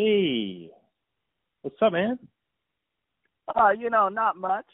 [0.00, 0.70] Hey,
[1.62, 2.20] what's up, man?
[3.56, 4.66] Uh, you know, not much.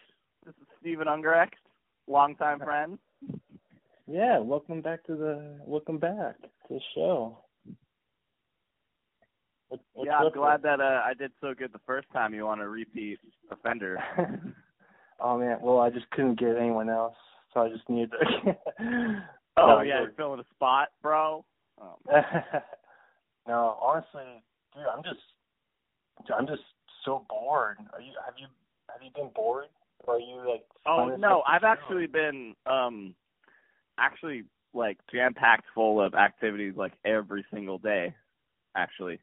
[0.45, 1.55] This is Steven Ungerecht,
[2.07, 2.99] longtime friend.
[4.07, 7.39] Yeah, welcome back to the welcome back to the show.
[9.71, 12.35] What, yeah, I'm glad that uh, I did so good the first time.
[12.35, 13.19] You want a repeat
[13.51, 13.97] offender?
[15.21, 17.17] oh man, well I just couldn't get anyone else,
[17.55, 18.57] so I just needed to.
[19.57, 21.47] oh No, yeah, you're- filling a spot, bro.
[21.81, 21.95] Um,
[23.49, 24.43] no, honestly,
[24.75, 26.63] dude, I'm just, I'm just
[27.05, 27.79] so bored.
[27.93, 28.13] Are you?
[28.25, 28.47] Have you?
[28.91, 29.67] Have you been bored?
[30.07, 30.65] Or are you like?
[30.87, 31.67] oh no, I've do?
[31.67, 33.15] actually been um,
[33.99, 38.15] actually like jam packed full of activities like every single day.
[38.77, 39.21] Actually,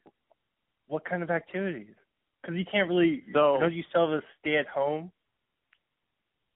[0.87, 1.93] What kind of activities?
[2.41, 3.23] Because you can't really.
[3.33, 5.11] So- don't you still have to stay at home?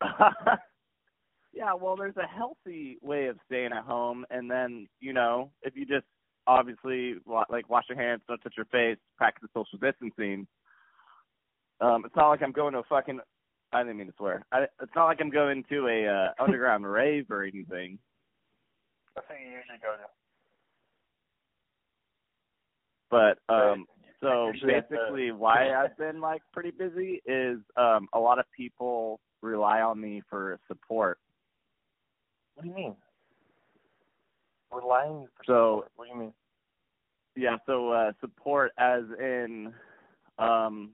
[1.53, 5.75] yeah, well, there's a healthy way of staying at home, and then you know, if
[5.75, 6.05] you just
[6.47, 10.47] obviously wa- like wash your hands, don't touch your face, practice social distancing.
[11.81, 13.19] Um, it's not like I'm going to a fucking.
[13.73, 14.45] I didn't mean to swear.
[14.51, 17.99] I, it's not like I'm going to a uh, underground rave or anything.
[19.15, 20.07] That's what you usually go to.
[23.09, 23.85] But um,
[24.21, 29.81] so basically, why I've been like pretty busy is um, a lot of people rely
[29.81, 31.19] on me for support.
[32.55, 32.95] What do you mean?
[34.81, 35.91] For So- support.
[35.95, 36.33] What do you mean?
[37.35, 39.73] Yeah, so uh support as in
[40.37, 40.91] um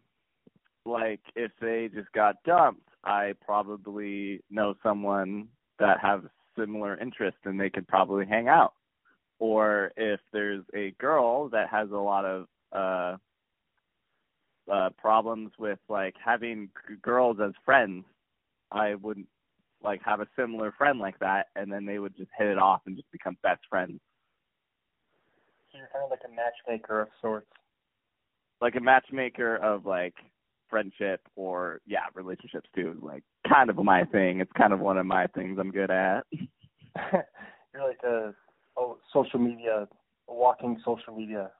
[0.85, 5.49] like if they just got dumped, I probably know someone
[5.79, 6.25] that have
[6.57, 8.73] similar interest and they could probably hang out.
[9.39, 13.17] Or if there's a girl that has a lot of uh
[14.71, 18.05] uh problems with like having g- girls as friends,
[18.71, 19.25] I would
[19.83, 22.81] like have a similar friend like that and then they would just hit it off
[22.87, 23.99] and just become best friends.
[25.71, 27.47] So you're kind of like a matchmaker of sorts.
[28.61, 30.15] like a matchmaker of like
[30.69, 35.05] friendship or yeah relationships too like kind of my thing it's kind of one of
[35.05, 36.21] my things i'm good at
[37.73, 38.33] you're like a
[38.77, 39.87] oh social media,
[40.29, 41.51] a walking social media.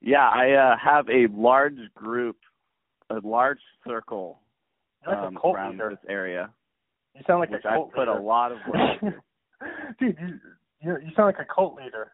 [0.00, 2.36] yeah i uh have a large group
[3.10, 4.40] a large circle
[5.06, 5.90] like um a cult around leader.
[5.90, 6.50] this area
[7.14, 8.12] You sound like a i cult put leader.
[8.12, 9.16] a lot of work into.
[9.98, 10.40] Dude, you
[10.80, 12.12] you you sound like a cult leader.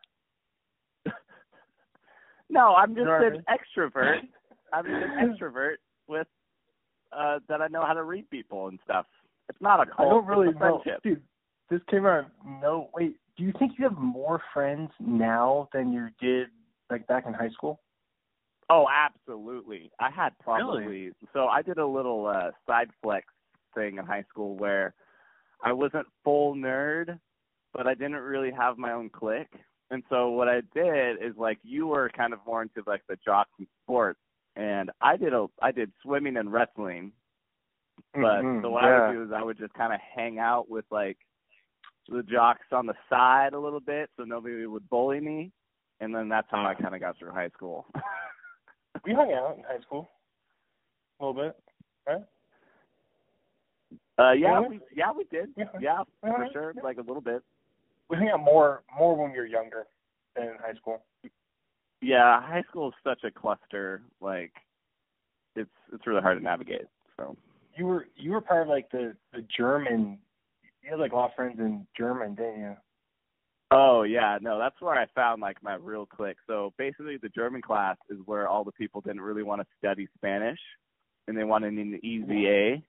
[2.51, 3.45] no i'm just You know what I an mean?
[3.49, 4.19] extrovert
[4.73, 5.75] i'm just an extrovert
[6.09, 6.27] with
[7.13, 9.07] uh that i know how to read people and stuff
[9.49, 11.23] it's not a I cult I don't really know, dude.
[11.71, 12.27] This came out.
[12.63, 13.17] No, wait.
[13.37, 16.49] Do you think you have more friends now than you did
[16.89, 17.81] like back in high school?
[18.71, 19.91] Oh, absolutely.
[19.99, 21.13] I had probably Really?
[21.33, 23.27] so I did a little uh side flex
[23.75, 24.95] thing in high school where
[25.63, 27.19] I wasn't full nerd,
[27.75, 29.53] but I didn't really have my own clique.
[29.91, 33.19] And so what I did is like you were kind of more into like the
[33.25, 34.21] jocks and sports
[34.55, 37.11] and I did a I did swimming and wrestling.
[38.15, 38.89] But Mhm, so what yeah.
[38.91, 41.19] I would do is I would just kind of hang out with like
[42.09, 45.51] the jocks on the side a little bit so nobody would bully me.
[46.01, 47.87] And then that's how I kind of got through high school.
[49.05, 50.09] We hung out in high school
[51.21, 51.57] a little bit,
[52.07, 52.23] right?
[54.19, 55.51] Uh, yeah, we yeah we did.
[55.57, 55.65] Yeah.
[55.81, 57.43] Yeah, for sure, like a little bit.
[58.09, 59.87] We hung out more more when we were younger
[60.37, 61.03] than in high school.
[62.03, 64.03] Yeah, high school is such a cluster.
[64.21, 64.53] Like,
[65.57, 66.87] it's it's really hard to navigate.
[67.17, 67.37] So
[67.77, 70.19] You were you were part of like the the German.
[70.83, 72.77] You had like a lot of friends in German, didn't you?
[73.73, 76.37] Oh yeah, no, that's where I found like my real click.
[76.47, 80.09] So basically, the German class is where all the people didn't really want to study
[80.17, 80.59] Spanish,
[81.29, 82.83] and they wanted an easy A.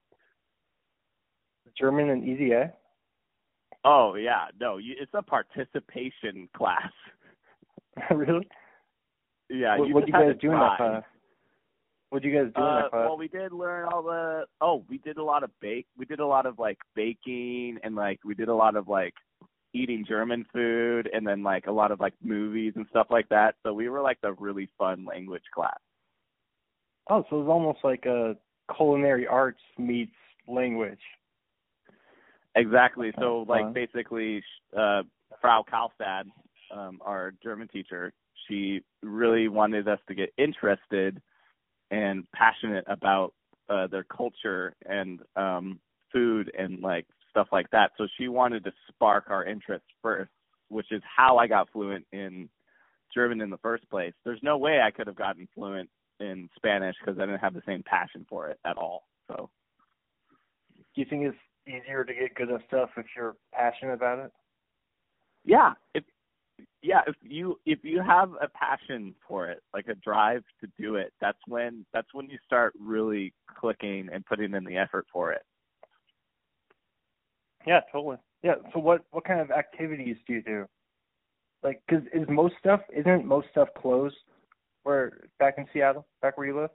[1.77, 2.67] German and easy, eh?
[3.85, 6.91] Oh yeah, no, you, it's a participation class.
[8.11, 8.47] really?
[9.49, 11.03] Yeah, what you what'd you guys do in that class?
[12.09, 13.05] What'd you guys do in Uh, that class?
[13.07, 14.45] well, we did learn all the.
[14.59, 15.87] Oh, we did a lot of bake.
[15.95, 19.13] We did a lot of like baking, and like we did a lot of like
[19.73, 23.55] eating German food, and then like a lot of like movies and stuff like that.
[23.63, 25.79] So we were like the really fun language class.
[27.09, 28.35] oh, so it was almost like a
[28.75, 30.11] culinary arts meets
[30.47, 30.99] language.
[32.55, 33.11] Exactly.
[33.19, 33.73] So like fun.
[33.73, 34.43] basically,
[34.77, 35.03] uh,
[35.39, 36.23] Frau Kalstad,
[36.75, 38.13] um, our German teacher,
[38.47, 41.21] she really wanted us to get interested
[41.91, 43.33] and passionate about
[43.69, 45.79] uh, their culture and um,
[46.11, 47.91] food and like stuff like that.
[47.97, 50.31] So she wanted to spark our interest first,
[50.69, 52.49] which is how I got fluent in
[53.13, 54.13] German in the first place.
[54.25, 55.89] There's no way I could have gotten fluent
[56.19, 59.07] in Spanish because I didn't have the same passion for it at all.
[59.27, 59.49] So
[60.95, 61.37] Do you think it's
[61.67, 64.31] easier to get good at stuff if you're passionate about it?
[65.45, 66.03] yeah, if
[66.83, 70.95] yeah, if you if you have a passion for it, like a drive to do
[70.95, 75.31] it, that's when that's when you start really clicking and putting in the effort for
[75.33, 75.43] it.
[77.65, 78.17] Yeah, totally.
[78.43, 78.55] Yeah.
[78.73, 80.65] So what what kind of activities do you do?
[81.63, 84.15] Like, cause is most stuff isn't most stuff closed?
[84.83, 86.71] Where back in Seattle, back where you live?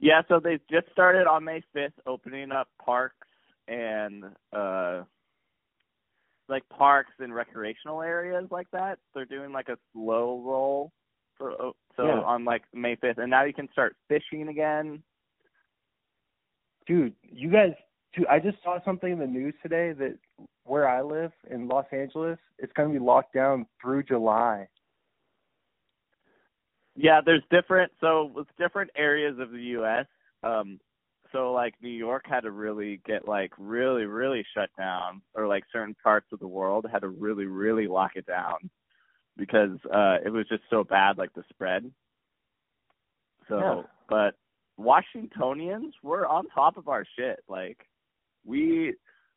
[0.00, 0.22] Yeah.
[0.28, 3.26] So they just started on May fifth, opening up parks
[3.68, 5.02] and uh
[6.48, 8.98] like parks and recreational areas like that.
[9.14, 10.90] They're doing like a slow roll
[11.38, 12.20] for oh, so Yeah.
[12.22, 15.02] on like May fifth, and now you can start fishing again.
[16.86, 17.74] Dude, you guys.
[18.14, 20.18] Dude, I just saw something in the news today that
[20.64, 24.68] where I live in Los Angeles, it's going to be locked down through July.
[26.96, 30.06] Yeah, there's different so with different areas of the US.
[30.42, 30.80] Um
[31.32, 35.62] so like New York had to really get like really, really shut down or like
[35.72, 38.68] certain parts of the world had to really, really lock it down
[39.36, 41.90] because uh it was just so bad like the spread.
[43.48, 43.82] So Yeah.
[44.08, 44.34] but
[44.76, 47.38] Washingtonians we're on top of our shit.
[47.48, 47.78] Like
[48.44, 48.94] we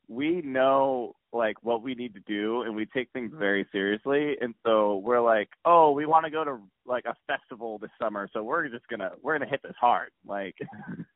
[0.08, 4.54] we know like what we need to do and we take things very seriously and
[4.66, 8.44] so we're like oh we want to go to like a festival this summer so
[8.44, 10.56] we're just gonna we're gonna hit this hard like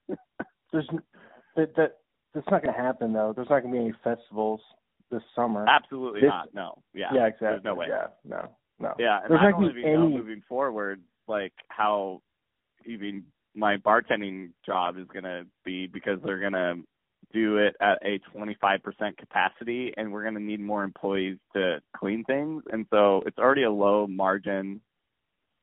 [0.74, 0.88] There's
[1.56, 1.98] that that
[2.34, 3.32] that's not going to happen though.
[3.36, 4.60] There's not going to be any festivals
[5.10, 5.66] this summer.
[5.68, 7.48] absolutely This- not no yeah yeah, exactly.
[7.50, 8.94] there's no way Yeah, no, no.
[9.00, 12.22] yeah and There's i not don't gonna be even know moving forward like how
[12.86, 13.24] even
[13.56, 16.76] my bartending job is gonna be because they're gonna
[17.34, 22.24] do it at a 25% capacity and we're going to need more employees to clean
[22.24, 24.80] things and so it's already a low margin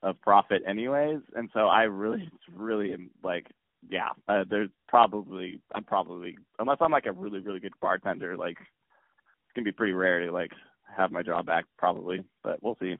[0.02, 3.46] of profit anyways and so i really it's really am like
[3.88, 8.58] yeah uh, there's probably i'm probably unless i'm like a really really good bartender like
[8.58, 10.50] it's going to be pretty rare to like
[10.94, 12.94] have my job back probably but we'll see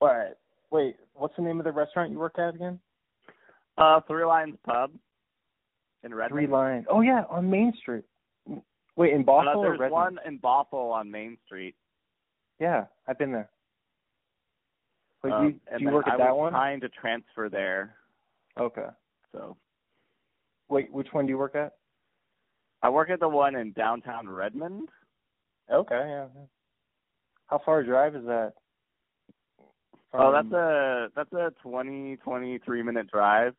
[0.00, 0.34] All right.
[0.70, 2.78] Wait, what's the name of the restaurant you work at again?
[3.76, 4.90] uh three lions pub
[6.04, 6.86] in redmond Three lines.
[6.88, 8.04] Oh yeah, on Main Street.
[8.96, 9.90] Wait, in uh, Bothell or there's Redmond?
[9.92, 11.74] one in bothell on main street
[12.60, 13.50] Yeah, I've been there.
[15.22, 16.52] But Um, you do you work I at that was one?
[16.52, 17.96] trying to transfer there
[18.58, 18.86] Okay.
[19.32, 19.56] so
[20.68, 21.72] Wait, which one do you work at?
[22.82, 24.88] I work at the one in downtown Redmond.
[25.70, 26.26] Okay, yeah.
[26.34, 26.42] yeah.
[27.46, 28.52] How far a drive is that?
[30.12, 33.54] oh, that's a that's a twenty twenty three minute drive.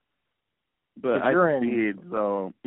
[1.01, 2.53] But I you're in- so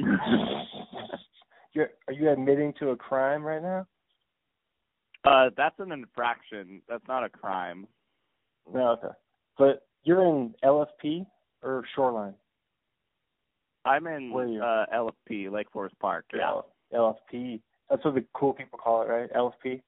[1.74, 3.86] You're, are you admitting to a crime right now?
[5.24, 6.80] uh that's an infraction.
[6.88, 7.86] That's not a crime.
[8.72, 9.14] No, okay.
[9.58, 11.26] But you're in LFP
[11.62, 12.34] or Shoreline?
[13.84, 14.32] I'm in
[14.62, 16.26] uh LFP, Lake Forest Park.
[16.34, 16.60] Yeah.
[16.94, 17.60] LFP.
[17.90, 19.32] That's what the cool people call it, right?
[19.32, 19.80] LFP.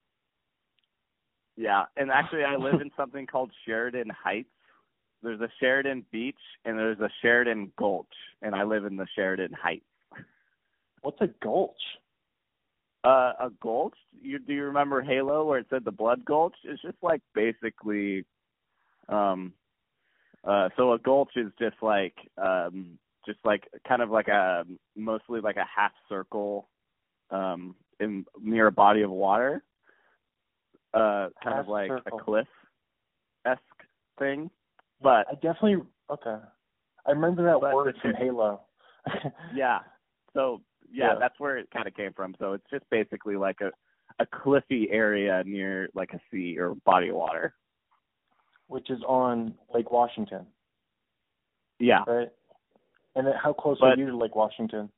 [1.57, 1.85] Yeah.
[1.97, 4.49] And actually I live in something called Sheridan Heights.
[5.23, 6.35] There's a Sheridan Beach
[6.65, 8.07] and there's a Sheridan Gulch
[8.43, 9.85] and I live in the Sheridan Heights.
[11.03, 11.81] What's a gulch?
[13.03, 13.97] Uh, a gulch.
[14.21, 16.55] You do you remember Halo where it said the blood gulch?
[16.65, 18.27] It's just like basically,
[19.09, 19.55] um,
[20.45, 24.65] uh, so a gulch is just like um, just like kind of like a
[24.97, 26.69] mostly like a half circle,
[27.31, 29.63] um, in near a body of water.
[30.93, 32.19] Uh, kind Half of like circle.
[32.19, 32.49] a cliff
[33.47, 33.61] esque
[34.19, 34.51] thing,
[35.03, 35.77] but I definitely
[36.11, 36.37] okay.
[37.07, 38.63] I remember that But word from Halo.
[39.55, 39.79] yeah.
[40.35, 40.61] So
[40.93, 41.19] yeah, Yeah.
[41.19, 42.35] that's where it kind of came from.
[42.39, 43.71] So it's just basically like a
[44.19, 47.55] a cliffy area near like a sea or body of water.
[48.67, 50.47] Which is on Lake Washington,
[51.81, 52.05] Yeah.
[52.07, 52.29] right?
[53.17, 54.89] And then how close are you to Lake Washington?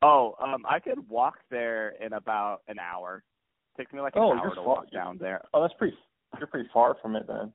[0.00, 3.22] Oh, um, I could walk there in about an hour.
[3.74, 5.42] It takes me like an Oh, hour to far- walk down there.
[5.52, 5.96] Oh, that's pretty.
[6.38, 7.52] You're pretty far from it then.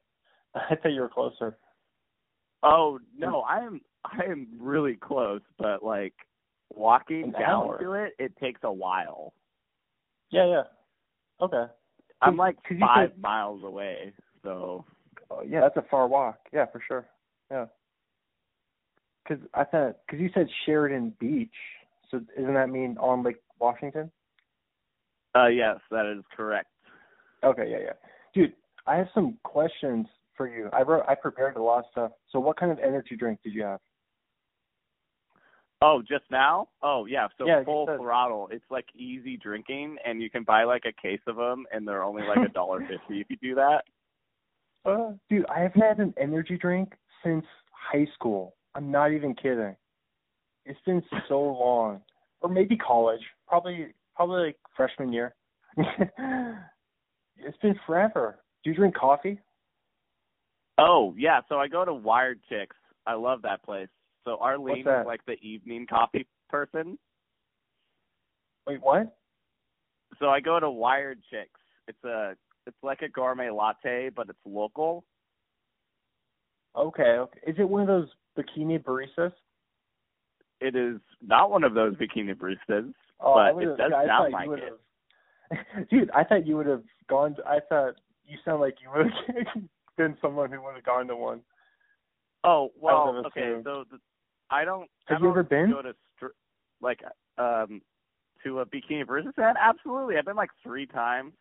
[0.56, 1.58] I thought you were closer.
[2.64, 6.14] Oh no, I am I am really close, but like
[6.74, 7.80] walking An down hour.
[7.80, 9.34] to it, it takes a while.
[10.32, 10.64] Yeah, yeah.
[11.42, 11.72] Okay.
[12.22, 14.14] I'm like five said- miles away,
[14.44, 14.86] so
[15.32, 16.40] Oh, yeah, that's a far walk.
[16.52, 17.06] Yeah, for sure.
[17.52, 17.66] Yeah.
[19.24, 21.54] Because I thought, because you said Sheridan Beach,
[22.10, 24.12] so doesn't that mean on Lake Washington?
[25.36, 26.68] uh yes, that is correct.
[27.44, 27.94] Okay, yeah, yeah.
[28.34, 28.54] Dude,
[28.88, 30.08] I have some questions
[30.40, 30.70] for you.
[30.72, 32.12] I wrote, I prepared a lot of stuff.
[32.32, 33.82] So, what kind of energy drink did you have?
[35.82, 36.70] Oh, just now?
[36.82, 37.28] Oh, yeah.
[37.38, 38.48] So Yeah, full said- throttle.
[38.52, 42.04] It's like easy drinking, and you can buy like a case of them, and they're
[42.04, 43.84] only like a dollar fifty if you do that.
[44.86, 46.94] Uh, dude, I haven't had an energy drink
[47.24, 48.56] since high school.
[48.76, 49.76] I'm not even kidding.
[50.66, 52.02] It's been so long,
[52.40, 53.22] or maybe college.
[53.46, 55.36] Probably, probably like freshman year.
[55.78, 58.40] it's been forever.
[58.64, 59.40] Do you drink coffee?
[60.80, 62.76] Oh yeah, so I go to Wired Chicks.
[63.06, 63.90] I love that place.
[64.26, 66.98] So Arlene is like the evening coffee person.
[68.68, 69.16] Wait, what?
[70.20, 71.60] So I go to Wired Chicks.
[71.88, 72.36] It's a
[72.68, 75.04] it's like a gourmet latte, but it's local.
[76.76, 77.40] Okay, okay.
[77.48, 78.08] Is it one of those
[78.38, 79.34] bikini baristas?
[80.62, 85.90] It is not one of those bikini baristas, Oh, but it does sound like it.
[85.90, 87.36] Dude, I thought you would have gone.
[87.36, 87.96] To, I thought
[88.26, 89.64] you sound like you would have
[90.00, 91.42] been someone who would have gone to one.
[92.44, 93.42] Oh well, okay.
[93.42, 93.66] assumed.
[93.66, 93.98] So the,
[94.50, 94.90] I don't.
[95.06, 95.72] Have you don't ever been?
[95.72, 96.28] Go to str-
[96.82, 97.02] like
[97.38, 97.82] um
[98.44, 99.58] to a bikini barista stand?
[99.62, 100.18] Absolutely.
[100.18, 101.34] I've been like three times.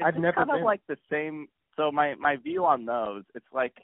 [0.00, 0.56] It's I've never kind been.
[0.60, 1.46] of like the same.
[1.76, 3.74] So my my view on those, it's like,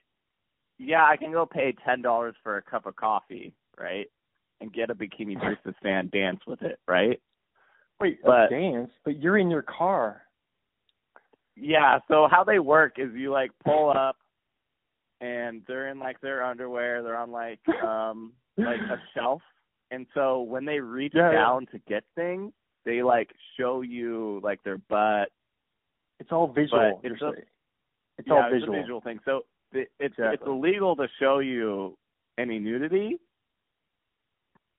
[0.78, 4.06] yeah, I can go pay ten dollars for a cup of coffee, right,
[4.62, 7.20] and get a bikini barista stand, dance with it, right?
[8.00, 8.90] Wait, a But- dance?
[9.04, 10.22] But you're in your car.
[11.54, 14.16] Yeah, so how they work is you like pull up
[15.22, 19.40] and they're in like their underwear, they're on like um like a shelf.
[19.90, 21.38] And so when they reach Yeah, yeah.
[21.38, 22.52] down to get things,
[22.84, 25.28] they like show you like their butt.
[26.18, 27.00] It's all visual.
[27.02, 27.32] But it's a-
[28.18, 28.78] It's yeah, all it's visual.
[28.78, 29.20] a visual thing.
[29.24, 31.96] So it, it's it's illegal to show you
[32.38, 33.18] any nudity.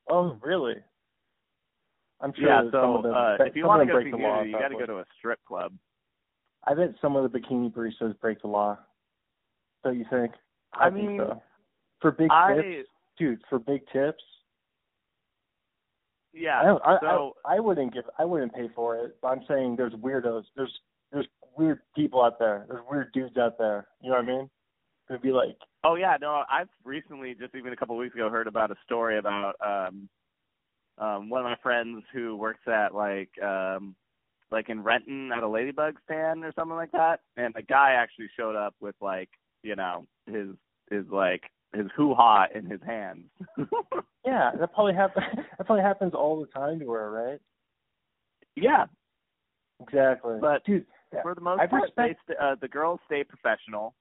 [0.09, 0.75] Oh, really?
[2.21, 4.17] I'm sure yeah, so some of them, uh if you want to go see the
[4.17, 4.41] law.
[4.43, 5.73] you got to go to a strip club.
[6.65, 8.77] I bet some of the bikini baristas break the law.
[9.83, 10.31] Don't you think?
[10.73, 11.41] I think mean, so.
[12.01, 13.39] for big I tips, dude.
[13.49, 14.23] For big tips,
[16.33, 16.61] yeah.
[16.61, 18.05] I, I, so I I wouldn't give.
[18.17, 19.17] I wouldn't pay for it.
[19.21, 20.43] But I'm saying there's weirdos.
[20.55, 20.73] There's
[21.11, 22.65] there's weird people out there.
[22.67, 23.87] There's weird dudes out there.
[24.01, 24.49] You know what I mean?
[25.09, 28.29] It'd be like, Oh yeah, no, I've recently just even a couple of weeks ago
[28.29, 30.07] heard about a story about um
[30.97, 33.95] um one of my friends who works at like um
[34.49, 38.29] like in Renton at a ladybug stand or something like that and a guy actually
[38.37, 39.29] showed up with like,
[39.63, 40.49] you know, his
[40.91, 41.43] his like
[41.73, 43.25] his hoo ha in his hands.
[44.25, 45.25] yeah, that probably happens.
[45.57, 47.39] that probably happens all the time to her, right?
[48.55, 48.85] yeah,
[49.81, 50.37] Exactly.
[50.39, 50.85] But dude,
[51.21, 53.95] for the most I part, respect- they st- uh, the girls stay professional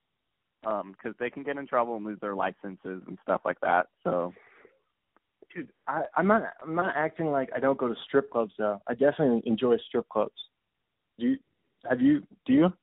[0.65, 3.87] um because they can get in trouble and lose their licenses and stuff like that.
[4.03, 4.33] So
[5.53, 8.81] dude, I, I'm not I'm not acting like I don't go to strip clubs though.
[8.87, 10.31] I definitely enjoy strip clubs.
[11.19, 11.37] Do you
[11.89, 12.73] have you do you?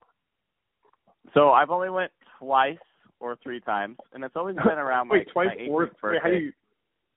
[1.34, 2.78] So I've only went twice
[3.20, 6.18] or three times, and it's always been around wait, twice my 18th or wait, birthday.
[6.22, 6.52] how do you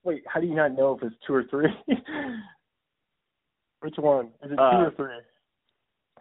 [0.04, 1.68] wait, how do you not know if it's two or three?
[3.82, 4.28] Which one?
[4.44, 5.08] Is it two Uh, or three?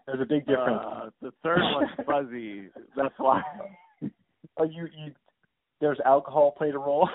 [0.07, 0.81] There's a big difference.
[0.85, 2.69] Uh, the third one's fuzzy.
[2.97, 3.43] That's why.
[4.57, 5.13] oh you you
[5.81, 7.09] there's alcohol played a role?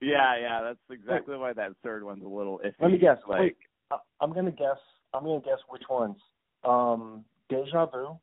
[0.00, 2.72] Yeah, yeah, that's exactly why that third one's a little iffy.
[2.80, 3.18] Let me guess.
[3.28, 3.56] Like, Wait,
[3.90, 4.78] I- I'm gonna guess
[5.12, 6.16] I'm gonna guess which ones.
[6.64, 8.16] Um Deja Vu?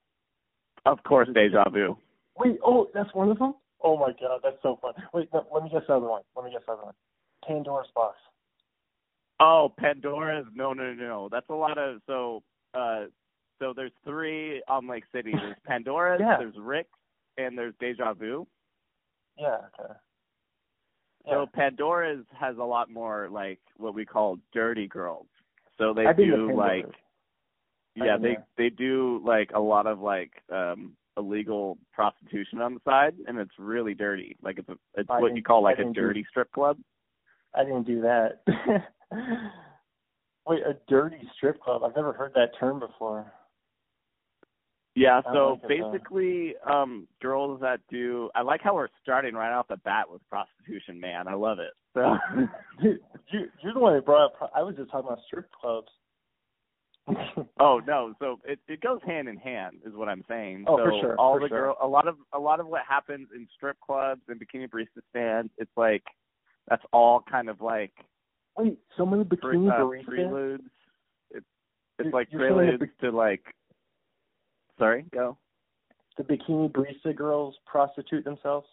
[0.85, 1.97] of course, deja vu.
[2.37, 3.53] Wait, oh, that's one of them?
[3.81, 4.93] Oh my god, that's so fun.
[5.13, 6.21] Wait, no, let me guess the other one.
[6.35, 6.93] Let me guess the other one.
[7.47, 8.17] Pandora's Box.
[9.39, 10.45] Oh, Pandora's.
[10.53, 11.29] No, no, no, no.
[11.31, 12.41] That's a lot of so.
[12.73, 13.05] uh
[13.59, 15.31] So there's three on Lake City.
[15.33, 16.37] There's Pandora's, Yeah.
[16.39, 16.97] there's Rick's,
[17.37, 18.47] and there's Deja Vu.
[19.37, 19.93] Yeah, okay.
[21.29, 25.27] So Pandora's has a lot more like what we call dirty girls.
[25.77, 26.85] So they I've do like
[27.95, 33.15] yeah, they they do like a lot of like um illegal prostitution on the side
[33.27, 34.35] and it's really dirty.
[34.41, 36.51] Like it's a, it's I what you call like I a didn't do- dirty strip
[36.51, 36.77] club.
[37.53, 38.41] I didn't do that.
[40.47, 41.83] Wait, a dirty strip club.
[41.83, 43.31] I've never heard that term before.
[44.97, 49.67] Yeah, so like basically um girls that do I like how we're starting right off
[49.67, 51.27] the bat with prostitution, man.
[51.27, 51.71] I love it.
[51.93, 52.15] So
[52.81, 52.99] Dude,
[53.31, 55.89] you you're the one that brought up I was just talking about strip clubs.
[57.59, 60.65] Oh no, so it it goes hand in hand is what I'm saying.
[60.67, 61.59] Oh, so for sure, all for the sure.
[61.67, 65.01] girl a lot of a lot of what happens in strip clubs and bikini barista
[65.11, 66.03] stands, it's like
[66.69, 67.91] that's all kind of like
[68.57, 70.63] Wait, of the bikini uh, baristas preludes.
[71.31, 71.45] It's
[71.99, 73.43] it's You're- like you're preludes to like
[74.77, 75.37] Sorry, go.
[76.17, 78.67] the bikini barista girls prostitute themselves?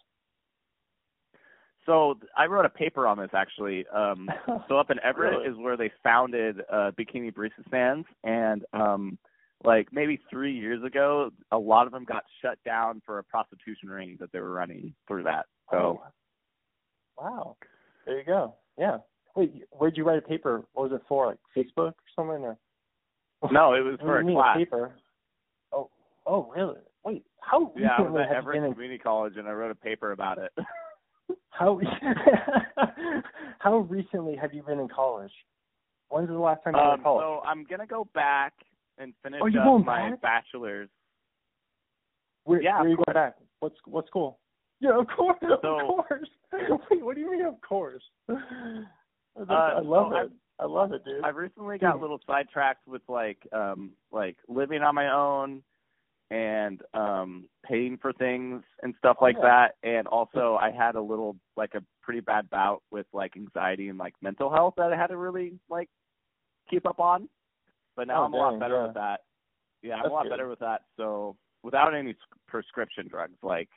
[1.85, 3.85] So I wrote a paper on this actually.
[3.87, 4.29] Um
[4.67, 5.49] so up in Everett Really?
[5.51, 9.17] is where they founded uh bikini barista stands and um
[9.65, 13.89] like maybe three years ago a lot of them got shut down for a prostitution
[13.89, 15.45] ring that they were running through that.
[15.71, 16.03] So Oh.
[17.21, 17.57] Wow.
[18.05, 18.55] There you go.
[18.77, 18.97] Yeah.
[19.35, 20.63] Wait, where'd you write a paper?
[20.73, 21.27] What was it for?
[21.27, 22.57] Like Facebook or something or
[23.51, 24.57] no, it was for a class.
[24.57, 24.91] paper?
[25.73, 25.89] Oh
[26.25, 26.79] oh really?
[27.05, 29.75] Wait, how Yeah, I was at Everett been in Community College and I wrote a
[29.75, 30.51] paper about it.
[31.49, 31.79] how
[33.59, 35.31] how recently have you been in college?
[36.09, 37.23] When's the last time you were um, in college?
[37.23, 38.53] so I'm gonna go back
[38.97, 40.21] and finish Oh, up going my back?
[40.21, 40.89] bachelor's.
[42.45, 43.35] Where, Yeah, where of you going back?
[43.59, 44.39] What's what's cool?
[44.79, 46.29] Yeah, of course, So- of course.
[46.91, 48.03] Wait, what do you mean, of course?
[48.27, 48.43] That's-
[49.49, 50.31] I Uh, love so it.
[50.59, 51.23] I love it, dude.
[51.23, 55.63] I've recently got a little sidetracked with like um like living on my own
[56.31, 59.67] and um paying for things and stuff like yeah.
[59.81, 63.89] that and also I had a little like a pretty bad bout with like anxiety
[63.89, 65.89] and like mental health that I had to really like
[66.69, 67.29] keep up on.
[67.95, 68.85] But now Oh, I'm a lot better yeah.
[68.87, 69.19] with that.
[69.81, 70.29] Yeah, I'm a lot good.
[70.31, 70.81] better with that.
[70.97, 72.15] So without any
[72.47, 73.69] prescription drugs like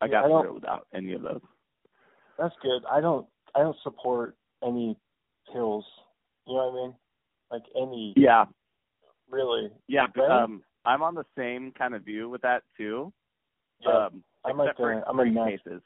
[0.00, 1.40] I Yeah, got I through without any of those.
[2.38, 2.82] That's good.
[2.90, 4.96] I don't I don't support any
[5.52, 5.84] pills.
[6.46, 6.94] You know what I mean?
[7.50, 8.44] Like any Yeah,
[9.28, 9.70] really.
[9.88, 10.06] yeah.
[10.16, 10.30] Right?
[10.30, 13.12] Um, I'm on the same kind of view with that too.
[13.80, 14.06] Yeah.
[14.06, 15.82] Um, I'm like for uh, I'm a cases.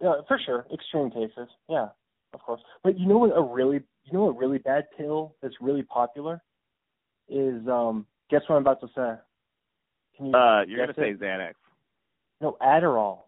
[0.00, 0.66] Yeah, for sure.
[0.72, 1.48] Extreme cases.
[1.68, 1.88] Yeah,
[2.34, 2.60] of course.
[2.82, 6.42] But you know what a really you know what really bad pill that's really popular
[7.28, 9.14] is um guess what I'm about to say.
[10.16, 11.18] Can you Uh, you're gonna it?
[11.18, 11.54] say Xanax.
[12.40, 13.20] No, Adderall.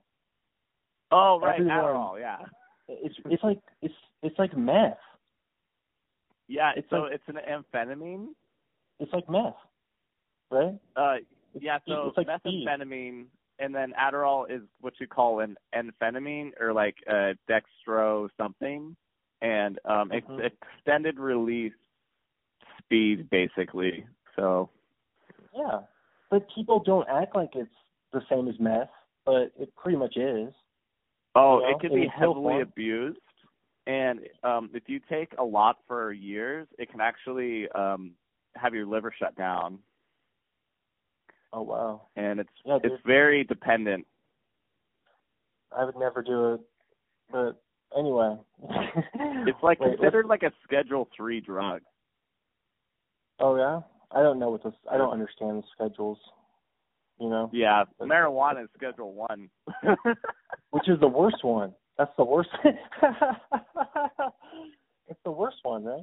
[1.10, 2.20] Oh, right, Everyone- Adderall.
[2.20, 2.38] Yeah,
[2.88, 4.98] It's it's like it's it's like meth.
[6.48, 6.72] yeah.
[6.76, 8.28] It's so like- it's an amphetamine.
[8.98, 9.56] It's like meth.
[10.50, 10.78] Right?
[10.96, 11.16] Uh,
[11.54, 11.78] It's- yeah.
[11.86, 12.66] So it's like speed.
[12.66, 13.26] methamphetamine,
[13.58, 18.96] and then Adderall is what you call an amphetamine or like uh, dextro something,
[19.42, 20.44] and um, it's Mhm.
[20.44, 21.74] extended release
[22.78, 24.06] speed basically.
[24.36, 24.70] So
[25.54, 25.82] Yeah.
[26.28, 27.72] But people don't act like it's
[28.12, 28.90] the same as meth,
[29.24, 30.52] but it pretty much is.
[31.34, 33.20] Oh, You know, it in be heavily abused,
[33.86, 38.14] and um, if you take a lot for years, it can actually um,
[38.54, 39.78] have your liver shut down,
[41.56, 42.02] Oh wow.
[42.16, 44.06] and it's Yeah, it's very dependent.
[45.76, 46.60] I would never do it.
[47.32, 47.52] But
[47.98, 48.36] anyway.
[49.48, 51.80] It's like Wait, considered like a Schedule Three drug.
[53.40, 53.80] Oh yeah?
[54.12, 56.18] I don't know what this I don't understand the schedules.
[57.18, 57.48] You know?
[57.54, 59.48] Yeah, That's- marijuana is Schedule One.
[60.70, 61.72] Which is the worst one.
[61.96, 62.50] That's the worst
[65.08, 66.02] It's the worst one, right?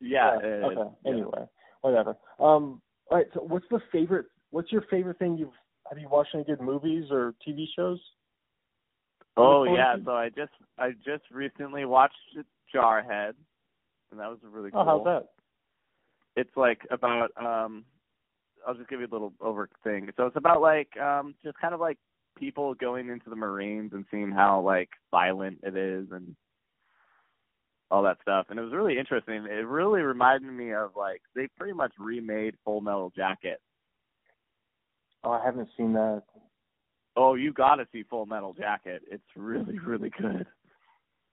[0.00, 0.38] yeah.
[0.40, 0.90] Yeah, it okay.
[1.04, 1.10] Yeah.
[1.10, 1.48] Anyway,
[1.80, 2.10] whatever.
[2.38, 2.80] Um,
[3.10, 3.26] all right.
[3.34, 4.26] So, what's the favorite?
[4.50, 5.50] What's your favorite thing you've?
[5.88, 8.00] Have you watched any good movies or TV shows?
[9.36, 12.14] Oh yeah, so I just I just recently watched
[12.74, 13.34] Jarhead,
[14.10, 14.80] and that was really cool.
[14.80, 15.28] Oh, how's that?
[16.36, 17.84] it's like about um
[18.66, 20.10] I'll just give you a little over thing.
[20.16, 21.98] So it's about like um just kind of like
[22.38, 26.36] people going into the Marines and seeing how like violent it is and
[27.90, 28.46] all that stuff.
[28.50, 29.46] And it was really interesting.
[29.46, 33.60] It really reminded me of like they pretty much remade Full Metal Jacket.
[35.26, 36.22] Oh, I haven't seen that.
[37.16, 39.02] Oh, you got to see Full Metal Jacket.
[39.10, 40.46] It's really really good.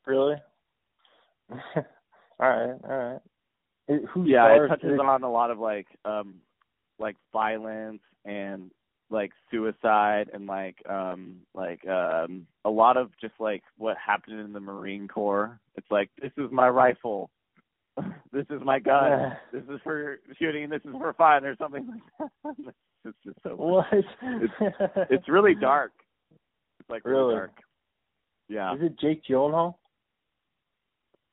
[0.08, 0.36] Really?
[1.52, 1.56] all
[2.40, 3.20] right, all right.
[3.88, 6.36] It, who yeah, it touches it- on a lot of like um
[6.98, 8.72] like violence and
[9.12, 14.54] like suicide and like um like um a lot of just like what happened in
[14.54, 15.60] the Marine Corps.
[15.76, 17.30] It's like this is my rifle.
[18.32, 19.36] This is my gun.
[19.52, 22.74] This is for shooting, this is for fun or something like that.
[23.06, 23.86] it's just so What?
[25.12, 25.92] it's really dark.
[26.80, 27.36] It's like really, Really?
[27.36, 27.52] dark.
[28.50, 28.74] Yeah.
[28.76, 29.76] Is it Jake Gyllenhaal?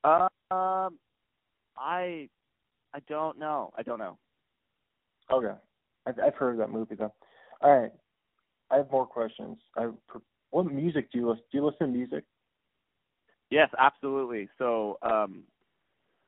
[0.04, 0.98] Um
[1.76, 2.28] I
[2.92, 3.70] I don't know.
[3.76, 4.18] I don't know.
[5.32, 5.54] Okay,
[6.06, 7.12] I've, I've heard of that movie though.
[7.62, 7.92] All right,
[8.70, 9.58] I have more questions.
[9.76, 9.88] I
[10.50, 11.44] what music do you listen?
[11.52, 12.24] Do you listen to music?
[13.50, 14.48] Yes, absolutely.
[14.58, 15.44] So um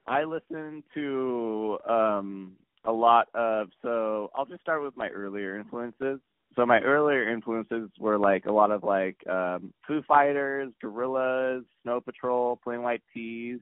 [0.06, 2.52] I listen to um
[2.84, 6.20] a lot of so I'll just start with my earlier influences.
[6.56, 12.00] So my earlier influences were like a lot of like um Foo Fighters, Gorillaz, Snow
[12.00, 13.60] Patrol, Plain White T's.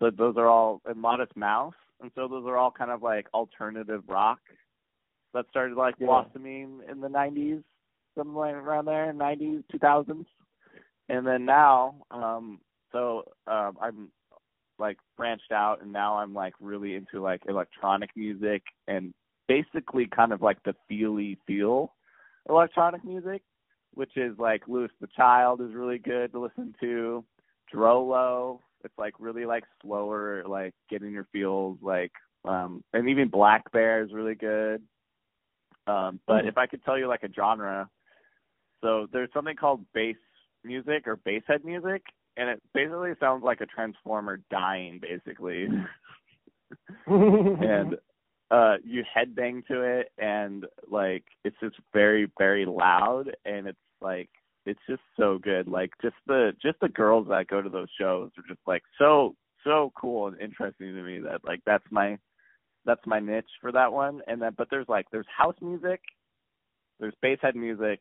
[0.00, 1.74] So those are all and Modest Mouse.
[2.00, 4.40] And so those are all kind of like alternative rock
[5.32, 6.06] that started like Yeah.
[6.06, 7.62] blossoming in the nineties,
[8.16, 10.26] like around there, nineties, two thousands.
[11.08, 12.60] And then now, um
[12.92, 14.08] so um I'm
[14.78, 19.12] like branched out and now I'm like really into like electronic music and
[19.48, 21.92] basically kind of like the feely feel
[22.48, 23.42] electronic music,
[23.94, 27.24] which is like Louis the Child is really good to listen to.
[27.72, 32.12] Droeloe, it's like really like slower, like getting your feels like
[32.44, 34.82] um and even Black Bear is really good.
[35.86, 36.48] Um but Mhm.
[36.48, 37.88] if I could tell you like a genre,
[38.82, 40.16] so there's something called bass
[40.64, 42.02] music or bass head music
[42.36, 45.68] and it basically sounds like a transformer dying basically.
[47.06, 47.96] And
[48.50, 54.28] uh you headbang to it and like it's just very very loud and it's like
[54.66, 55.68] it's just so good.
[55.68, 59.36] Like just the just the girls that go to those shows are just like so
[59.62, 62.18] so cool and interesting to me that like that's my
[62.84, 64.20] that's my niche for that one.
[64.26, 66.00] And then but there's like there's house music
[67.00, 68.00] there's bass head music,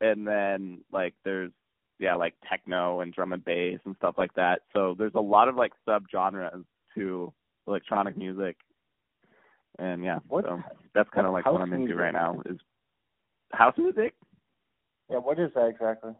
[0.00, 1.52] and then like there's
[1.98, 4.62] yeah like techno and drum and bass and stuff like that.
[4.72, 7.32] So there's a lot of like subgenres to
[7.66, 8.56] electronic music,
[9.78, 10.62] and yeah, What- so
[10.94, 11.98] that's kind of like what I'm into music?
[11.98, 12.58] right now is
[13.52, 14.14] house music.
[15.10, 16.12] Yeah, what is that exactly?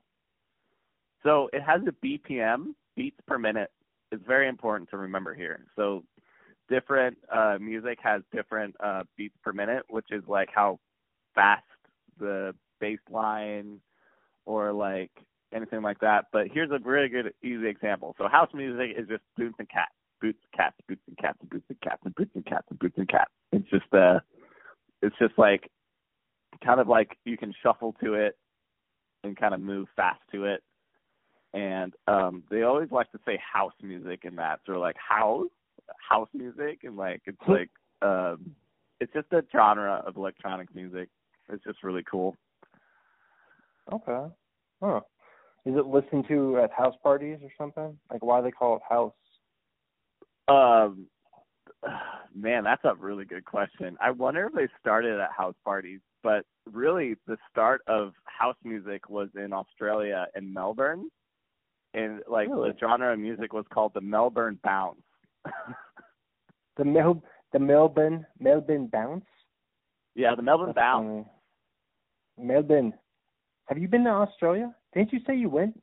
[1.23, 3.71] So it has a BPM, beats per minute.
[4.13, 5.65] It's very important to remember here.
[5.75, 6.05] So
[6.69, 10.79] different uh, music has different uh, beats per minute, which is like how
[11.35, 11.65] fast
[12.19, 13.81] the bass line
[14.45, 15.11] or like
[15.55, 16.27] anything like that.
[16.33, 18.15] But here's a really good, easy example.
[18.19, 21.67] So house music is just boots and cats, boots, cats, boots and cats, and boots
[21.69, 23.31] and cats, and boots and cats, and boots and cats.
[23.53, 24.21] It's just uh,
[25.03, 25.71] it's just like
[26.65, 28.37] kind of like you can shuffle to it
[29.23, 30.63] and kind of move fast to it
[31.55, 34.61] and um they always like to say house music in that.
[34.67, 35.47] So like house
[36.07, 37.71] house music and like it's like
[38.03, 38.55] um
[39.01, 41.09] it's just a genre of electronic music.
[41.49, 42.37] It's just really cool.
[43.93, 44.33] Okay.
[44.83, 45.01] Huh.
[45.67, 47.97] Is it listened to at house parties or something?
[48.11, 49.13] Like why they call it house?
[50.49, 51.07] Um
[52.35, 53.97] man, that's a really good question.
[54.01, 59.09] I wonder if they started at house parties, but really the start of house music
[59.09, 61.09] was in Australia in Melbourne.
[61.95, 62.73] And like Really?
[62.73, 65.01] the genre of music was called the Melbourne Bounce.
[66.77, 67.23] The Mel
[67.53, 69.25] the Melbourne Melbourne bounce?
[70.17, 71.07] yeah, the Melbourne That's Bounce.
[72.37, 72.49] funny.
[72.49, 72.93] Melbourne.
[73.67, 74.75] Have you been to Australia?
[74.95, 75.81] Didn't you say you went?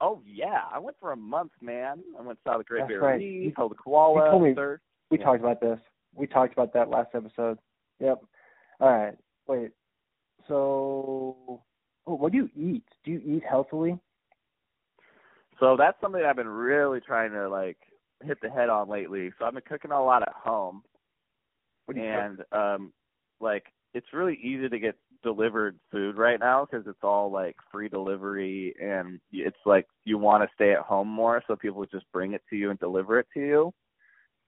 [0.00, 2.00] Oh yeah, I went for a month, man.
[2.18, 3.18] I went saw the Great That's Barrier right.
[3.20, 4.80] Reef, saw the koala, you told me- surf.
[5.10, 5.24] We Yeah.
[5.24, 5.78] talked about this.
[6.14, 7.58] We talked about that last episode.
[8.00, 8.22] Yep.
[8.80, 9.16] All right.
[9.46, 9.72] Wait.
[10.48, 11.62] So,
[12.06, 12.84] oh, what do you eat?
[13.04, 13.98] Do you eat healthily?
[15.60, 17.78] So that's something I've been really trying to like
[18.22, 19.30] hit the head on lately.
[19.38, 20.82] So I've been cooking a lot at home,
[21.86, 22.92] What do you and um,
[23.40, 27.88] like it's really easy to get delivered food right now because it's all like free
[27.88, 32.34] delivery, and it's like you want to stay at home more, so people just bring
[32.34, 33.74] it to you and deliver it to you.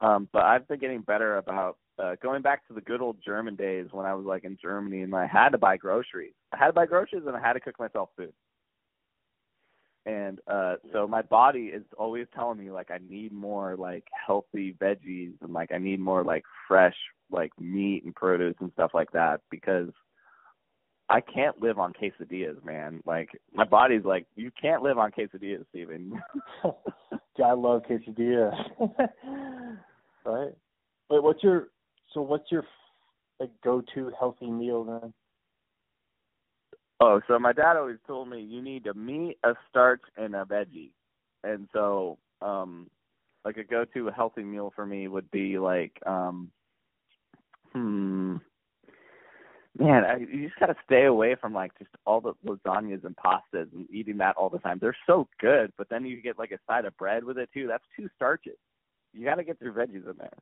[0.01, 3.57] Um, but I've been getting better about uh, going back to the good old German
[3.57, 6.35] days when I was like in Germany and I had to buy groceries.
[6.53, 8.33] I had to buy groceries and I had to cook myself food.
[10.05, 14.77] And uh so my body is always telling me like I need more like healthy
[14.81, 16.95] veggies and like I need more like fresh
[17.31, 19.89] like meat and produce and stuff like that because
[21.09, 23.01] I can't live on quesadillas, man.
[23.07, 26.21] Like my body's like, you can't live on quesadillas, Steven.
[26.65, 28.55] I love quesadillas.
[30.25, 30.53] right.
[31.09, 31.69] Wait, what's your
[32.13, 32.65] so what's your
[33.39, 35.13] like go-to healthy meal then?
[36.99, 40.45] Oh, so my dad always told me you need a meat, a starch, and a
[40.45, 40.93] veggie.
[41.45, 42.89] And so, um,
[43.45, 46.51] like a go-to healthy meal for me would be like, um,
[47.73, 48.37] hmm,
[49.79, 53.73] man, I, you just gotta stay away from like just all the lasagnas and pastas
[53.73, 54.79] and eating that all the time.
[54.81, 57.67] They're so good, but then you get like a side of bread with it too.
[57.67, 58.57] That's two starches.
[59.13, 60.39] You gotta get your veggies in there.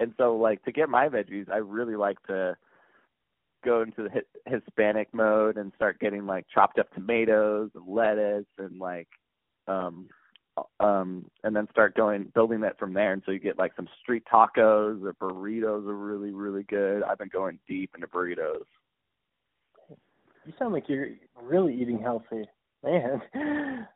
[0.00, 2.56] And so, like to get my veggies, I really like to
[3.64, 8.46] go into the Hi- Hispanic mode and start getting like chopped up tomatoes and lettuce
[8.58, 9.08] and like
[9.68, 10.08] um
[10.80, 13.88] um and then start going building that from there and so you get like some
[14.02, 17.02] street tacos or burritos are really really good.
[17.02, 18.64] I've been going deep into burritos.
[20.46, 21.10] You sound like you're
[21.42, 22.44] really eating healthy,
[22.82, 23.22] man.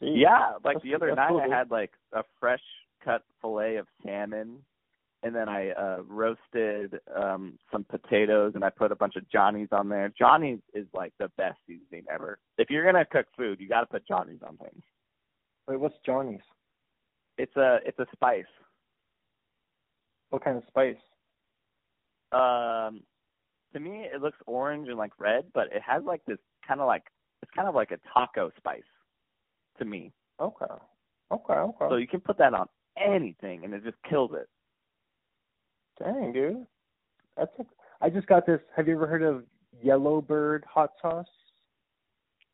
[0.00, 0.20] Jeez.
[0.20, 2.62] Yeah, like That's- the other night cool, I had like a fresh
[3.04, 4.58] cut fillet of salmon
[5.22, 9.68] and then I uh roasted um some potatoes and I put a bunch of Johnny's
[9.72, 10.12] on there.
[10.16, 12.38] Johnny's is like the best seasoning ever.
[12.58, 14.82] If you're gonna cook food, you gotta put Johnny's on things.
[15.68, 16.40] Wait, what's Johnny's?
[17.38, 18.44] It's a it's a spice.
[20.30, 20.96] What kind of spice?
[22.32, 23.02] Um
[23.72, 26.86] to me it looks orange and like red, but it has like this kind of
[26.86, 27.04] like
[27.42, 28.82] it's kind of like a taco spice
[29.78, 30.12] to me.
[30.40, 30.66] Okay.
[31.30, 31.86] Okay, okay.
[31.88, 32.66] So you can put that on
[33.02, 34.48] anything and it just kills it.
[35.98, 36.66] Dang, dude.
[37.36, 37.64] That's a,
[38.00, 38.60] I just got this.
[38.76, 39.44] Have you ever heard of
[39.82, 41.26] Yellow Bird hot sauce?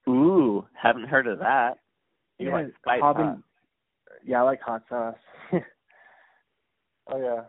[0.08, 1.78] Ooh, haven't heard of that.
[2.38, 3.34] You Yeah, like spice, huh?
[4.24, 5.16] Yeah, I like hot sauce.
[5.52, 7.42] oh yeah,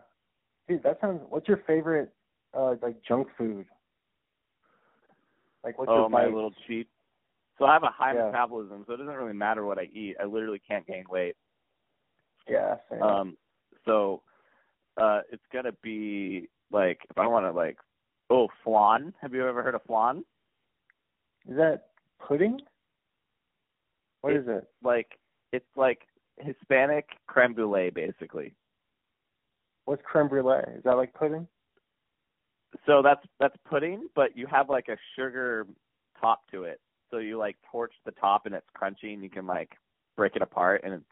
[0.68, 0.82] dude.
[0.82, 1.20] That sounds.
[1.28, 2.12] What's your favorite,
[2.54, 3.66] uh, like junk food?
[5.64, 6.34] Like what's oh, your my bite?
[6.34, 6.88] little cheat.
[7.58, 8.26] So I have a high Yeah.
[8.26, 10.16] metabolism, so it doesn't really matter what I eat.
[10.20, 11.36] I literally can't gain weight.
[12.48, 13.02] Yeah, same.
[13.02, 13.36] Um,
[13.84, 14.22] so
[14.96, 17.78] uh, it's gonna be like if I want to like,
[18.30, 19.12] oh, flan.
[19.20, 20.24] Have you ever heard of flan?
[21.48, 22.60] is that pudding?
[24.20, 24.68] What is it?
[24.82, 25.18] Like
[25.52, 26.02] it's like
[26.38, 28.54] Hispanic creme brulee, basically.
[29.84, 30.62] What's creme brulee?
[30.76, 31.46] Is that like pudding?
[32.86, 35.66] so that's that's pudding, but you have like a sugar
[36.20, 36.80] top to it.
[37.10, 39.72] So you like torch the top and it's crunchy and you can like
[40.16, 41.04] break it apart and it's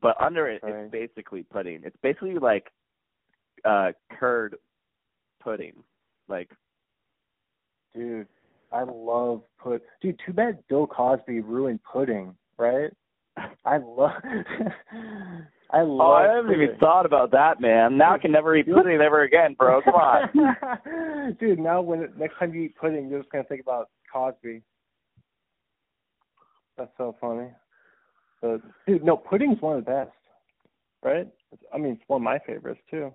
[0.00, 0.74] but under it Right.
[0.74, 1.80] it's basically pudding.
[1.84, 2.70] It's basically like
[3.64, 4.56] uh curd
[5.42, 5.72] pudding.
[6.28, 6.50] Like
[7.94, 8.26] Dude,
[8.76, 9.82] I love put.
[10.02, 12.90] Dude, too bad Bill Cosby ruined pudding, right?
[13.64, 14.10] I love.
[15.72, 16.00] Oh, I love.
[16.00, 17.98] Oh, I haven't even thought about that, man.
[17.98, 19.82] Now I can never eat pudding ever again, bro.
[19.84, 21.36] Come on.
[21.40, 24.62] Dude, now when next time you eat pudding, you're just gonna think about Cosby.
[26.78, 27.48] That's so funny.
[28.40, 30.12] But dude, no, pudding's one of the best,
[31.02, 31.26] right?
[31.74, 33.12] I mean, it's one of my favorites too.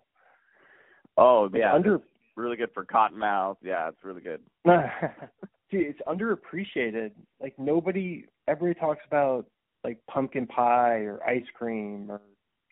[1.17, 2.01] Oh It's yeah, under,
[2.35, 3.57] really good for cottonmouth.
[3.61, 4.41] Yeah, it's really good.
[4.65, 7.11] dude, it's underappreciated.
[7.41, 9.45] Like nobody, everybody talks about
[9.83, 12.21] like pumpkin pie or ice cream or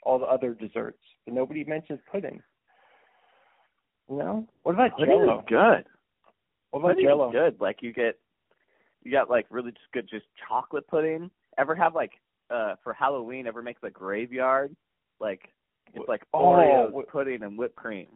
[0.04, 2.42] all the other desserts, but nobody mentions pudding.
[4.10, 4.48] You know?
[4.64, 5.40] What about Pudding Jello?
[5.40, 5.86] is good.
[6.72, 7.30] What about Pudding Jello?
[7.30, 7.62] is good.
[7.62, 8.18] Like you get,
[9.04, 11.30] you got like really just good just chocolate pudding.
[11.58, 12.12] Ever have like
[12.50, 13.46] uh for Halloween?
[13.48, 14.76] Ever make the graveyard?
[15.20, 15.42] Like
[15.94, 18.08] it's like Oh, what- pudding and whipped cream.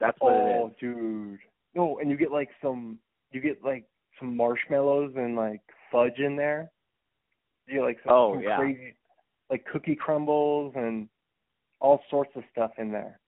[0.00, 0.74] That's what it Oh, is.
[0.80, 1.38] dude.
[1.74, 2.98] No, and you get like some,
[3.30, 3.84] you get like
[4.18, 5.60] some marshmallows and like
[5.92, 6.70] fudge in there.
[7.66, 8.56] You get like some, Oh, some yeah.
[8.56, 8.94] crazy,
[9.50, 11.08] like cookie crumbles and
[11.80, 13.18] all sorts of stuff in there.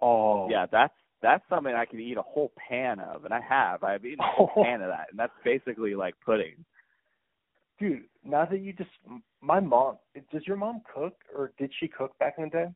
[0.00, 0.48] Oh.
[0.50, 3.82] Yeah, that's that's something I could eat a whole pan of, and I have.
[3.82, 6.64] I've eaten a whole pan of that, and that's basically like pudding.
[7.78, 8.90] Dude, now that you just,
[9.42, 9.96] my mom,
[10.32, 12.66] does your mom cook or did she cook back in the day?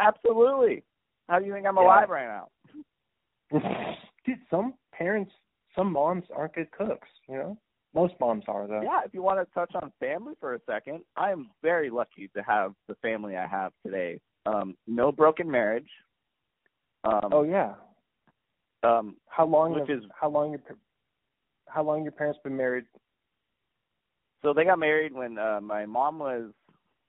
[0.00, 0.82] Absolutely.
[1.28, 1.82] How do you think I'm Yeah.
[1.84, 2.48] alive right now?
[4.24, 5.32] Dude, some parents,
[5.76, 7.58] some moms aren't good cooks, you know?
[7.94, 8.82] Most moms are, though.
[8.82, 12.28] Yeah, if you want to touch on family for a second, I am very lucky
[12.36, 14.20] to have the family I have today.
[14.46, 15.88] Um, no broken marriage.
[17.04, 17.74] Um, Oh, yeah.
[18.84, 20.60] um, How long Which have- is- how long your
[21.68, 22.86] how long your parents been married?
[24.42, 26.52] so they got married when uh, my mom was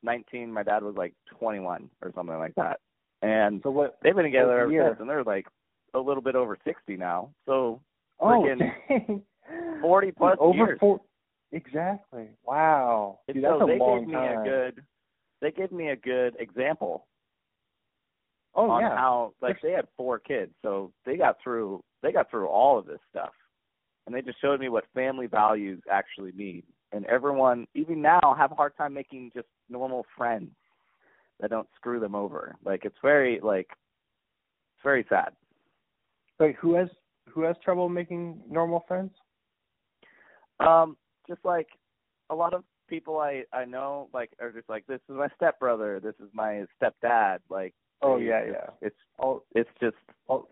[0.03, 2.79] 19, my dad was like 21 or something like that,
[3.21, 3.97] and So what?
[4.03, 4.87] they've been together ever year?
[4.89, 5.45] since, and they're like
[5.93, 7.29] a little bit over 60 now.
[7.45, 7.81] So
[8.19, 9.23] Oh, freaking dang.
[9.81, 10.77] 40 plus over years.
[10.79, 11.01] four.
[11.51, 12.29] Exactly.
[12.45, 13.19] Wow.
[13.27, 14.39] Dude, so they gave me time.
[14.39, 14.83] a good
[15.41, 17.07] they gave me a good example
[18.55, 18.95] oh on yeah.
[18.95, 22.85] how like they had four kids, so they got through they got through all of
[22.85, 23.31] this stuff.
[24.05, 26.63] And they just showed me what family values actually mean.
[26.93, 30.51] And everyone, even now, have a hard time making just normal friends
[31.39, 32.55] that don't screw them over.
[32.63, 35.33] Like it's very like it's very sad.
[36.39, 36.89] Like who has
[37.29, 39.11] who has trouble making normal friends?
[40.59, 41.67] Um, just like
[42.29, 45.99] a lot of people I I know like are just like this is my stepbrother,
[45.99, 47.39] this is my stepdad.
[47.49, 48.69] Like Oh they- yeah, yeah.
[48.81, 49.95] It's all it's just
[50.29, 50.47] oh,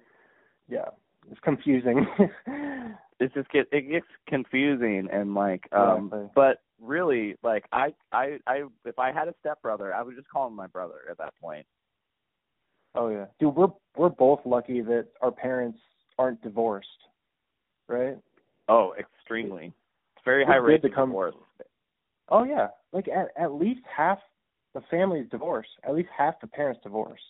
[0.68, 0.86] yeah.
[1.30, 2.08] It's confusing.
[3.20, 6.30] it just get it gets confusing and like um Exactly.
[6.36, 10.48] but really like I I I if I had a stepbrother I would just call
[10.48, 11.66] him my brother at that point.
[12.96, 13.56] oh yeah, dude.
[13.56, 15.80] We're we're both lucky that our parents
[16.18, 16.88] aren't divorced,
[17.88, 18.18] right?
[18.68, 19.74] Oh, extremely.
[20.16, 21.36] It's very high rate of come- divorce.
[22.30, 24.20] Oh yeah, like at at least half
[24.74, 25.72] the family is divorced.
[25.84, 27.22] At least half the parents divorce.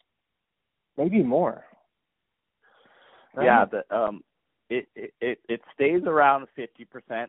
[0.97, 1.63] Maybe more.
[3.34, 3.45] Right?
[3.45, 4.23] Yeah, the um
[4.69, 4.88] it
[5.21, 6.67] it it, stays around 50%.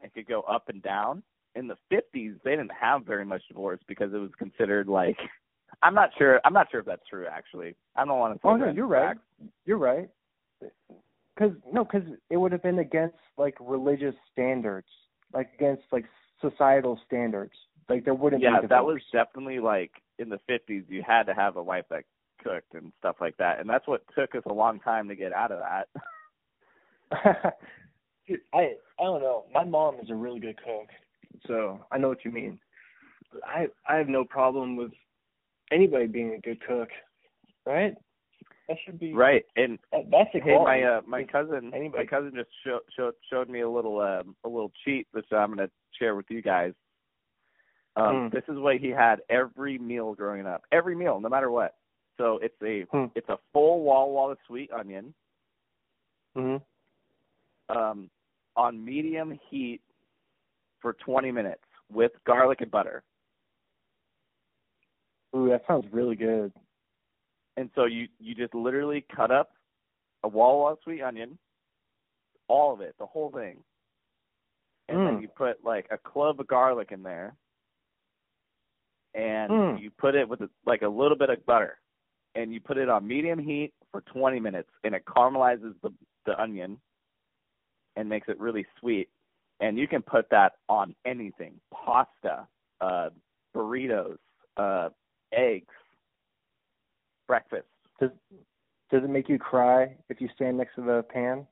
[0.04, 1.22] It could go up and down.
[1.56, 5.16] In the 50s, they didn't have very much divorce because it was considered like
[5.82, 7.74] I'm not sure I'm not sure if that's true actually.
[7.96, 9.16] I don't want to say Oh no, you're right.
[9.64, 10.08] You're right.
[11.34, 14.88] Because no, because it would have been against like religious standards,
[15.32, 16.04] like against like
[16.40, 17.54] societal standards.
[17.88, 20.84] Like there wouldn't yeah, be that was definitely like in the 50s.
[20.88, 22.04] You had to have a wife that
[22.44, 25.32] cooked and stuff like that, and that's what took us a long time to get
[25.32, 25.88] out of that.
[28.26, 29.44] Dude, I I don't know.
[29.52, 30.88] My mom is a really good cook,
[31.46, 32.58] so I know what you mean.
[33.44, 34.92] I I have no problem with
[35.72, 36.88] anybody being a good cook,
[37.66, 37.94] right?
[38.68, 40.82] That should be right, and That, that's hey, equality.
[40.82, 42.04] my uh, my cousin, Anybody.
[42.04, 45.50] my cousin just showed showed showed me a little um, a little cheat, which I'm
[45.56, 46.72] gonna share with you guys.
[47.96, 48.30] Um, Mm.
[48.32, 51.74] This is what he had every meal growing up, every meal, no matter what.
[52.18, 53.06] So it's a Hmm.
[53.16, 55.12] it's a full wall wall of sweet onion,
[56.36, 56.62] Mhm.
[57.70, 58.10] Um,
[58.56, 59.80] on medium heat
[60.80, 63.02] for 20 minutes with garlic and butter.
[65.36, 66.52] Ooh, that sounds really good.
[67.56, 69.50] And so you you just literally cut up
[70.22, 71.38] a wall of sweet onion,
[72.48, 73.62] all of it, the whole thing,
[74.88, 75.22] and then Mm.
[75.22, 77.36] you put like a clove of garlic in there,
[79.14, 79.80] and Mm.
[79.80, 81.78] you put it with a, like a little bit of butter,
[82.34, 85.92] and you put it on medium heat for 20 minutes, and it caramelizes the
[86.26, 86.80] the onion
[87.96, 89.08] and makes it really sweet.
[89.60, 92.46] And you can put that on anything: pasta,
[92.80, 93.10] uh,
[93.54, 94.18] burritos,
[94.56, 94.88] uh,
[95.32, 95.74] eggs,
[97.26, 97.66] breakfast.
[98.00, 98.10] Does
[98.90, 101.46] Does it make you cry if you stand next to the pan?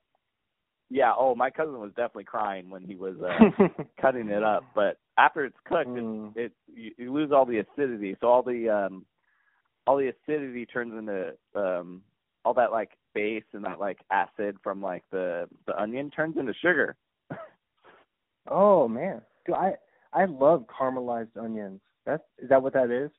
[0.91, 1.13] Yeah.
[1.17, 4.65] Oh, my cousin was definitely crying when he was uh, cutting it up.
[4.75, 6.35] But after it's cooked, Mm.
[6.37, 8.17] it, it you, you lose all the acidity.
[8.21, 9.05] So all the um
[9.87, 12.03] all the acidity turns into um
[12.49, 16.55] all that like base and that like acid from like the the onion turns into
[16.55, 16.97] sugar.
[18.51, 19.75] Oh man, dude, I
[20.15, 21.83] I love caramelized onions.
[22.07, 23.11] That's is that what that is?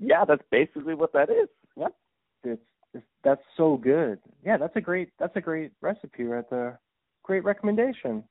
[0.00, 1.48] Yeah, that's basically what that is.
[1.76, 1.94] Yep.
[2.42, 2.62] It's,
[2.94, 4.18] it's that's so good.
[4.44, 6.80] Yeah, that's a great that's a great recipe right there.
[7.22, 8.24] Great recommendation.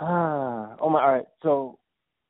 [0.00, 1.02] Ah, oh my.
[1.02, 1.26] All right.
[1.42, 1.78] So,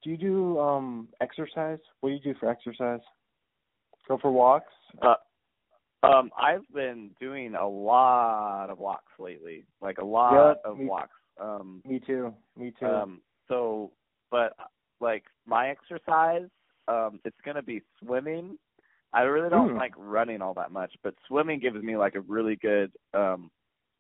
[0.03, 1.79] do you do um exercise?
[2.01, 3.07] What do you do for exercise?
[4.09, 4.73] Go for walks.
[5.01, 5.15] Uh,
[6.03, 10.87] um, I've been doing a lot of walks lately, like a lot Yep, of me-
[10.87, 11.17] walks.
[11.41, 12.35] Um, Me too.
[12.57, 12.87] Me too.
[12.87, 13.93] Um, so,
[14.31, 14.55] but
[15.01, 16.49] like my exercise,
[16.89, 18.59] um, it's gonna be swimming.
[19.13, 19.77] I really don't Hmm.
[19.77, 23.51] like running all that much, but swimming gives me like a really good um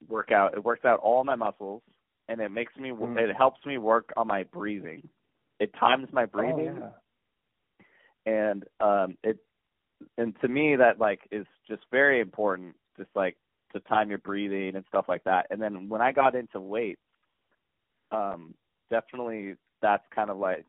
[0.08, 0.54] workout.
[0.54, 1.82] It works out all my muscles,
[2.28, 2.90] and it makes me.
[2.90, 3.18] Hmm.
[3.18, 5.08] It helps me work on my breathing.
[5.60, 6.92] It times my breathing, Oh,
[8.26, 9.38] and um, it
[10.16, 12.74] and to me that like is just very important.
[12.96, 13.36] Just like
[13.72, 15.46] to time your breathing and stuff like that.
[15.50, 17.00] And then when I got into weights,
[18.10, 18.54] um,
[18.90, 20.66] definitely that's kind of like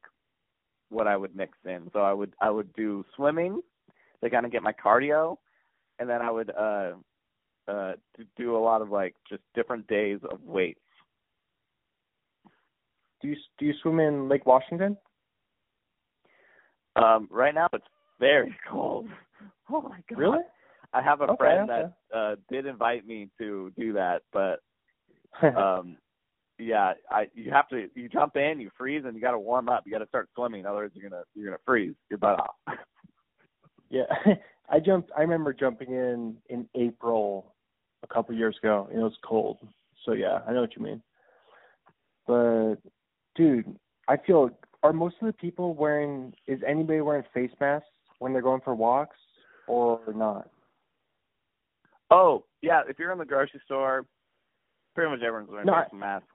[0.89, 1.89] what I would mix in.
[1.93, 3.61] So I would I would do swimming
[4.23, 5.37] to kind of get my cardio,
[5.99, 6.91] and then I would uh
[7.67, 10.79] uh do- do a lot of like just different days of weights.
[13.21, 14.97] Do you do you swim in Lake Washington?
[16.95, 17.85] Um, right now it's
[18.19, 19.07] very cold.
[19.71, 20.17] Oh my god!
[20.17, 20.39] Really?
[20.93, 21.89] I have a Okay, friend okay.
[22.11, 24.59] that uh did invite me to do that, but
[25.55, 25.97] um
[26.57, 29.83] yeah, I you have to you jump in, you freeze and you gotta warm up.
[29.85, 32.55] You gotta start swimming, otherwise you're gonna you're gonna freeze your butt off.
[33.89, 34.03] yeah,
[34.69, 35.11] I jumped.
[35.17, 37.53] I remember jumping in in April
[38.03, 38.87] a couple years ago.
[38.91, 39.59] and It was cold,
[40.05, 41.01] so yeah, I know what you mean.
[42.27, 42.75] But
[43.35, 43.75] dude,
[44.07, 44.49] I feel
[44.83, 46.33] are most of the people wearing?
[46.47, 47.87] Is anybody wearing face masks
[48.19, 49.17] when they're going for walks
[49.67, 50.49] or not?
[52.11, 54.05] oh, yeah, if you're in the grocery store,
[54.95, 56.27] pretty much everyone's wearing No, masks.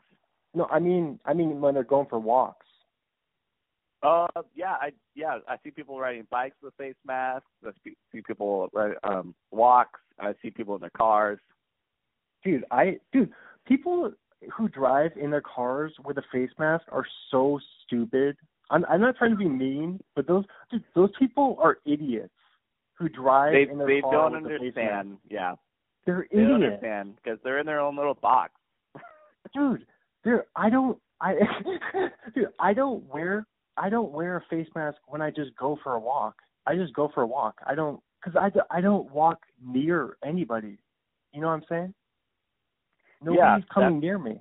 [0.55, 2.67] No, I mean, I mean when they're going for walks.
[4.03, 8.21] Uh yeah, I yeah, I see people riding bikes with face masks, I see see
[8.21, 11.39] people ride um walks, I see people in their cars.
[12.45, 13.33] Dude, I dude,
[13.67, 14.13] people
[14.55, 18.37] who drive in their cars with a face mask are so stupid.
[18.71, 22.33] I'm I'm not trying to be mean, but those dude, those people are idiots
[22.99, 24.61] who drive They in their they car don't face mask.
[24.61, 25.19] understand.
[25.29, 25.55] Yeah.
[26.07, 28.53] They're They don't idiots, understand because they're in their own little box.
[29.55, 29.87] dude.
[30.25, 31.35] Dude, I don't I
[32.35, 33.47] dude, I don't wear
[33.77, 36.37] I don't wear a face mask when I just go for a walk.
[36.67, 37.57] I just go for a walk.
[37.67, 38.41] I don't because
[38.71, 40.79] I, I don't walk near anybody.
[41.33, 41.95] You know what I'm saying?
[43.23, 44.41] Nobody's Yeah, coming near me.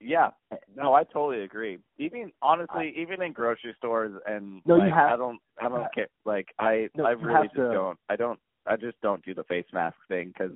[0.00, 1.78] Yeah, eh, no, I totally agree.
[1.98, 6.08] Even honestly, even in grocery stores and No, you have- I don't, I don't care.
[6.24, 7.98] Like I, No, I really just to- don't.
[8.08, 8.38] I don't.
[8.68, 10.50] I just don't do the face mask thing because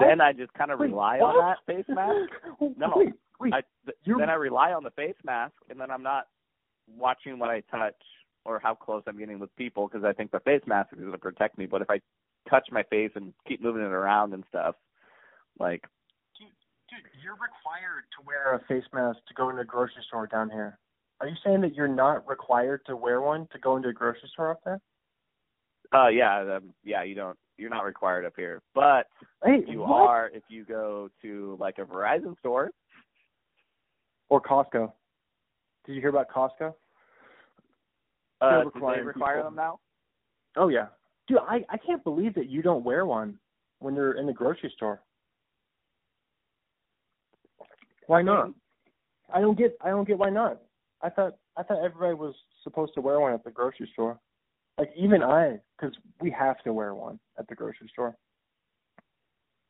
[0.00, 1.36] then I just kind of rely what?
[1.36, 2.30] on that face mask.
[2.76, 2.92] No.
[2.96, 3.54] Wait, wait.
[3.54, 6.26] I th- then I rely on the face mask, and then I'm not
[6.98, 7.94] watching what I touch
[8.44, 11.12] or how close I'm getting with people because I think the face mask is going
[11.12, 11.64] to protect me.
[11.66, 12.00] But if I
[12.48, 14.74] touch my face and keep moving it around and stuff,
[15.58, 15.84] like
[16.90, 20.50] Dude, you're required to wear a face mask to go into a grocery store down
[20.50, 20.78] here.
[21.20, 24.28] Are you saying that you're not required to wear one to go into a grocery
[24.32, 24.80] store up there?
[25.92, 28.60] Uh yeah, um, yeah, you don't you're not required up here.
[28.74, 29.06] But
[29.44, 30.08] Hey, you what?
[30.08, 32.70] are if you go to like a Verizon store.
[34.28, 34.92] Or Costco.
[35.86, 36.74] Did you hear about Costco?
[38.40, 39.50] Uh do they require people.
[39.50, 39.78] them now?
[40.56, 40.86] Oh yeah.
[41.28, 43.38] Dude, I I can't believe that you don't wear one
[43.78, 45.00] when you're in the grocery store.
[48.10, 48.50] Why not?
[49.32, 50.60] I don't get I don't get why not.
[51.00, 52.34] I thought I thought everybody was
[52.64, 54.18] supposed to wear one at the grocery store.
[54.78, 58.16] Like even I, because we have to wear one at the grocery store.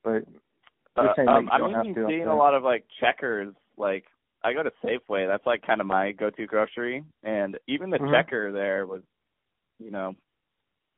[0.02, 0.22] But
[0.96, 3.54] Uh, um, you I'm even seeing a lot of like checkers.
[3.76, 4.06] Like
[4.42, 5.28] I go to Safeway.
[5.28, 8.10] That's like kind of my go-to grocery, and even the Mhm.
[8.10, 9.02] checker there was,
[9.78, 10.14] you know,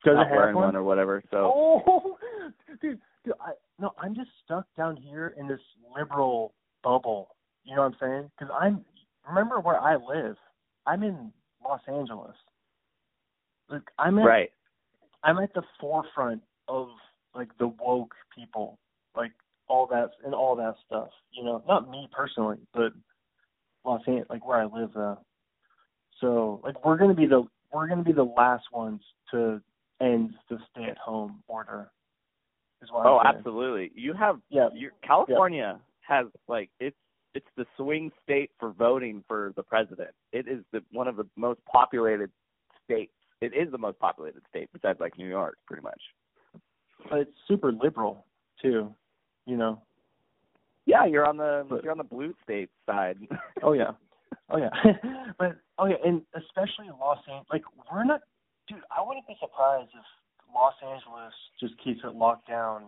[0.05, 0.67] Does not wearing one?
[0.67, 1.21] one or whatever.
[1.29, 2.17] So Oh,
[2.81, 5.59] dude, dude, I no, I'm just stuck down here in this
[5.93, 6.53] liberal
[6.83, 7.29] bubble.
[7.63, 8.31] You know what I'm saying?
[8.37, 8.85] Because I'm
[9.27, 10.35] remember where I live.
[10.85, 11.31] I'm in
[11.63, 12.35] Los Angeles.
[13.69, 14.51] Like I'm at right.
[15.23, 16.89] I'm at the forefront of
[17.33, 18.77] like the woke people,
[19.15, 19.31] like
[19.67, 21.09] all that and all that stuff.
[21.31, 22.91] You know, not me personally, but
[23.85, 24.95] Los Angeles, like where I live.
[24.95, 25.15] Uh,
[26.19, 29.61] so like we're gonna be the we're gonna be the last ones to
[30.01, 31.89] end the stay-at-home order.
[32.81, 33.91] Is what oh, absolutely.
[33.95, 34.67] You have Yeah.
[35.01, 36.95] California has like it's
[37.35, 40.11] it's the swing state for voting for the president.
[40.31, 42.29] It is the one of the most populated
[42.85, 43.13] states.
[43.41, 46.01] It is the most populated state besides like New York, pretty much.
[47.09, 48.25] But it's super liberal
[48.61, 48.93] too.
[49.45, 49.81] You know.
[50.85, 53.17] Yeah, you're on the But- you're on the blue state side.
[53.63, 53.91] Oh yeah.
[54.49, 54.69] Oh yeah.
[55.39, 57.47] but oh yeah, and especially Los Angeles.
[57.51, 58.21] Like we're not,
[58.67, 58.79] dude.
[58.95, 60.05] I wouldn't be surprised if
[60.53, 62.83] Los Angeles just keeps it locked down.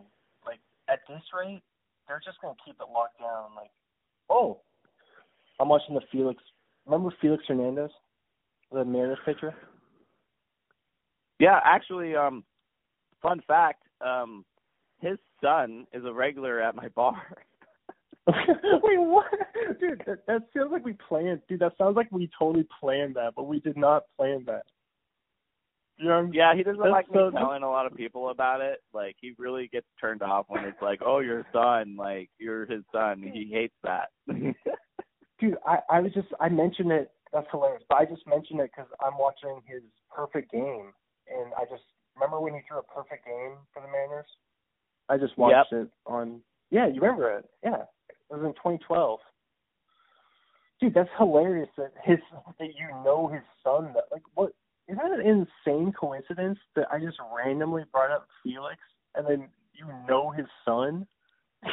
[0.46, 0.60] Like
[0.90, 1.62] at this rate,
[2.08, 3.56] they're just gonna keep it locked down.
[3.56, 3.72] Like,
[4.30, 4.62] oh,
[5.60, 6.42] I'm watching the Felix.
[6.86, 7.92] Remember Felix Hernandez,
[8.72, 9.56] the Mariners pitcher?
[11.40, 12.44] yeah, actually, um,
[13.22, 14.46] fun fact, um,
[15.00, 17.22] his son is a regular at my bar.
[18.28, 19.26] Wait, what?
[19.80, 21.42] Dude, that, that sounds like we planned.
[21.48, 24.64] Dude, that sounds like we totally planned that, but we did not plan that.
[25.98, 27.96] You know what I'm Yeah, he doesn't That's like me so- telling a lot of
[27.96, 28.82] people about it.
[28.94, 32.84] Like he really gets turned off when it's like, "Oh, your son, like you're his
[32.92, 34.10] son." He hates that.
[35.40, 37.12] Dude, I I was just I mentioned it.
[37.32, 37.84] That's hilarious.
[37.90, 39.84] But I just mentioned it because I'm watching his
[40.14, 40.92] perfect game,
[41.30, 41.84] and I just
[42.16, 44.28] remember when he threw a perfect game for the Mariners.
[45.10, 46.42] I just watched it on.
[46.72, 47.46] Yeah, you remember it?
[47.64, 49.20] Yeah, it was in 2012.
[50.82, 52.20] Dude, that's hilarious that his
[52.60, 53.94] that you know his son.
[53.94, 54.52] That like what?
[54.88, 55.26] Isn't that an
[55.66, 58.78] insane coincidence that I just randomly brought up Felix
[59.16, 61.08] and then you know his son?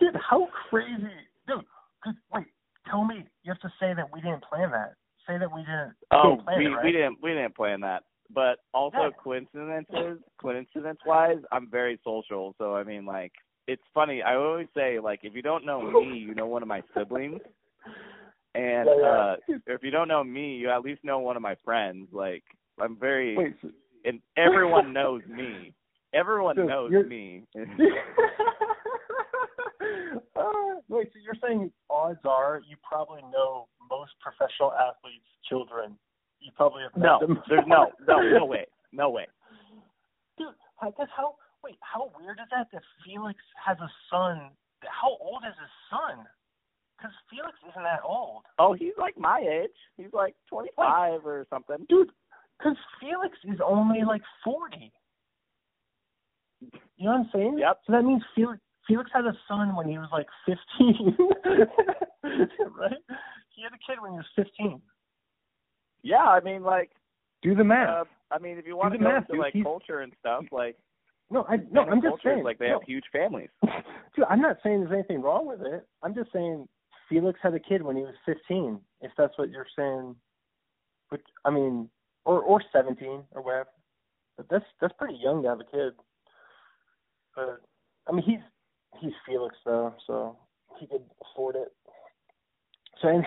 [0.00, 1.08] Dude, how crazy,
[1.46, 1.64] dude?
[2.02, 2.46] 'cause- Wait,
[2.86, 3.26] tell me.
[3.42, 4.94] You have to say that we didn't plan that.
[5.26, 5.94] Say that we didn't.
[6.10, 6.84] oh, didn't we it, right?
[6.84, 8.02] we didn't we didn't plan that.
[8.30, 9.10] But also Yeah.
[9.22, 12.54] coincidences, coincidence wise, I'm very social.
[12.58, 13.32] So I mean, like
[13.66, 14.22] it's funny.
[14.22, 17.40] I always say like if you don't know me, you know one of my siblings.
[18.54, 19.36] And uh
[19.66, 22.08] if you don't know me, you at least know one of my friends.
[22.12, 22.44] Like
[22.80, 23.70] I'm very Wait, so,
[24.04, 25.72] and everyone knows me.
[26.12, 27.42] Everyone Dude, knows me.
[30.36, 30.52] uh,
[30.88, 35.96] wait, so you're saying odds are you probably know most professional athletes' children.
[36.40, 37.42] You probably have met no, them.
[37.48, 39.26] there's no, no, no way, no way.
[40.38, 40.48] Dude,
[40.80, 41.36] I guess how?
[41.62, 42.68] Wait, how weird is that?
[42.72, 44.50] That Felix has a son.
[44.84, 46.26] How old is his son?
[47.04, 49.76] Because Felix isn't that old, Oh, he's like my age.
[49.98, 51.84] He's like 25 or something.
[51.88, 52.08] dude.
[52.58, 54.90] Because Felix is only like forty.
[56.96, 57.58] You know what I'm saying?
[57.58, 57.80] Yep.
[57.86, 61.16] So that means Felix Felix had a son when he was like fifteen,
[62.24, 62.92] right?
[63.54, 64.80] He had a kid when he was fifteen.
[66.02, 66.90] Yeah, I mean, like,
[67.42, 67.88] Do the math.
[67.88, 69.40] uh, I mean, if you want Do to the go math, into dude.
[69.42, 70.76] like He's- culture and stuff, like,
[71.30, 72.44] no, I no, I'm just saying.
[72.44, 72.74] like they no.
[72.78, 73.48] have huge families.
[74.14, 75.84] Dude, I'm not saying there's anything wrong with it.
[76.02, 76.68] I'm just saying
[77.08, 78.80] Felix had a kid when he was 15.
[79.00, 80.16] If that's what you're saying,
[81.10, 81.88] which I mean,
[82.24, 83.68] or or 17 or whatever.
[84.36, 85.92] But that's that's pretty young to have a kid.
[87.36, 87.60] But
[88.08, 88.40] I mean, he's
[89.00, 90.36] he's Felix though, so
[90.78, 91.72] he could afford it.
[93.02, 93.08] So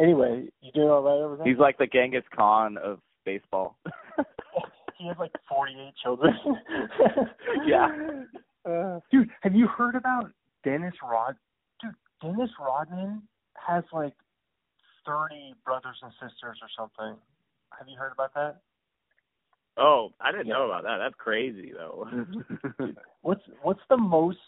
[0.00, 1.46] anyway, you doing all right over there?
[1.46, 3.78] He's like the Genghis Khan of baseball.
[4.98, 6.34] he has like 48 children.
[7.66, 7.88] Yeah.
[8.64, 10.30] Uh, dude, have you heard about
[10.64, 11.36] Dennis Rod?
[12.22, 13.22] Dennis Rodman
[13.54, 14.14] has like
[15.06, 17.18] 30 brothers and sisters or something.
[17.78, 18.60] Have you heard about that?
[19.78, 20.98] oh, I didn't know about that.
[20.98, 22.08] That's crazy though.
[23.22, 24.38] What's what's the most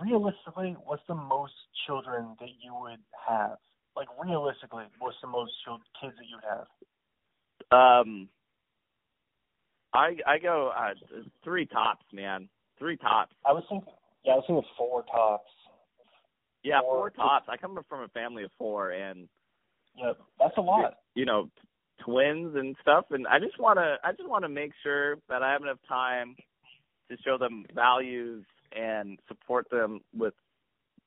[0.00, 0.76] realistically?
[0.84, 1.52] What's the most
[1.86, 3.56] children that you would have?
[3.96, 5.52] Like realistically, what's the most
[6.00, 6.66] kids that you would have?
[7.72, 8.28] um,
[9.92, 10.94] I I go uh,
[11.44, 12.48] three tops, man.
[12.78, 13.34] Three tops.
[13.46, 13.92] I was thinking,
[14.24, 15.50] yeah, I was thinking four tops.
[16.62, 16.98] Yeah, Four.
[16.98, 17.46] four tops.
[17.48, 19.28] I come from a family of four, and
[19.96, 20.94] Yep, that's a lot.
[21.14, 21.48] you know,
[22.04, 23.06] twins and stuff.
[23.10, 25.78] And I just want to, I just want to make sure that I have enough
[25.88, 26.36] time
[27.10, 28.44] to show them values
[28.76, 30.34] and support them with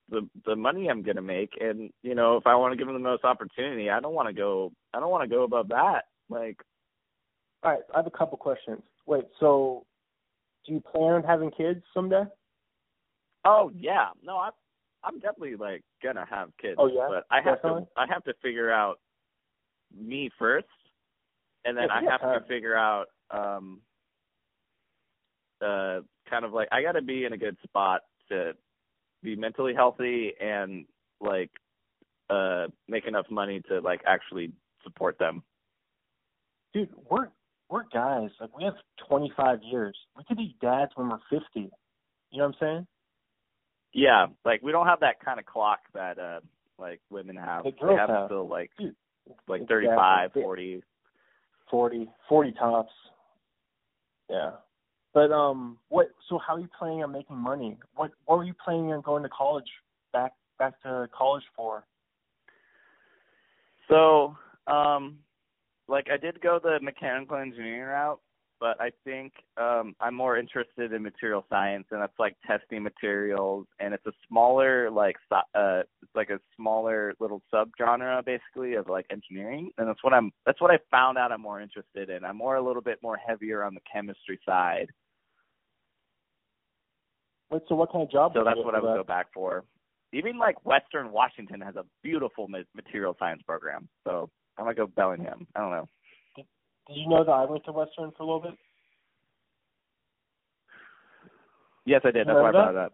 [0.09, 1.51] the the money I'm gonna make.
[1.61, 4.27] And you know, if I want to give them the most opportunity, I don't want
[4.27, 6.05] to go, I don't want to go above that.
[6.29, 6.57] Like,
[7.63, 8.81] All right, I have a couple questions.
[9.05, 9.85] Wait, so
[10.65, 12.23] do you plan on having kids someday?
[13.45, 14.49] oh yeah, no, I.
[15.03, 17.07] I'm definitely like gonna have kids, Oh, yeah?
[17.09, 17.83] but I have Definitely?
[17.83, 18.99] to I have to figure out
[19.95, 20.67] me first,
[21.65, 23.81] and then Yeah, I yeah, have to figure out um
[25.61, 25.99] uh
[26.29, 28.53] kind of like I got to be in a good spot to
[29.21, 30.85] be mentally healthy and
[31.21, 31.51] like
[32.29, 34.51] uh make enough money to like actually
[34.83, 35.43] support them.
[36.73, 37.29] Dude, we're
[37.69, 38.29] we're guys.
[38.39, 38.75] Like we have
[39.07, 39.97] 25 years.
[40.17, 41.45] We could be dads when we're 50.
[41.55, 41.69] You
[42.33, 42.87] know what I'm saying?
[43.93, 46.39] Yeah, like we don't have that kind of clock that uh
[46.79, 47.63] like women have.
[47.63, 48.27] The they have have.
[48.27, 48.95] still like Dude,
[49.47, 49.87] like exactly.
[49.87, 50.83] 35, 40.
[51.69, 52.91] 40, 40 tops.
[54.29, 54.51] Yeah.
[55.13, 56.07] But um, what?
[56.27, 57.77] So how are you planning on making money?
[57.95, 59.69] What What were you planning on going to college
[60.11, 61.85] back back to college for?
[63.89, 64.35] So,
[64.65, 65.19] um
[65.87, 68.19] like I did go the mechanical engineering route,
[68.63, 73.67] but I think um I'm more interested in material science and that's like testing materials
[73.81, 79.05] and it's a smaller like uh it's like a smaller little subgenre basically of like
[79.11, 82.23] engineering and that's what I'm that's what I found out I'm more interested in.
[82.23, 84.87] I'm more a little bit more heavier on the chemistry side.
[87.49, 87.63] What?
[87.67, 88.31] So what kind of job?
[88.33, 88.95] So that's what I would that?
[88.95, 89.65] go back for.
[90.13, 93.89] Even like Western Washington has a beautiful ma- material science program.
[94.05, 95.47] So I'm gonna go Bellingham.
[95.53, 95.87] I don't know.
[96.87, 98.53] Did you know that I went to Western for a little bit?
[101.85, 102.27] Yes, I did.
[102.27, 102.93] That's You why I remember brought it up.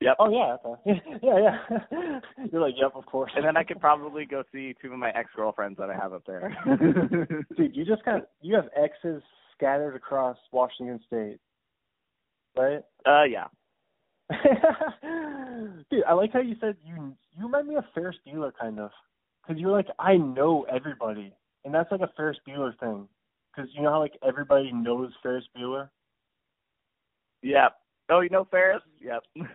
[0.00, 0.16] yep.
[0.18, 1.02] Oh yeah, okay.
[1.22, 2.20] yeah, yeah.
[2.52, 3.32] You're like, yep, of course.
[3.36, 6.12] And then I could probably go see two of my ex girlfriends that I have
[6.12, 6.56] up there.
[7.56, 9.22] Dude, you just got you have exes
[9.56, 11.38] scattered across Washington State,
[12.56, 12.82] right?
[13.06, 13.46] uh, yeah.
[15.90, 18.90] Dude, I like how you said you you remind me of Ferris Bueller kind of,
[19.42, 21.32] because you're like I know everybody,
[21.68, 23.06] and that's like a Ferris Bueller thing,
[23.54, 25.90] because you know how like everybody knows Ferris Bueller.
[27.42, 27.68] Yeah.
[28.08, 28.80] Oh, you know Ferris?
[29.02, 29.22] Yep.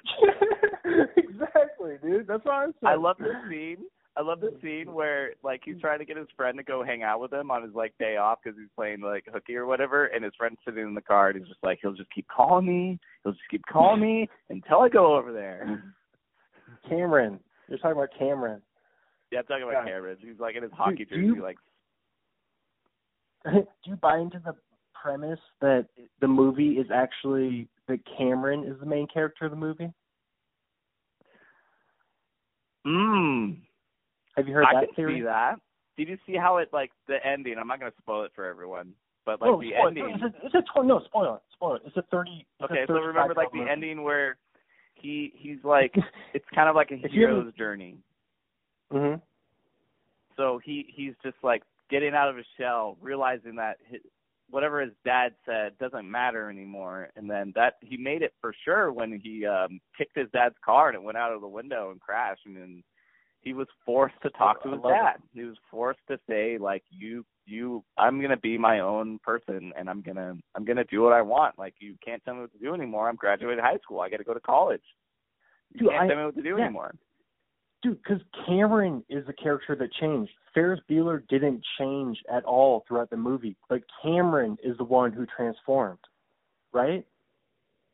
[1.17, 2.27] exactly, dude.
[2.27, 2.93] That's what I'm saying.
[2.93, 3.77] I love this scene.
[4.15, 7.01] I love the scene where like he's trying to get his friend to go hang
[7.01, 10.05] out with him on his like day off because he's playing like hooky or whatever,
[10.05, 12.67] and his friend's sitting in the car and he's just like he'll just keep calling
[12.67, 15.83] me, he'll just keep calling me until I go over there.
[16.87, 17.39] Cameron.
[17.67, 18.61] You're talking about Cameron.
[19.31, 19.93] Yeah, I'm talking about Yeah.
[19.93, 20.17] Cameron.
[20.21, 21.57] He's like in his hockey do jersey, you- like
[23.51, 24.55] Do you buy into the
[24.93, 25.87] premise that
[26.21, 29.91] the movie is actually that Cameron is the main character of the movie?
[32.85, 33.57] mmm.
[34.35, 35.19] Have you heard I that can theory?
[35.19, 35.55] see that.
[35.97, 37.55] Did you see how it like the ending?
[37.59, 38.93] I'm not gonna spoil it for everyone,
[39.25, 40.09] but like no, the spoil, ending.
[40.15, 41.41] It's a, it's a tw- no, spoil it.
[41.53, 41.81] Spoil it.
[41.85, 42.45] It's a thirty.
[42.59, 43.69] It's Okay, a so remember like the movie.
[43.69, 44.37] ending where
[44.95, 45.93] he he's like
[46.33, 47.97] it's kind of like a If you haven't- hero's journey.
[48.91, 49.21] Mhm.
[50.35, 54.01] So he he's just like getting out of his shell, realizing that his,
[54.49, 58.91] whatever his dad said doesn't matter anymore, and then that he made it for sure
[58.91, 61.99] when he um kicked his dad's car and it went out of the window and
[61.99, 62.83] crashed, and then
[63.41, 65.15] he was forced to talk to his dad.
[65.33, 69.89] He was forced to say like you you I'm gonna be my own person and
[69.89, 71.57] I'm gonna I'm gonna do what I want.
[71.59, 73.09] Like you can't tell me what to do anymore.
[73.09, 73.99] I'm graduated high school.
[73.99, 74.83] I got to go to college.
[75.73, 76.63] You Dude, can't I- tell me what to do yeah.
[76.65, 76.93] anymore.
[77.83, 80.31] Dude, because Cameron is the character that changed.
[80.53, 85.25] Ferris Bueller didn't change at all throughout the movie, but Cameron is the one who
[85.25, 85.99] transformed,
[86.71, 87.05] right?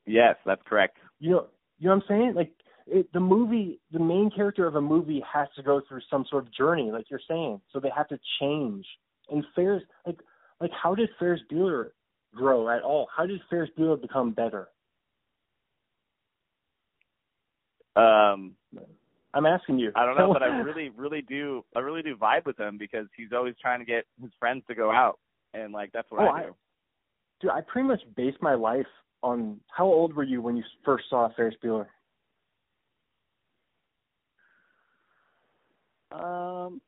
[0.06, 0.98] Yes, that's correct.
[1.20, 1.48] You know,
[1.80, 2.34] you know what I'm saying?
[2.36, 2.52] Like
[2.86, 6.46] it, the movie, the main character of a movie has to go through some sort
[6.46, 7.60] of journey, like you're saying.
[7.74, 8.86] So they have to change.
[9.32, 10.20] And Ferris, like,
[10.62, 11.90] like how did Ferris Bueller
[12.36, 13.08] grow at all?
[13.16, 14.68] How did Ferris Bueller become better?
[17.96, 18.56] Um
[19.34, 19.92] I'm asking you.
[19.96, 21.64] I don't know, but I really, really do.
[21.76, 24.76] I really do vibe with him because he's always trying to get his friends to
[24.76, 25.20] go out,
[25.54, 26.56] and like that's what Oh, I I- do.
[27.42, 28.88] dude, I pretty much base my life
[29.22, 31.88] on how old were you when you first saw Ferris Bueller?
[36.12, 36.82] Um,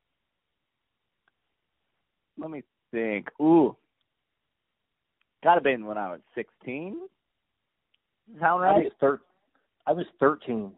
[2.37, 3.27] let me think.
[3.39, 3.75] Ooh,
[5.43, 6.97] gotta been when I was sixteen.
[8.39, 9.21] Sound I was thir-
[9.85, 10.71] I was thirteen.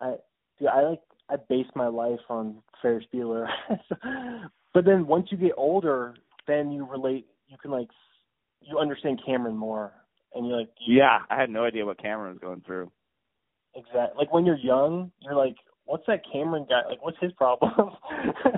[0.00, 0.16] I
[0.58, 3.46] dude, I like I base my life on Ferris Bueller.
[4.74, 6.14] but then once you get older,
[6.46, 7.26] then you relate.
[7.48, 7.88] You can like
[8.60, 9.92] you understand Cameron more,
[10.34, 12.90] and you're like Yeah, I had no idea what Cameron was going through.
[13.74, 16.82] exactly like when you're young, you're like, what's that Cameron guy?
[16.88, 17.90] Like, what's his problem?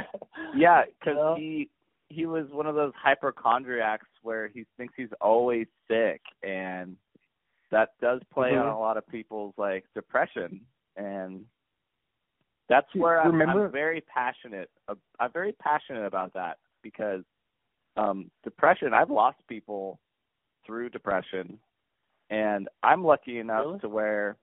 [0.57, 1.34] Yeah, because You know?
[1.36, 1.70] he
[2.09, 6.97] he was one of those hypochondriacs where he thinks he's always sick, and
[7.70, 8.74] that does play on Mhm.
[8.74, 10.62] a lot of people's like depression,
[10.99, 11.45] and
[12.69, 14.69] that's where I'm, I'm very passionate.
[14.89, 17.23] I'm very passionate about that because
[17.97, 18.93] um depression.
[18.93, 19.99] I've lost people
[20.67, 21.59] through depression,
[22.31, 23.79] and I'm lucky enough Really?
[23.81, 24.37] to where,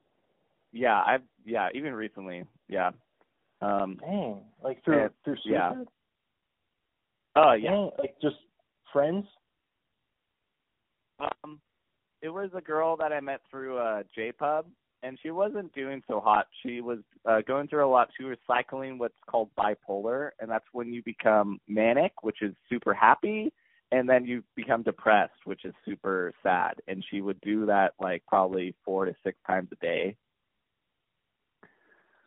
[0.72, 2.92] yeah, I've yeah, even recently, yeah.
[3.62, 5.70] Um, Dang, like through Yeah, through yeah.
[5.70, 5.88] suicide?
[7.36, 7.72] oh yeah.
[7.72, 8.38] Dang, like just
[8.92, 9.26] friends.
[11.20, 11.60] Um,
[12.22, 14.66] it was a girl that I met through uh JPub,
[15.06, 16.48] and she wasn't doing so hot.
[16.64, 17.00] She was
[17.30, 18.10] uh, going through a lot.
[18.18, 22.94] She was cycling what's called bipolar, and that's when you become manic, which is super
[22.94, 23.54] happy,
[23.92, 26.74] and then you become depressed, which is super sad.
[26.88, 30.16] And she would do that like probably four to six times a day.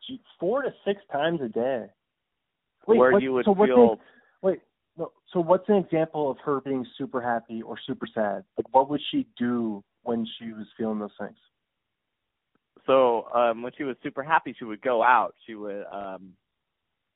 [0.07, 1.87] She, four to six times a day.
[2.87, 3.91] Wait, where what, you would so feel.
[3.91, 3.97] An,
[4.41, 4.59] wait,
[4.97, 5.11] no.
[5.33, 8.45] So what's an example of her being super happy or super sad?
[8.57, 11.35] Like, what would she do when she was feeling those things?
[12.89, 15.35] So um when she was super happy, she would go out.
[15.45, 16.33] She would um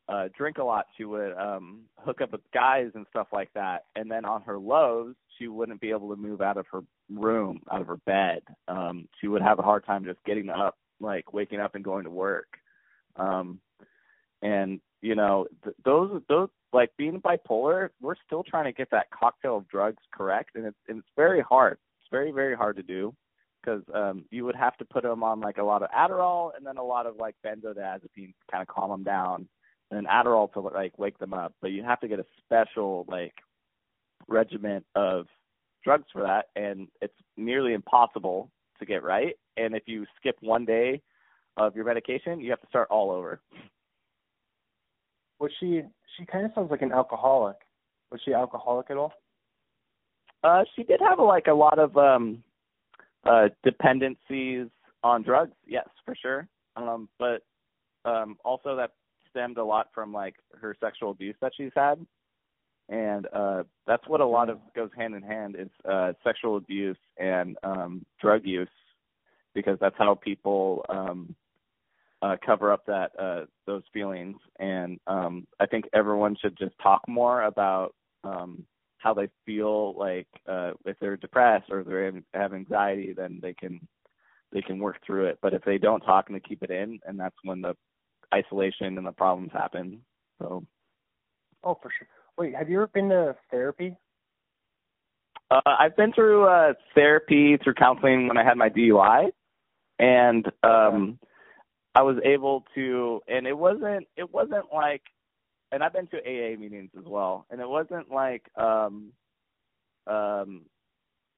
[0.07, 0.85] uh drink a lot.
[0.95, 3.85] She would um hook up with guys and stuff like that.
[3.95, 7.61] And then on her lows she wouldn't be able to move out of her room
[7.71, 8.41] out of her bed.
[8.67, 12.03] Um she would have a hard time just getting up like waking up and going
[12.03, 12.49] to work.
[13.15, 13.59] Um
[14.43, 19.09] and you know th- those those like being bipolar we're still trying to get that
[19.09, 20.51] cocktail of drugs correct.
[20.53, 21.79] And it's and it's very hard.
[21.99, 23.15] It's very very hard to do
[23.63, 26.65] because um you would have to put them on like a lot of Adderall and
[26.65, 29.47] then a lot of like benzodiazepines to kind of calm them down
[29.93, 33.05] and then Adderall to like wake them up, but you have to get a special
[33.07, 33.33] like
[34.27, 35.27] regiment of
[35.83, 38.49] drugs for that, and it's nearly impossible
[38.79, 39.35] to get right.
[39.57, 41.01] And if you skip one day
[41.57, 43.39] of your medication, you have to start all over.
[45.39, 45.81] Was she?
[46.17, 47.57] She kind of sounds like an alcoholic.
[48.11, 49.13] Was she alcoholic at all?
[50.43, 52.43] Uh, she did have like a lot of um
[53.25, 54.67] uh dependencies
[55.03, 56.47] on drugs, yes, for sure.
[56.75, 57.43] Um, but
[58.05, 58.91] um also that
[59.29, 62.05] stemmed a lot from like her sexual abuse that she's had
[62.89, 66.97] and uh that's what a lot of goes hand in hand is uh sexual abuse
[67.17, 68.67] and um drug use
[69.55, 71.35] because that's how people um
[72.21, 77.01] uh cover up that uh those feelings and um I think everyone should just talk
[77.07, 78.65] more about um
[79.03, 83.53] how they feel like uh if they're depressed or if they have anxiety then they
[83.53, 83.85] can
[84.51, 86.99] they can work through it but if they don't talk and they keep it in
[87.05, 87.75] and that's when the
[88.33, 90.01] isolation and the problems happen.
[90.39, 90.65] So.
[91.63, 92.07] Oh, for sure.
[92.37, 93.95] Wait, have you ever been to therapy?
[95.51, 99.29] Uh, I've been through uh, therapy through counseling when I had my DUI,
[99.99, 101.19] and um,
[101.93, 103.21] I was able to.
[103.27, 104.07] And it wasn't.
[104.17, 105.03] It wasn't like.
[105.73, 108.45] And I've been to AA meetings as well, and it wasn't like.
[108.57, 109.11] um
[110.07, 110.65] um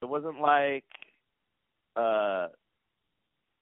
[0.02, 0.84] It wasn't like.
[1.96, 2.48] uh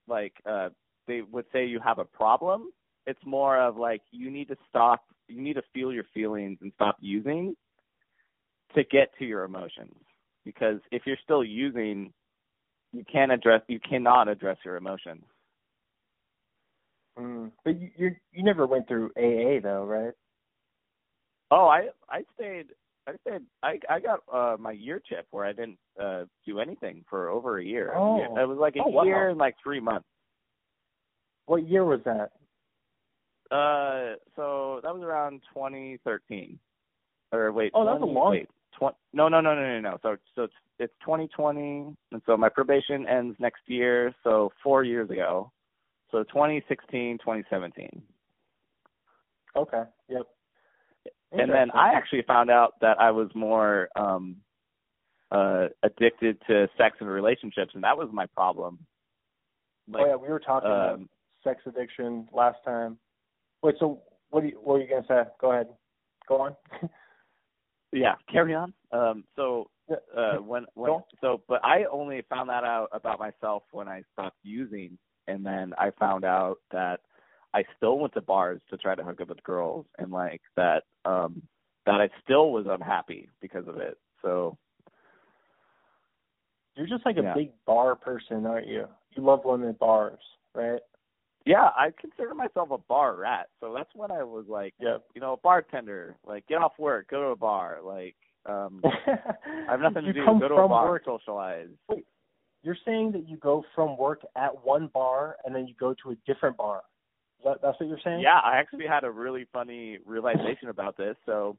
[0.09, 0.71] Like uh
[1.07, 2.71] they would say you have a problem
[3.07, 6.73] it's more of like you need to stop you need to feel your feelings and
[6.75, 7.55] stop using
[8.75, 9.95] to get to your emotions
[10.45, 12.13] because if you're still using
[12.93, 15.25] you can't address you cannot address your emotions
[17.19, 17.51] mm.
[17.65, 20.15] but you you you never went through aa though right
[21.51, 22.67] oh i i stayed
[23.07, 27.05] i stayed i i got uh my year chip where i didn't uh do anything
[27.09, 28.19] for over a year oh.
[28.19, 29.31] it was like a oh, year wow.
[29.31, 30.07] and like three months
[31.47, 32.31] what year was that
[33.51, 36.59] uh, so that was around 2013.
[37.33, 38.31] Or wait, oh, 20, that's a long.
[38.33, 39.99] Wait, tw- no, no, no, no, no, no.
[40.03, 44.15] So, so it's it's 2020, and so my probation ends next year.
[44.25, 45.53] So four years ago.
[46.11, 48.03] So 2016, 2017.
[49.57, 49.83] Okay.
[51.39, 54.37] And then I actually found out that I was more um
[55.31, 58.79] uh addicted to sex and relationships, and that was my problem.
[59.89, 61.01] Like, oh yeah, we were talking um, about
[61.43, 62.99] sex addiction last time.
[63.63, 65.31] Wait, so what, do you, what were you gonna say?
[65.41, 65.69] Go ahead.
[66.29, 66.57] Go on.
[67.93, 68.73] yeah, carry on.
[68.93, 73.89] Um, so uh, when when so, but I only found that out about myself when
[73.89, 77.01] I stopped using, and then I found out that
[77.55, 80.83] I still went to bars to try to hook up with girls, and like that
[81.05, 81.43] um
[81.87, 83.97] that I still was unhappy because of it.
[84.23, 84.59] So
[86.77, 87.35] you're just like a yeah.
[87.35, 88.87] big bar person, aren't you?
[89.17, 90.19] You love women at bars,
[90.55, 90.81] right?
[91.47, 93.49] Yeah, I consider myself a bar rat.
[93.61, 94.97] So that's when I was like, yeah.
[95.15, 96.17] you know, a bartender.
[96.27, 97.79] Like, get off work, go to a bar.
[97.85, 100.25] Like, um I have nothing to do.
[100.25, 101.03] Go to a bar, work.
[101.05, 101.69] socialize.
[101.89, 102.05] Wait,
[102.63, 106.11] you're saying that you go from work at one bar and then you go to
[106.11, 106.83] a different bar.
[107.45, 108.21] That, that's what you're saying?
[108.21, 111.17] Yeah, I actually had a really funny realization about this.
[111.27, 111.57] So,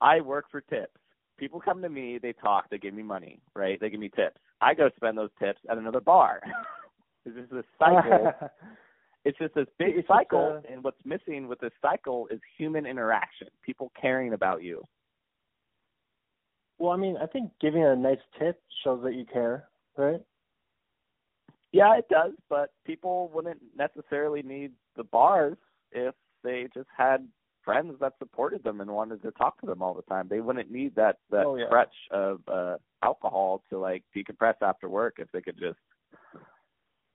[0.00, 0.98] I work for tips.
[1.38, 3.80] People come to me, they talk, they give me money, right?
[3.80, 4.40] They give me tips.
[4.60, 6.40] I go spend those tips at another bar.
[7.24, 8.32] this is a cycle
[9.24, 10.72] it's just this big it's cycle, a...
[10.72, 14.82] and what's missing with this cycle is human interaction, people caring about you.
[16.78, 20.20] Well, I mean, I think giving a nice tip shows that you care, right?
[21.72, 25.56] Yeah, it does, but people wouldn't necessarily need the bars
[25.92, 27.26] if they just had
[27.64, 30.26] friends that supported them and wanted to talk to them all the time.
[30.28, 31.66] They wouldn't need that that oh, yeah.
[31.68, 35.78] crutch of uh alcohol to like decompress after work if they could just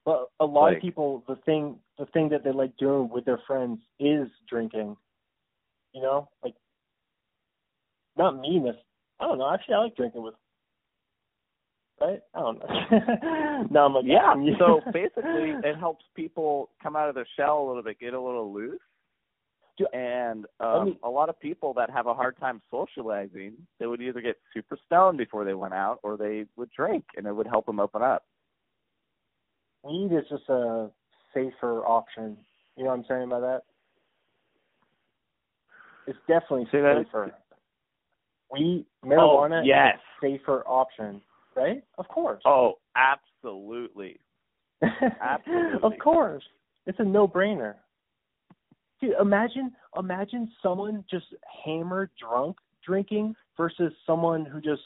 [0.06, 3.26] but a lot like, of people, the thing, the thing that they like doing with
[3.26, 4.96] their friends is drinking.
[5.94, 6.54] You know, like
[8.16, 8.62] not me
[9.20, 9.52] I don't know.
[9.52, 10.36] Actually, I like drinking with.
[12.02, 12.20] Right?
[12.34, 13.68] I don't know.
[13.72, 14.34] no, I'm like, Yeah.
[14.60, 15.24] So basically,
[15.64, 18.80] it helps people come out of their shell a little bit, get a little loose.
[19.78, 23.88] Do- And um, me- a lot of people that have a hard time socializing, they
[23.88, 27.34] would either get super stoned before they went out, or they would drink, and it
[27.34, 28.24] would help them open up.
[29.84, 30.90] weed is just a
[31.34, 32.38] safer option.
[32.78, 33.62] You know what I'm saying by that?
[36.08, 37.34] It's definitely that- safer.
[38.52, 39.98] Weed, marijuana, oh, yes.
[40.22, 41.20] safer option,
[41.56, 41.84] right?
[41.98, 42.42] Of course.
[42.46, 44.20] Oh, absolutely.
[45.22, 45.80] absolutely.
[45.84, 46.44] of course.
[46.86, 47.76] It's a no-brainer.
[49.02, 51.26] Dude, imagine imagine someone just
[51.66, 54.82] hammered drunk drinking versus someone who just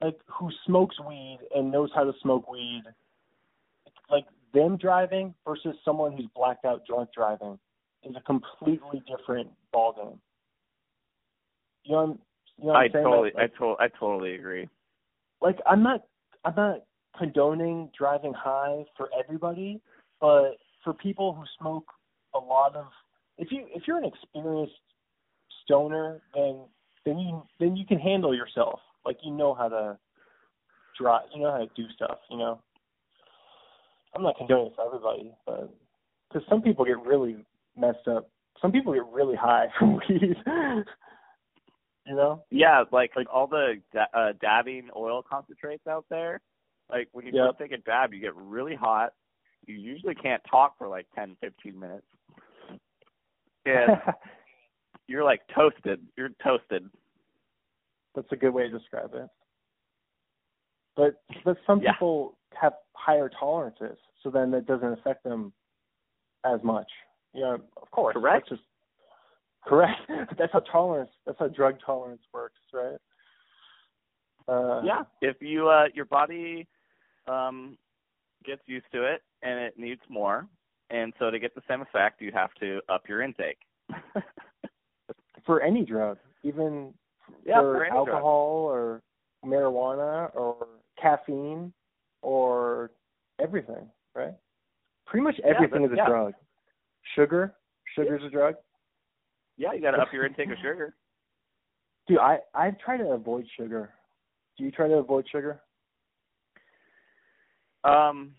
[0.00, 2.84] like who smokes weed and knows how to smoke weed.
[4.10, 7.58] Like them driving versus someone who's blacked out drunk driving
[8.04, 10.18] is a completely different ballgame.
[11.84, 12.18] You know, what I'm-
[12.58, 13.04] you know what I I'm saying?
[13.04, 14.68] totally, Like- I to- I totally agree.
[15.44, 16.00] Like I'm not
[16.44, 16.80] I'm not
[17.16, 19.80] condoning driving high for everybody,
[20.20, 21.84] but for people who smoke
[22.34, 22.86] a lot of
[23.38, 24.72] if you if you're an experienced
[25.64, 26.64] stoner then
[27.04, 28.80] then you then you can handle yourself.
[29.04, 29.98] Like you know how to
[30.98, 32.58] drive you know how to do stuff, you know.
[34.16, 35.74] I'm not condoning it for everybody, but
[36.28, 37.44] because some people get really
[37.76, 38.30] messed up.
[38.62, 40.36] Some people get really high from weed.
[42.06, 42.44] You know?
[42.50, 46.40] Yeah, like, Like- all the da- uh, dabbing oil concentrates out there.
[46.90, 47.48] Like when you Yep.
[47.48, 49.14] first take a dab, you get really hot.
[49.66, 52.06] You usually can't talk for like ten, fifteen minutes,
[53.64, 53.88] and
[55.08, 56.06] you're like toasted.
[56.16, 56.90] You're toasted.
[58.14, 59.28] That's a good way to describe it.
[60.94, 61.92] But but some Yeah.
[61.92, 65.54] people have higher tolerances, so then that doesn't affect them
[66.44, 66.90] as much.
[67.32, 68.12] You know, of course.
[68.12, 68.50] Correct.
[68.50, 68.68] That's just
[69.66, 70.00] correct.
[70.38, 71.10] that's how tolerance.
[71.26, 72.96] That's how drug tolerance works, right?
[74.46, 76.66] Uh, yeah, if you uh your body
[77.26, 77.78] um
[78.44, 80.46] gets used to it and it needs more,
[80.90, 83.58] and so to get the same effect, you have to up your intake.
[85.46, 86.94] For any drug, even
[87.44, 88.08] Yeah, for, for any drug.
[88.08, 89.02] alcohol or
[89.44, 90.66] marijuana or
[91.00, 91.70] caffeine
[92.22, 92.90] or
[93.38, 94.32] everything, right?
[95.06, 96.06] Pretty much Yeah, everything but- is a yeah.
[96.08, 96.32] drug.
[97.14, 97.54] Sugar,
[97.94, 98.54] sugar's a drug.
[99.56, 100.94] Yeah, you got to up your intake of sugar.
[102.08, 103.90] Dude, I I try to avoid sugar.
[104.58, 105.60] Do you try to avoid sugar?
[107.82, 108.34] Um,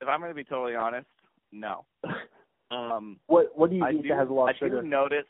[0.00, 1.06] if I'm going to be totally honest,
[1.52, 1.84] no.
[2.70, 4.82] um, What What do you I eat do, that has a lot I of sugar?
[4.82, 5.26] do notice.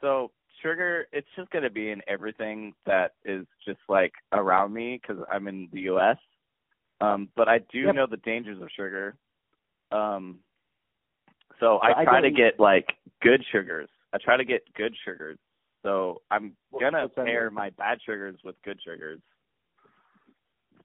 [0.00, 0.30] So
[0.62, 5.22] sugar, it's just going to be in everything that is just like around me because
[5.30, 6.16] I'm in the U.S.
[7.00, 7.94] Um, but I do Yep.
[7.94, 9.16] know the dangers of sugar.
[9.92, 10.38] Um,
[11.60, 12.86] so I I try to get like
[13.22, 13.88] good sugars.
[14.12, 15.38] I try to get good sugars.
[15.82, 17.54] So I'm gonna pair mean?
[17.54, 19.20] my bad sugars with good sugars.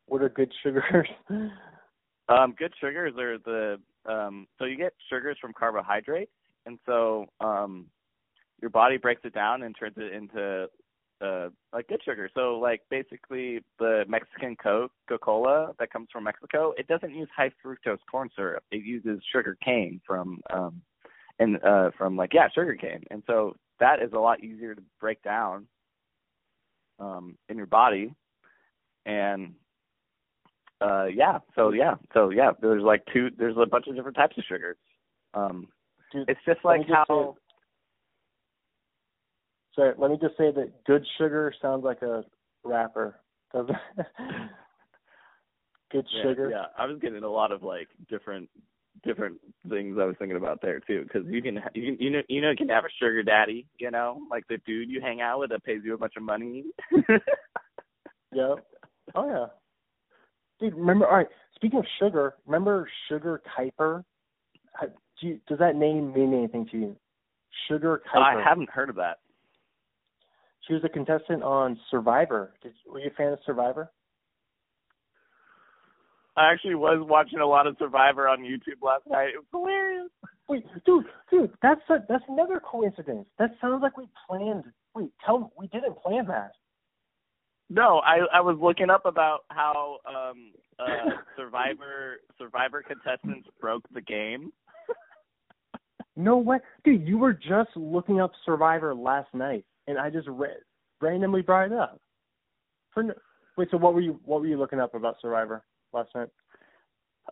[0.08, 1.10] What are good sugars?
[2.28, 3.78] Um, good sugars are the
[4.12, 6.32] um, so you get sugars from carbohydrates,
[6.66, 7.86] and so um,
[8.62, 10.68] your body breaks it down and turns it into
[11.22, 12.30] uh, like good sugar.
[12.34, 17.52] So like basically the Mexican Coke, Coca-Cola that comes from Mexico, it doesn't use high
[17.64, 18.64] fructose corn syrup.
[18.72, 20.82] It uses sugar cane from um,
[21.40, 24.82] and uh, from like yeah sugar cane, and so that is a lot easier to
[25.00, 25.68] break down
[27.00, 28.14] um, in your body,
[29.06, 29.54] and
[30.82, 34.38] uh yeah so yeah so yeah there's like two there's a bunch of different types
[34.38, 34.76] of sugars
[35.34, 35.68] um
[36.14, 37.36] it's just like how
[39.76, 42.24] Sorry, let me just say that good sugar sounds like a
[42.64, 43.20] rapper.
[43.54, 44.06] Does it?
[45.92, 46.50] good yeah, sugar.
[46.50, 48.50] yeah i was getting a lot of like different
[49.06, 49.38] different
[49.70, 52.42] things i was thinking about there too because you can you can you know you
[52.42, 55.40] know you can have a sugar daddy you know like the dude you hang out
[55.40, 56.64] with that pays you a bunch of money
[58.36, 58.56] Yeah.
[59.16, 59.46] Oh yeah.
[60.60, 61.08] Dude, remember?
[61.08, 61.28] All right.
[61.56, 64.04] Speaking of sugar, remember Sugar Kiper?
[64.82, 66.96] Do you, does that name mean anything to you?
[67.70, 68.22] Sugar Kiper.
[68.22, 69.20] i haven't heard of that
[70.68, 72.54] She was a contestant on Survivor.
[72.64, 73.92] Did, were you a fan of Survivor?
[76.38, 80.12] i actually was watching a lot of survivor on youtube last night it was hilarious
[80.48, 83.26] Wait, dude, dude, that's a, that's another coincidence.
[83.40, 84.66] That sounds like we planned.
[84.94, 86.52] Wait, tell me, we didn't plan that.
[87.68, 94.02] No, I I was looking up about how um uh survivor survivor contestants broke the
[94.02, 94.52] game.
[96.16, 97.08] No way, dude.
[97.08, 100.48] You were just looking up Survivor last night, and I just ra-
[101.02, 102.00] randomly brought it up.
[102.94, 103.14] For no,
[103.58, 105.64] wait, so what were you what were you looking up about Survivor
[105.94, 106.30] last night?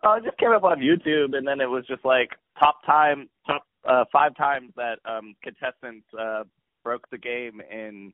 [0.02, 3.28] Uh, it just came up on YouTube, and then it was just like top time,
[3.46, 6.42] top uh, five times that um, contestants uh,
[6.82, 8.12] broke the game in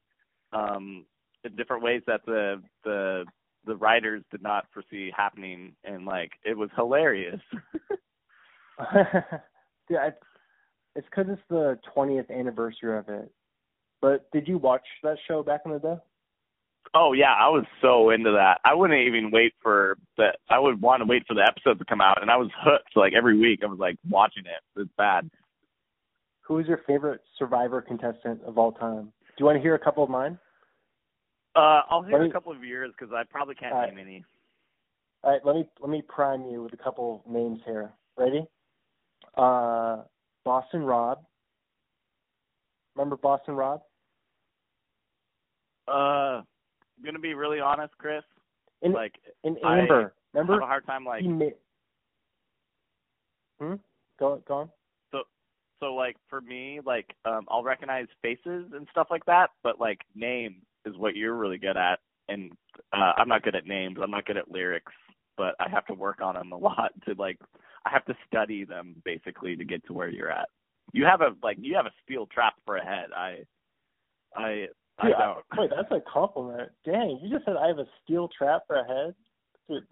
[0.53, 1.05] um,
[1.45, 3.25] in different ways that the the
[3.67, 7.41] the writers did not foresee happening, and like it was hilarious.
[9.91, 10.23] yeah, it's
[10.97, 13.31] it's because it's the 20th anniversary of it.
[14.01, 15.97] But did you watch that show back in the day?
[16.95, 18.59] Oh yeah, I was so into that.
[18.65, 20.29] I wouldn't even wait for the.
[20.49, 22.97] I would want to wait for the episode to come out, and I was hooked.
[22.97, 24.81] Like every week, I was like watching it.
[24.81, 25.31] It's bad.
[26.43, 29.13] Who is your favorite Survivor contestant of all time?
[29.21, 30.39] Do you want to hear a couple of mine?
[31.55, 34.25] Uh, I'll hear me, a couple of yours because I probably can't name any.
[35.23, 37.93] All right, let me let me prime you with a couple of names here.
[38.17, 38.45] Ready?
[39.37, 39.99] Uh,
[40.45, 41.21] Boston Rob.
[42.97, 43.83] Remember Boston Rob?
[45.91, 46.43] Uh,
[47.01, 48.23] I'm gonna be really honest, Chris.
[48.83, 49.15] In, like
[49.45, 50.55] in Amber, I remember?
[50.55, 51.25] have a hard time like.
[53.61, 53.75] Hmm.
[54.19, 54.71] Go go on.
[55.11, 55.23] So
[55.81, 60.01] so like for me, like um, I'll recognize faces and stuff like that, but like
[60.15, 62.53] names is what you're really good at, and
[62.93, 63.99] uh, I'm not good at names.
[64.03, 64.93] I'm not good at lyrics,
[65.37, 67.39] but I have to work on them a lot to like.
[67.87, 70.49] I have to study them basically to get to where you're at.
[70.93, 73.07] You have a like you have a steel trap for a head.
[73.17, 73.39] I
[74.37, 74.67] I
[75.03, 75.45] Dude, I don't.
[75.57, 76.71] wait, that's a compliment.
[76.85, 79.15] Dang, you just said I have a steel trap for a head.
[79.69, 79.85] Dude,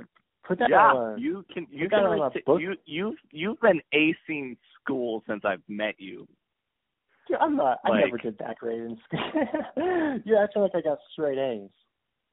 [0.47, 1.21] put that yeah, on.
[1.21, 1.67] you can.
[1.71, 2.03] You can.
[2.03, 2.61] that on a reti- book.
[2.61, 6.27] you you've you've been acing school since I've met you.
[7.29, 7.79] Dude, I'm not.
[7.85, 9.21] I never did that great in school.
[10.25, 11.71] You're acting like I got straight A's.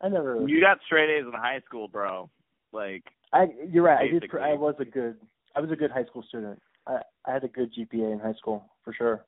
[0.01, 0.45] I never.
[0.47, 2.29] You got straight A's in high school, bro.
[2.71, 3.03] Like
[3.33, 3.47] I.
[3.69, 4.09] You're right.
[4.09, 4.29] I did.
[4.41, 5.17] I was a good.
[5.55, 6.61] I was a good high school student.
[6.87, 9.25] I I had a good GPA in high school for sure.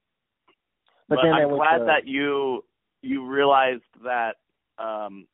[1.10, 2.64] But, but then I I'm went glad to, that you
[3.08, 4.36] you realized that
[4.78, 5.26] um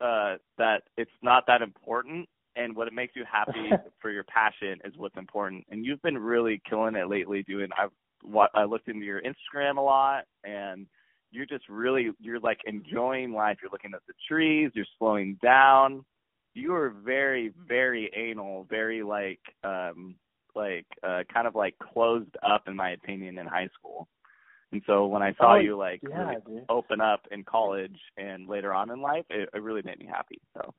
[0.00, 4.78] uh that it's not that important and what it makes you happy for your passion
[4.84, 5.64] is what's important.
[5.70, 7.90] And you've been really killing it lately doing I've
[8.22, 10.86] what I looked into your Instagram a lot and
[11.30, 13.58] you're just really you're like enjoying life.
[13.62, 16.04] You're looking at the trees you're slowing down.
[16.54, 20.16] You are very very anal very like um
[20.54, 24.08] like uh kind of like closed up in my opinion in high school
[24.72, 26.64] and so when I saw Oh, you like yeah, really dude.
[26.68, 30.40] open up in college and later on in life, it, it really made me happy.
[30.54, 30.74] So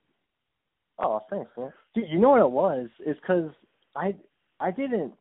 [1.02, 1.72] Oh, thanks, man.
[1.96, 2.90] Dude, you know what it was?
[3.00, 3.50] It's 'cause
[3.96, 4.16] I
[4.60, 5.14] I didn't.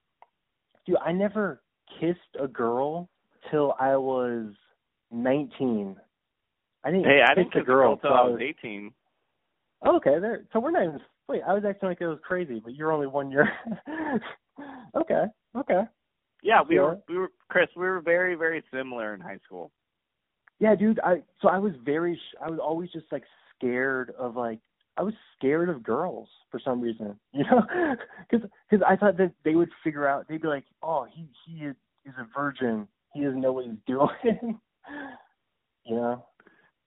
[0.86, 1.62] Dude, I never
[2.00, 3.08] kissed a girl
[3.50, 4.52] till I was
[5.10, 5.96] nineteen.
[6.84, 8.92] I didn't hey, I didn't kiss a girl till I was 18.
[9.82, 10.44] Oh, okay, there.
[10.52, 11.00] So we're not even.
[11.28, 13.48] Wait, I was acting like it was crazy, but you're only one year.
[14.96, 15.24] okay,
[15.56, 15.82] okay.
[16.42, 16.84] Yeah, we Sure.
[16.90, 17.68] were we were Chris.
[17.76, 19.72] We were very very similar in high school.
[20.60, 21.00] Yeah, dude.
[21.04, 22.20] I so I was very.
[22.44, 23.24] I was always just like
[23.56, 24.58] scared of like.
[24.96, 27.62] I was scared of girls for some reason, you know,
[28.28, 30.26] because because I thought that they would figure out.
[30.28, 32.88] They'd be like, "Oh, he he is he's a virgin.
[33.14, 34.58] He doesn't know what he's doing,"
[35.84, 36.24] you know.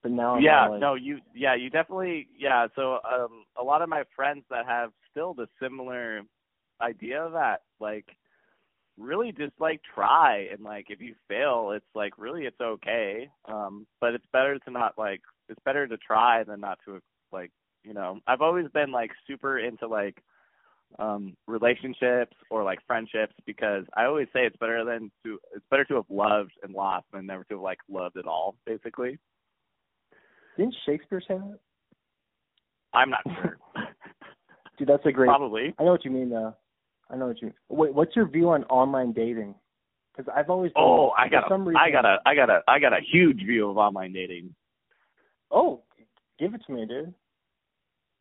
[0.02, 2.66] But now, I'm yeah, like, no, you yeah, you definitely yeah.
[2.74, 6.22] So um, a lot of my friends that have still the similar
[6.80, 8.06] idea of that, like
[8.98, 13.86] really just like try and like if you fail it's like really it's okay um
[14.00, 17.00] but it's better to not like it's better to try than not to
[17.32, 17.50] like
[17.84, 20.22] you know i've always been like super into like
[20.98, 25.84] um relationships or like friendships because i always say it's better than to it's better
[25.86, 29.18] to have loved and lost than never to have like loved at all basically
[30.58, 31.58] Didn't Shakespeare say that?
[32.92, 33.56] i'm not sure
[34.78, 35.28] Dude, that's a great.
[35.28, 36.56] probably I know what you mean, though.
[37.12, 37.52] I know what you.
[37.68, 39.54] Wait, what's your view on online dating?
[40.16, 40.72] Because I've always.
[40.72, 42.92] Been, oh i got some a reason, i got a i got a i got
[42.92, 44.54] a huge view of online dating
[45.52, 45.82] Oh,
[46.38, 47.14] give it to me, dude.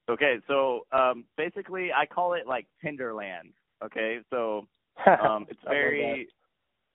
[0.10, 3.54] Okay, so um basically I call it like Tinderland.
[3.84, 4.68] Okay, so
[5.24, 6.28] um it's very.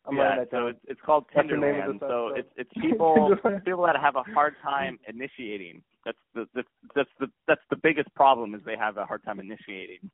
[0.09, 2.01] I'm yeah, that so it's it's called That's the name of Tinderland.
[2.01, 3.34] So it's it's people
[3.64, 5.82] people that have a hard time initiating.
[6.05, 9.40] That's the that's that's the that's the biggest problem is they have a hard time
[9.40, 10.11] initiating.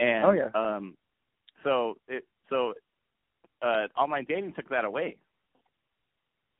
[0.00, 0.48] And Oh, yeah.
[0.54, 0.96] um
[1.62, 2.74] so it so
[3.62, 5.16] uh online dating took that away.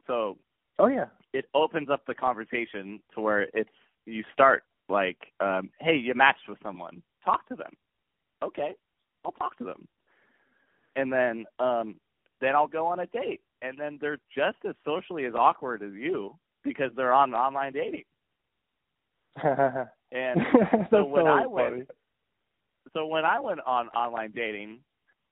[0.06, 0.38] So
[0.78, 1.06] Oh yeah.
[1.32, 3.70] it opens up the conversation to where it's
[4.06, 7.72] you start like, um, hey, you matched with someone, talk to them.
[8.42, 8.72] Okay,
[9.24, 9.86] I'll talk to them,
[10.96, 11.96] and then um,
[12.40, 15.92] then I'll go on a date, and then they're just as socially as awkward as
[15.92, 18.04] you because they're on online dating.
[20.12, 20.40] And
[20.72, 21.82] That's so when I funny.
[22.92, 24.80] So when I went on online dating,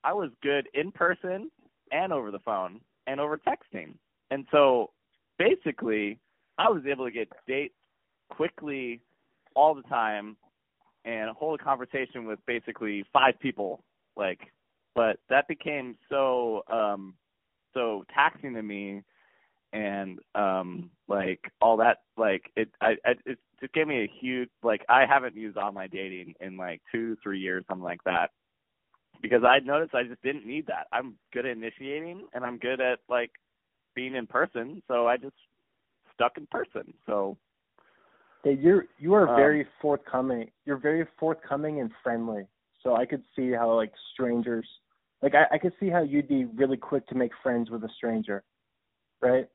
[0.05, 1.51] I was good in person
[1.91, 3.95] and over the phone and over texting.
[4.31, 4.91] And so
[5.39, 6.19] basically,
[6.59, 7.75] I was able to get dates
[8.31, 9.01] quickly
[9.55, 10.37] all the time
[11.05, 13.83] and hold a conversation with basically five people
[14.17, 14.41] like
[14.95, 17.15] but that became so um
[17.73, 19.03] so taxing to me
[19.73, 24.49] and um like all that like it I, I it just gave me a huge
[24.63, 28.31] like I haven't used online dating in like two three years something like that
[29.21, 30.87] because I noticed I just didn't need that.
[30.93, 33.31] I'm good at initiating and I'm good at like
[33.95, 35.35] being in person, so I just
[36.15, 36.95] stuck in person.
[37.07, 37.37] So
[38.45, 40.51] yeah, you're you are Um, very forthcoming.
[40.65, 42.47] You're very forthcoming and friendly.
[42.83, 44.67] So I could see how like strangers,
[45.23, 47.89] like I, I could see how you'd be really quick to make friends with a
[47.97, 48.45] stranger,
[49.21, 49.49] right?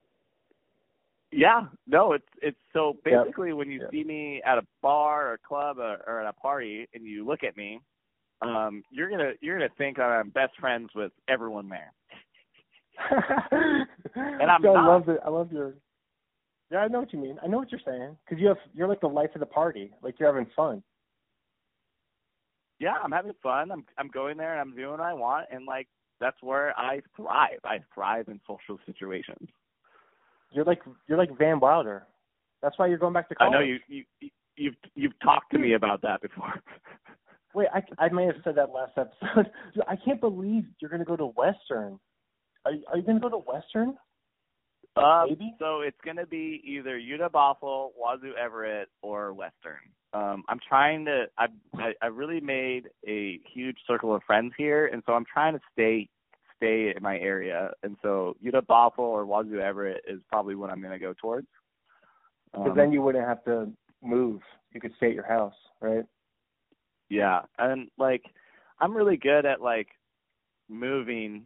[1.35, 3.25] Yeah, no, it's it's so Yep.
[3.25, 3.91] basically when you Yep.
[3.91, 7.25] see me at a bar or a club or, or at a party and you
[7.25, 7.81] look at me,
[8.41, 11.93] um, you're gonna you're gonna think I'm best friends with everyone there.
[14.15, 15.19] and I'm so I love it.
[15.25, 15.75] I love your.
[16.71, 17.37] Yeah, I know what you mean.
[17.43, 19.91] I know what you're saying because you have you're like the life of the party.
[20.01, 20.83] Like you're having fun.
[22.79, 23.71] yeah, I'm having fun.
[23.71, 25.87] I'm I'm going there and I'm doing what I want and like
[26.19, 27.59] that's where I thrive.
[27.63, 29.49] I thrive in social situations.
[30.53, 32.05] You're like you're like Van Wilder.
[32.61, 33.53] That's why you're going back to I college.
[33.53, 36.53] know you you you- you've you've talked to me about that before.
[37.55, 39.51] Wait, I I may have said that last episode.
[39.87, 41.99] I can't believe you're going to go to Western.
[42.65, 43.95] Are you, are you going to go to Western?
[44.95, 45.55] Um, Maybe?
[45.59, 46.99] So it's going to be either
[47.29, 49.79] Bothell, Wazzu Everett, or Western.
[50.13, 51.25] Um, I'm trying to.
[51.37, 55.53] I, I I really made a huge circle of friends here, and so I'm trying
[55.53, 56.07] to stay
[56.63, 57.71] stay in my area.
[57.83, 61.47] And so UW Bothell or Wazzu Everett is probably what I'm going to go towards.
[62.51, 64.41] Because Um, then you wouldn't have to move.
[64.73, 66.05] You could stay at your house, right?
[67.09, 68.23] Yeah, and like
[68.79, 69.87] I'm really good at like
[70.69, 71.45] moving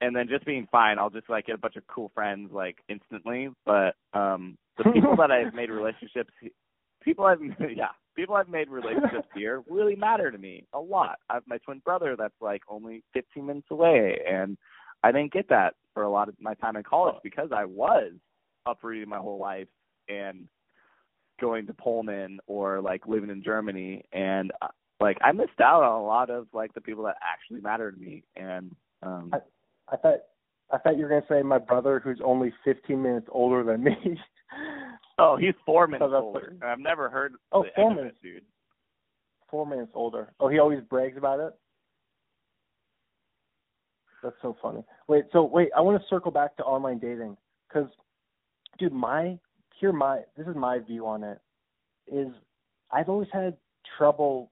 [0.00, 0.98] and then just being fine.
[0.98, 3.50] I'll just like get a bunch of cool friends like instantly.
[3.64, 6.32] But um the people that I've made relationships
[7.02, 7.40] people I've
[7.76, 11.18] yeah, people I've made relationships here really matter to me a lot.
[11.30, 14.58] I have my twin brother that's like only 15 minutes away and
[15.04, 18.12] I didn't get that for a lot of my time in college because I was
[18.66, 19.68] uprooting my whole life
[20.08, 20.48] and
[21.40, 24.68] going to Pullman or like living in Germany and uh,
[25.00, 27.96] like I missed out on a lot of like the people that actually matter to
[27.96, 29.38] me and um I,
[29.92, 30.18] I thought
[30.70, 33.82] I thought you were going to say my brother, who's only 15 minutes older than
[33.84, 33.96] me.
[35.18, 36.54] oh he's four minutes that's older.
[36.58, 38.16] what- I've never heard Oh, four minutes.
[38.22, 38.42] it, dude.
[39.50, 40.32] Four minutes older.
[40.40, 41.54] Oh, he always brags about it.
[44.22, 44.84] That's so funny.
[45.06, 47.36] Wait, so wait, I want to circle back to online dating
[47.68, 47.88] because,
[48.78, 49.38] dude, my
[49.80, 51.38] here my this is my view on it
[52.12, 52.28] is
[52.90, 53.56] I've always had
[53.96, 54.50] trouble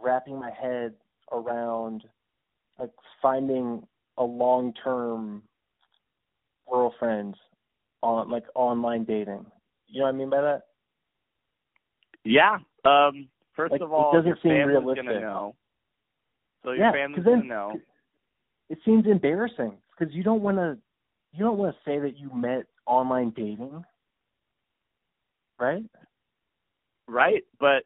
[0.00, 0.94] wrapping my head
[1.32, 2.04] around
[2.78, 2.90] like
[3.20, 3.82] finding
[4.16, 5.42] a long term
[6.70, 7.34] girlfriend
[8.02, 9.44] on like online dating.
[9.88, 10.62] You know what I mean by that?
[12.24, 12.58] Yeah.
[12.84, 15.06] Um first Like, of it all doesn't your seem family's realistic.
[15.06, 15.54] gonna know.
[16.64, 17.80] So your Yeah, family's then- gonna know.
[18.68, 20.78] it seems embarrassing because you don't want to
[21.32, 23.84] you don't want to say that you met online dating
[25.58, 25.84] right
[27.08, 27.42] Right?
[27.58, 27.84] But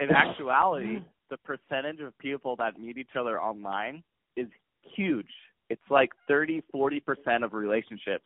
[0.00, 1.00] in actuality,
[1.30, 4.02] the percentage of people that meet each other online
[4.36, 4.48] is
[4.96, 5.28] huge.
[5.74, 8.22] It's like 30, 40% of relationships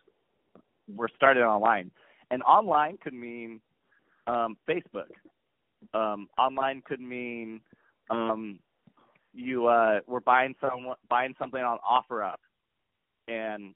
[0.94, 1.90] were started online.
[2.30, 3.62] And online could mean
[4.26, 5.08] um, Facebook.
[5.94, 7.62] Um, online could mean
[8.10, 8.58] um,
[9.32, 12.36] you uh, were buying some buying something on OfferUp,
[13.28, 13.74] and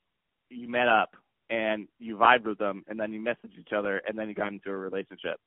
[0.50, 1.16] you met up
[1.48, 4.52] and you vibed with them, and then you messaged each other, and then you got
[4.52, 5.40] into a relationship.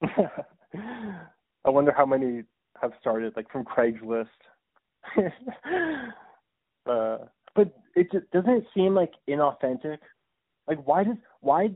[1.64, 2.44] i wonder how many
[2.80, 4.26] have started like from craigslist
[6.86, 7.18] uh
[7.54, 9.98] but it just doesn't it seem like inauthentic
[10.68, 11.68] like why does why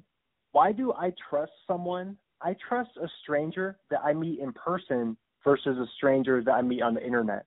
[0.53, 5.77] why do i trust someone i trust a stranger that i meet in person versus
[5.79, 7.45] a stranger that i meet on the internet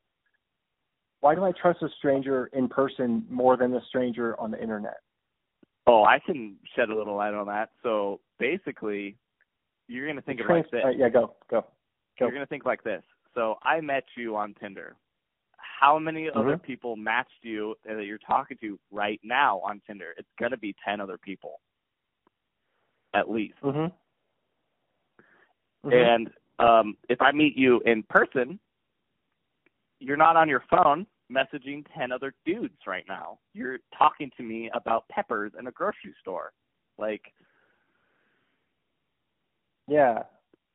[1.22, 4.98] why do i trust a stranger in person more than a stranger on the internet
[5.90, 7.70] Oh, I can shed a little light on that.
[7.82, 9.16] So basically,
[9.88, 10.82] you're going to think of it like this.
[10.84, 11.66] uh, yeah go go go
[12.20, 13.02] You're going to think like this.
[13.34, 14.98] So I met you on Tinder.
[15.80, 16.64] How many other Mhm.
[16.64, 20.16] people matched you that you're talking to right now on Tinder?
[20.18, 21.62] It's going to be 10 other people.
[23.14, 23.60] At least.
[23.62, 23.92] mhm
[25.84, 25.94] Mhm.
[25.94, 28.60] And um, if I meet you in person,
[30.00, 33.40] you're not on your phone messaging 10 other dudes right now.
[33.54, 36.54] You're talking to me about peppers in a grocery store.
[36.98, 37.32] Like,
[39.88, 40.24] yeah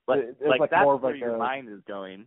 [0.07, 2.27] like, it's like, like that's more of where like your a- mind is going.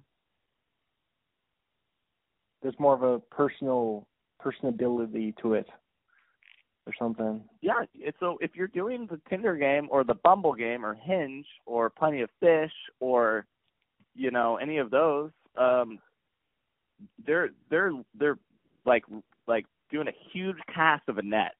[2.65, 4.07] There's more of a personal
[4.43, 5.67] personability to it
[6.87, 7.85] or something Yeah,
[8.19, 12.21] so if you're doing the Tinder game or the Bumble game or Hinge or Plenty
[12.21, 13.45] of Fish or
[14.15, 15.99] you know any of those, um,
[17.27, 18.39] they're they're they're
[18.83, 19.03] like
[19.45, 21.53] like doing a huge cast of a net,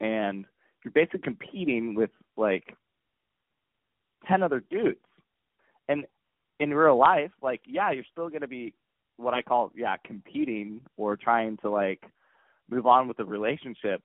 [0.00, 0.46] and
[0.82, 2.74] you're basically competing with like
[4.26, 5.00] ten other dudes.
[5.88, 6.06] And
[6.60, 8.72] in real life, like yeah, you're still gonna be
[9.16, 12.02] what I call yeah, competing or trying to like
[12.68, 14.02] move on with a relationship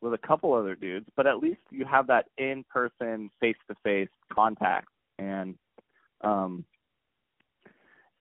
[0.00, 3.74] with a couple other dudes, but at least you have that in person, face to
[3.84, 4.88] face contact
[5.18, 5.54] and
[6.22, 6.64] um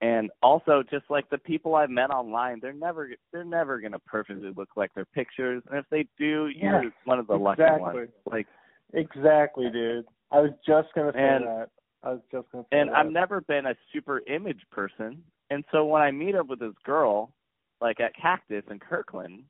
[0.02, 4.52] and also just like the people I've met online, they're never they're never gonna perfectly
[4.56, 5.62] look like their pictures.
[5.70, 7.84] And if they do, you're Yeah, one of the exactly.
[7.84, 8.10] lucky ones.
[8.30, 8.48] Like
[8.94, 10.06] Exactly, dude.
[10.32, 11.70] I was just gonna say And- that.
[12.04, 12.96] I was just gonna say and that.
[12.98, 15.24] I've never been a super image person.
[15.52, 17.34] And so when I meet up with this girl,
[17.82, 19.44] like at Cactus in Kirkland,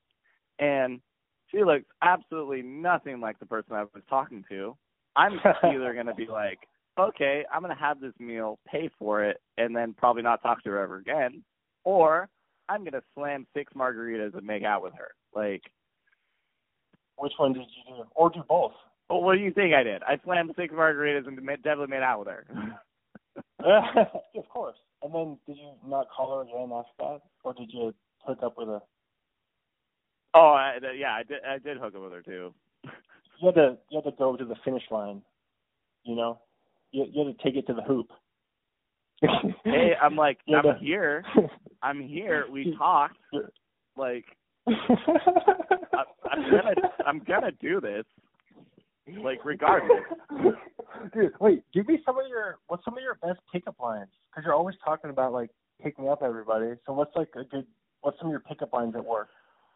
[0.57, 0.99] and
[1.49, 4.75] she looks absolutely nothing like the person I was talking to,
[5.15, 5.33] I'm
[5.63, 6.57] either gonna be like,
[6.99, 10.71] okay, I'm gonna have this meal, pay for it, and then probably not talk to
[10.71, 11.43] her ever again,
[11.83, 12.27] or
[12.67, 15.11] I'm gonna slam six margaritas and make out with her.
[15.35, 15.61] Like,
[17.17, 18.03] Which one did you do?
[18.15, 18.73] Or do both?
[19.07, 20.01] well, what do you think I did?
[20.01, 22.45] I slammed six margaritas and definitely made out with her.
[24.35, 24.77] of course.
[25.03, 27.21] And then did you not call her again after that?
[27.43, 28.79] Or did you hook up with her?
[30.33, 31.43] oh, I, yeah, I did.
[31.47, 32.53] I did hook up with her too.
[33.39, 35.23] You had to you had to go to the finish line.
[36.03, 36.39] You know?
[36.91, 38.07] You you had to take it to the hoop.
[39.63, 41.23] hey, I'm like, I'm the- here.
[41.81, 42.45] I'm here.
[42.51, 43.17] We talked.
[43.97, 44.25] Like,
[44.67, 46.75] I, I'm gonna,
[47.05, 48.05] I'm gonna do this.
[49.23, 50.03] Like, regardless.
[51.13, 54.09] Dude, wait, give me some of your what's some of your best pickup lines?
[54.29, 55.49] Because you're always talking about like
[55.81, 56.73] picking up everybody.
[56.85, 57.65] So what's like a good
[58.01, 59.29] what's some of your pickup lines at work?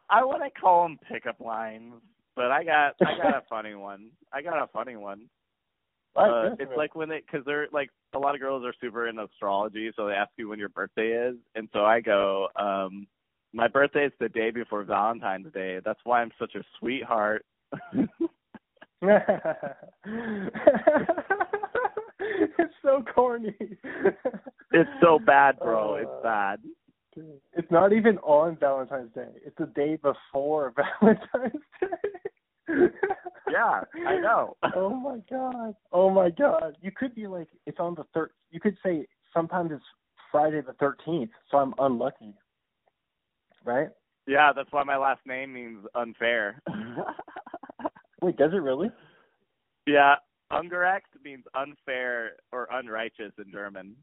[0.10, 1.93] I wouldn't call them pickup lines,
[2.35, 4.11] but I got, I got a funny one.
[4.31, 5.30] I got a funny one.
[6.15, 9.23] Uh, it's like when they, because they're like a lot of girls are super into
[9.23, 13.06] astrology, so they ask you when your birthday is, and so I go, um,
[13.52, 15.80] my birthday is the day before Valentine's Day.
[15.84, 17.45] That's why I'm such a sweetheart.
[22.57, 23.56] it's so corny.
[24.72, 25.95] It's so bad, bro.
[25.95, 26.60] Uh, It's bad.
[27.53, 29.30] It's not even on Valentine's Day.
[29.45, 31.88] It's the day before Valentine's Day.
[33.52, 34.57] Yeah, I know.
[34.76, 35.76] oh my god.
[35.91, 36.76] Oh my god.
[36.82, 39.84] You could be like it's on the third you could say sometimes it's
[40.32, 42.34] Friday the thirteenth, so I'm unlucky.
[43.64, 43.90] Right?
[44.27, 46.61] Yeah, that's why my last name means unfair.
[48.26, 48.89] Wait, does it really?
[49.85, 50.15] yeah,
[50.52, 53.95] ungerecht means unfair or unrighteous in German.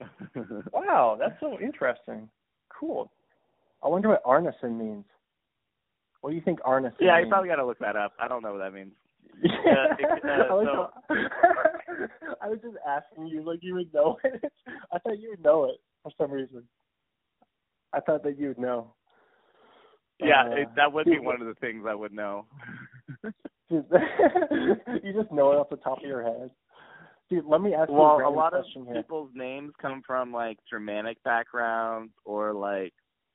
[0.72, 2.26] Wow, that's so interesting.
[2.70, 3.12] Cool.
[3.84, 5.04] I wonder what Arneson means.
[6.22, 8.12] What do you think Arneson yeah, you probably got to look that up.
[8.18, 8.92] I don't know what that means.
[9.42, 11.14] Yeah, it- uh, I, was so-
[12.42, 14.42] I was just asking you like you would know it.
[14.90, 16.62] I thought you would know it for some reason.
[17.92, 18.94] I thought that you would know.
[20.18, 22.46] Yeah, Uh, it, that would be one of the things I would know.
[23.70, 23.86] Dude,
[25.04, 26.50] you just know it off the top of your head.
[27.30, 28.94] Dude, let me ask you a Well, a lot of here.
[28.94, 32.92] people's names come from like Germanic backgrounds or like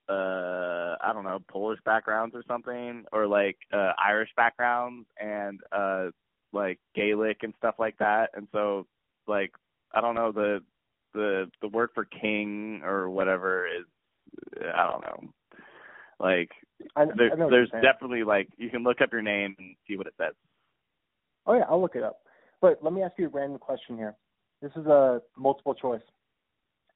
[0.09, 6.07] uh I don't know, Polish backgrounds or something or like uh Irish backgrounds and uh
[6.51, 8.31] like Gaelic and stuff like that.
[8.35, 8.85] And so
[9.27, 9.51] like
[9.93, 10.59] I don't know the
[11.13, 13.85] the the word for king or whatever is
[14.75, 15.29] I don't know.
[16.25, 16.49] Like
[16.95, 20.07] I, there, I there's definitely like you can look up your name and see what
[20.07, 20.33] it says.
[21.45, 22.17] Oh yeah, I'll look it up.
[22.61, 24.15] But let me ask you a random question here.
[24.59, 26.01] This is a multiple choice.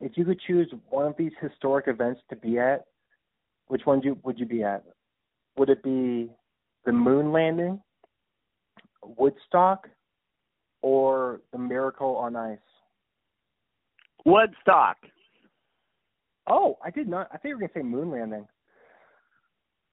[0.01, 2.85] If you could choose one of these historic events to be at,
[3.68, 4.84] which one do, you would you be at?
[5.57, 6.31] Would it be
[6.88, 7.80] the moon landing,
[9.03, 9.89] Woodstock,
[10.81, 12.57] or the miracle on ice?
[14.26, 14.97] Woodstock.
[16.49, 17.27] Oh, I did not.
[17.31, 18.47] I think you were gonna say moon landing.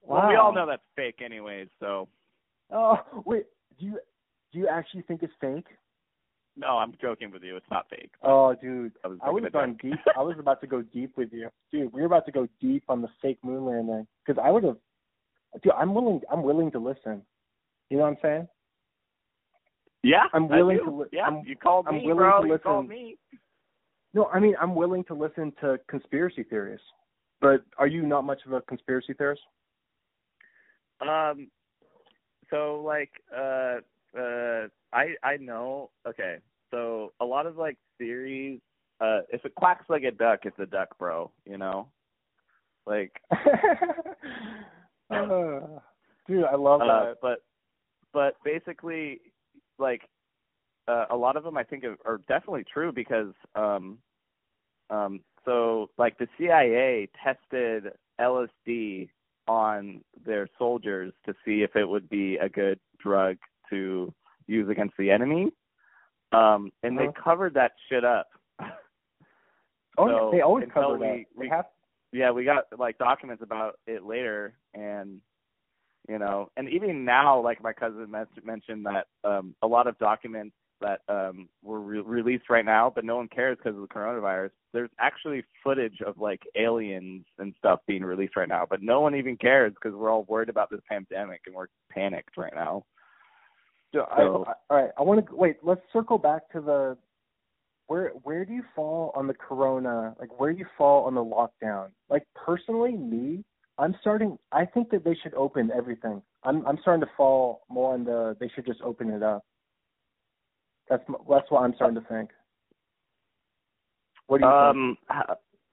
[0.07, 2.07] Well, we all know that's fake anyways, so
[2.71, 3.45] Oh wait,
[3.79, 3.99] do you
[4.51, 5.67] do you actually think it's fake?
[6.59, 7.55] no, I'm joking with you.
[7.55, 8.11] It's not fake.
[8.23, 9.99] Oh, dude, I was I gone deep.
[10.17, 11.93] I was about to go deep with you, dude.
[11.93, 14.77] We were about to go deep on the fake moon landing because I would have.
[15.61, 16.21] Dude, I'm willing.
[16.31, 17.21] I'm willing to listen.
[17.89, 18.47] You know what I'm saying?
[20.03, 22.41] Yeah, I'm willing to li- Yeah, I'm- you called I'm me, willing bro.
[22.41, 23.03] to You called listen.
[23.03, 23.17] me.
[24.13, 26.79] No, I mean I'm willing to listen to conspiracy theories.
[27.39, 29.41] But are you not much of a conspiracy theorist?
[31.01, 31.49] Um,
[32.49, 33.79] so like, uh,
[34.17, 35.91] uh, I I know.
[36.07, 36.37] Okay,
[36.71, 38.59] so a lot of like theories.
[38.99, 41.31] Uh, if it quacks like a duck, it's a duck, bro.
[41.45, 41.87] You know,
[42.85, 43.11] like,
[45.09, 45.61] Uh,
[46.27, 47.17] dude, I love uh, that.
[47.21, 47.43] but
[48.13, 49.21] but basically,
[49.79, 50.01] like,
[50.87, 53.97] uh, a lot of them I think are, are definitely true because um,
[54.89, 59.09] um, so like the CIA tested LSD
[59.47, 63.37] on their soldiers to see if it would be a good drug
[63.69, 64.13] to
[64.47, 65.51] use against the enemy.
[66.31, 67.07] Um, and Uh-huh.
[67.07, 68.27] they covered that shit up.
[69.99, 70.99] Oh, So, they always cover that.
[70.99, 71.65] we- we- have
[72.11, 75.21] yeah, we got like documents about it later, and
[76.07, 78.09] you know, and even now, like my cousin
[78.43, 83.05] mentioned that um, a lot of documents that um, were re- released right now, but
[83.05, 84.51] no one cares because of the coronavirus.
[84.73, 89.15] There's actually footage of like aliens and stuff being released right now, but no one
[89.15, 92.83] even cares because we're all worried about this pandemic and we're panicked right now.
[93.93, 95.57] So, I, I, all right, I want to wait.
[95.63, 96.97] Let's circle back to the
[97.87, 100.15] where where do you fall on the corona?
[100.19, 101.87] Like where do you fall on the lockdown?
[102.09, 103.43] Like personally, me,
[103.77, 104.37] I'm starting.
[104.51, 106.21] I think that they should open everything.
[106.43, 109.43] I'm I'm starting to fall more on the they should just open it up.
[110.89, 112.29] That's that's what I'm starting to think.
[114.27, 115.27] What do you Um, think?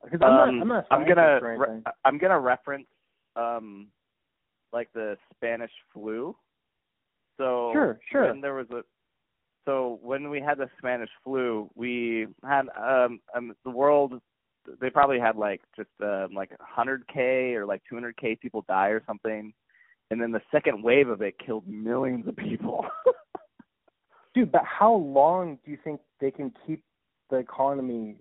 [0.04, 2.86] Because I'm um, I'm not a I'm gonna re- I'm gonna reference
[3.36, 3.88] um
[4.72, 6.36] like the Spanish flu.
[7.38, 8.28] So Sure, sure.
[8.28, 8.82] when there was a
[9.64, 14.20] so when we had the Spanish flu, we had um, um the world
[14.80, 19.52] they probably had like just um like 100k or like 200k people die or something.
[20.10, 22.84] And then the second wave of it killed millions of people.
[24.34, 26.82] Dude, but how long do you think they can keep
[27.30, 28.16] the economy?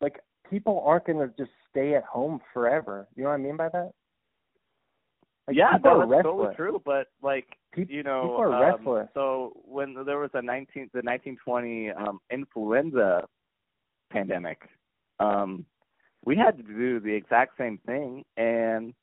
[0.00, 3.08] Like, people aren't going to just stay at home forever.
[3.16, 3.92] You know what I mean by that?
[5.48, 6.80] Like, yeah, people no, that's totally true.
[6.84, 9.08] But like Peop- you know, people are um, restless.
[9.14, 13.24] So when there was a 19 the 1920 um, influenza
[14.12, 14.60] pandemic,
[15.18, 15.64] um,
[16.24, 18.94] we had to do the exact same thing, and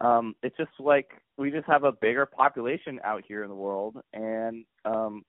[0.00, 3.96] um, it's just like we just have a bigger population out here in the world,
[4.12, 5.22] and um,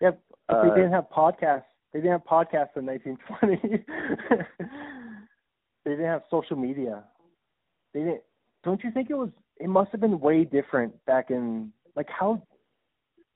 [0.00, 1.64] But uh, they didn't have podcasts.
[1.92, 3.60] They didn't have podcasts in 1920.
[5.84, 7.04] they didn't have social media.
[7.94, 8.22] They didn't.
[8.64, 9.30] Don't you think it was?
[9.58, 11.72] It must have been way different back in.
[11.96, 12.42] Like how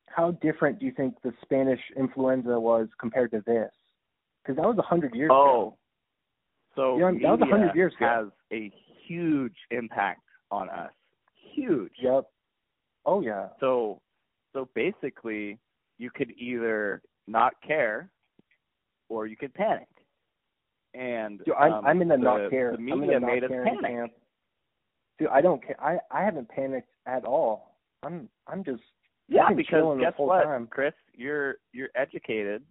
[0.07, 3.71] how different do you think the Spanish influenza was compared to this?
[4.43, 5.75] Because that was a hundred years ago.
[5.75, 5.79] oh,
[6.75, 8.07] so You know, that was media 100 years ago.
[8.07, 8.71] has a
[9.07, 10.91] huge impact on us.
[11.55, 11.93] Huge.
[12.03, 12.25] Yep.
[13.07, 13.49] Oh yeah.
[13.61, 14.01] So
[14.53, 15.59] so basically
[16.03, 18.11] you could either not care
[19.09, 19.87] or you could panic.
[20.95, 22.73] And Dude, I'm um, I'm in the, the not care.
[22.73, 23.81] The I'm in media the made us panic.
[23.87, 24.13] camp.
[25.19, 25.81] Dude, I don't care.
[25.83, 27.77] I I haven't panicked at all.
[28.03, 28.83] I'm I'm just
[29.29, 30.67] Yeah, because guess what, time.
[30.71, 30.93] Chris?
[31.15, 32.63] You're you're educated,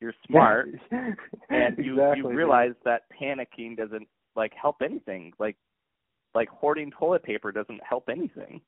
[0.00, 0.68] you're smart,
[1.50, 2.36] and you exactly, you dude.
[2.36, 5.32] realize that panicking doesn't like help anything.
[5.38, 5.56] Like
[6.34, 8.60] like hoarding toilet paper doesn't help anything.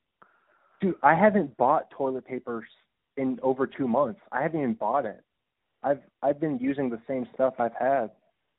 [0.79, 2.65] Dude, I haven't bought toilet paper
[3.17, 4.19] in over two months.
[4.31, 5.23] I haven't even bought it.
[5.83, 8.11] I've I've been using the same stuff I've had.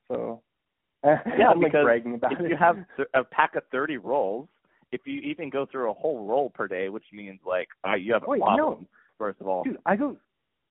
[0.09, 0.43] So
[1.05, 1.19] Yeah,
[1.51, 2.51] I'm like because bragging about if it.
[2.51, 2.79] you have
[3.15, 4.49] a pack of 30 rolls,
[4.93, 8.13] if you even go through a whole roll per day, which means like uh, you
[8.13, 8.87] have a Wait, problem, no.
[9.19, 9.65] first of all.
[9.65, 10.17] dude, I go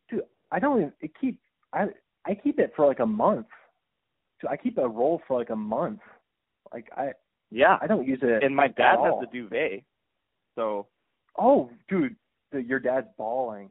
[0.09, 0.21] dude,
[0.51, 1.39] I don't even it keep
[1.73, 1.85] I
[2.25, 3.47] I keep it for like a month.
[4.41, 5.99] Dude, I keep a roll for like a month.
[6.73, 7.11] Like I
[7.51, 9.83] yeah, I don't use it and my dad has a bidet,
[10.55, 10.87] so
[11.37, 12.15] Oh, dude,
[12.59, 13.69] your dad's balling.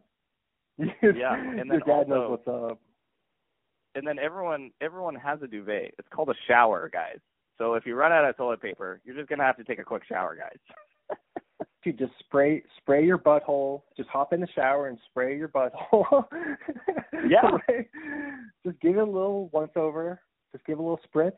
[1.03, 2.81] Yeah, and then your dad knows what's up.
[3.95, 5.95] and then everyone everyone has a bidet.
[5.99, 7.19] It's called a shower, guys.
[7.59, 9.85] So if you run out of toilet paper, you're just gonna have to take a
[9.85, 10.59] quick shower, guys.
[11.85, 13.83] Dude, just spray spray your butthole.
[13.97, 16.25] Just hop in the shower and spray your butthole.
[17.29, 17.49] Yeah.
[17.69, 17.89] Right?
[18.67, 20.21] Just give it a little once over.
[20.53, 21.33] Just give it a little spritz.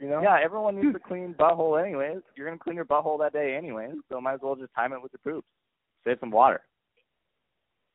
[0.00, 0.20] You know?
[0.20, 2.22] yeah, everyone needs to clean butthole anyways.
[2.34, 5.00] You're gonna clean your butthole that day anyways, so might as well just time it
[5.00, 5.46] with your poops.
[6.04, 6.62] Save some water.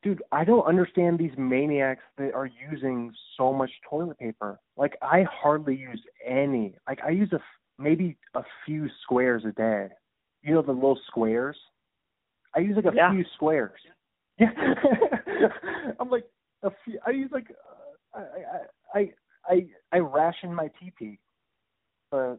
[0.03, 4.59] Dude, I don't understand these maniacs that are using so much toilet paper.
[4.77, 6.75] Like I hardly use any.
[6.87, 7.41] Like I use a f-
[7.79, 9.87] maybe a few squares a day.
[10.43, 11.57] You know the little squares?
[12.55, 13.11] I use like a Yeah.
[13.11, 13.79] few squares.
[14.39, 14.51] Yeah.
[15.99, 16.25] I'm like
[16.63, 17.47] a few I use like
[18.15, 18.21] uh,
[18.93, 19.11] I I
[19.47, 21.17] I I ration my TP.
[22.11, 22.37] But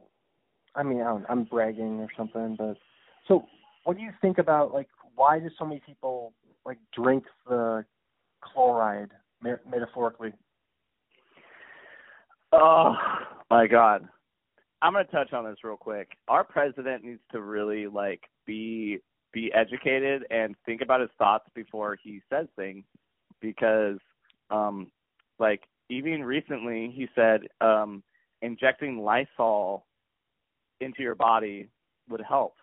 [0.75, 2.77] I mean, I don't, I'm bragging or something, but
[3.27, 3.45] so
[3.85, 4.89] what do you think about like
[5.19, 6.33] why do so many people
[6.65, 7.85] like drink the
[8.41, 9.09] Kool-Aid
[9.43, 10.33] me- metaphorically?
[12.53, 12.95] Oh
[13.51, 14.09] my god.
[14.81, 16.17] I'm gonna touch on this real quick.
[16.29, 19.01] Our president needs to really like be
[19.33, 22.85] be educated and think about his thoughts before he says things
[23.43, 23.99] because
[24.51, 24.91] um
[25.39, 28.03] like even recently he said um
[28.41, 29.85] injecting Lysol
[30.81, 31.69] into your body
[32.09, 32.55] would help.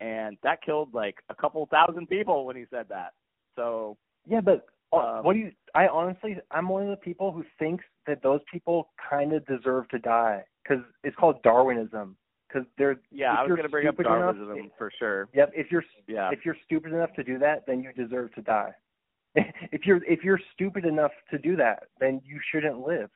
[0.00, 3.12] And that killed like a couple thousand people when he said that.
[3.56, 3.96] So
[4.26, 5.52] Yeah, but uh, Um, what do you?
[5.74, 9.88] I honestly, I'm one of the people who thinks that those people kind of deserve
[9.90, 12.16] to die because it's called Darwinism.
[12.48, 15.28] Because they're yeah, I was you're gonna bring up stupid enough- Darwinism for sure.
[15.34, 15.52] Yep.
[15.54, 16.30] If you're Yeah.
[16.32, 18.72] if you're stupid enough to do that, then you deserve to die.
[19.34, 23.10] if you're if you're stupid enough to do that, then you shouldn't live.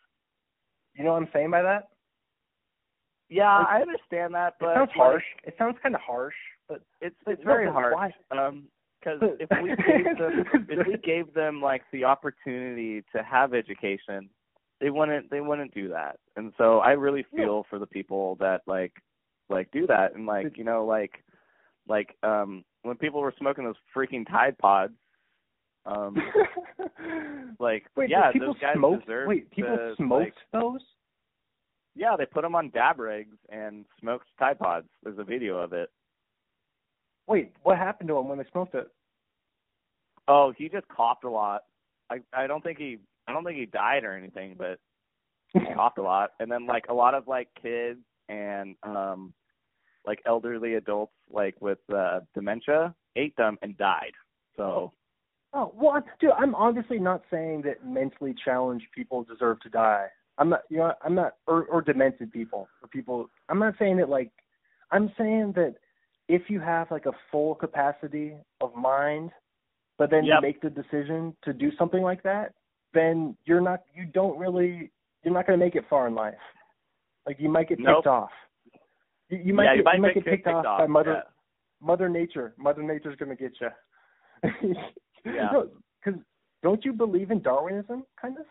[0.95, 1.91] You know what I'm saying by that?
[3.29, 5.25] Yeah, Like, I understand that, but it sounds like, harsh.
[5.45, 6.35] It sounds kind of harsh,
[6.69, 7.95] but It's But it's very but hard.
[7.95, 8.15] why?
[8.31, 8.69] Um,
[9.01, 14.29] because if we gave them if we gave them like the opportunity to have education,
[14.81, 16.19] they wouldn't they wouldn't do that.
[16.37, 17.43] And so I really No.
[17.45, 18.93] feel for the people that like
[19.49, 21.23] like do that and like you know like
[21.89, 24.95] like um when people were smoking those freaking Tide Pods,
[25.87, 26.17] um
[27.59, 29.07] like Wait, yeah, people those guys smoked?
[29.07, 30.81] deserve Wait, people to, smoked like, those?
[31.95, 34.87] yeah, they put them on dab rigs and smoked Tide Pods.
[35.03, 35.91] There's a video of it.
[37.29, 38.89] Wait, what happened to him when they smoked it?
[40.27, 41.65] Oh, he just coughed a lot.
[42.11, 44.79] I I don't think he I don't think he died or anything, but
[45.53, 46.31] he coughed a lot.
[46.41, 49.33] And then like a lot of like kids and um
[50.07, 54.13] like elderly adults like with uh dementia ate them and died.
[54.57, 54.93] So
[55.53, 60.07] Oh well, I'm- dude, I'm obviously not saying that mentally challenged people deserve to die.
[60.37, 63.29] I'm not, you know, I'm not, or, or demented people, or people.
[63.49, 64.31] I'm not saying that like,
[64.93, 65.75] I'm saying that
[66.29, 69.31] if you have like a full capacity of mind,
[69.97, 70.37] but then Yep.
[70.37, 72.55] you make the decision to do something like that,
[72.93, 74.91] then you're not, you don't really,
[75.23, 76.35] you're not going to make it far in life.
[77.27, 77.99] Like you might get Nope.
[77.99, 78.31] picked off.
[79.29, 81.21] You, you might yeah, get, you might, might get get picked, off, by mother yeah.
[81.81, 82.55] Mother Nature.
[82.59, 84.75] Mother Nature's gonna get you.
[85.25, 85.63] Yeah.
[86.03, 86.21] Because
[86.63, 88.47] don't you believe in Darwinism, kind of?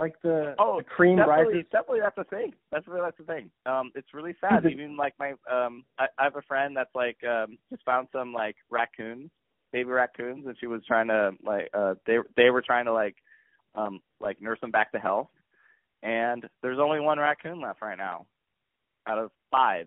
[0.00, 1.66] Like the, Oh, the cream definitely, rises.
[1.70, 2.54] definitely that's the thing.
[2.72, 3.50] That's really that's the thing.
[3.66, 4.64] Um, it's really sad.
[4.64, 8.32] Even like my um, I, I have a friend that's like um just found some
[8.32, 9.30] like raccoons,
[9.74, 13.16] baby raccoons, and she was trying to like uh they they were trying to like
[13.74, 15.28] um like nurse them back to health,
[16.02, 18.24] and there's only one raccoon left right now,
[19.06, 19.86] out of five.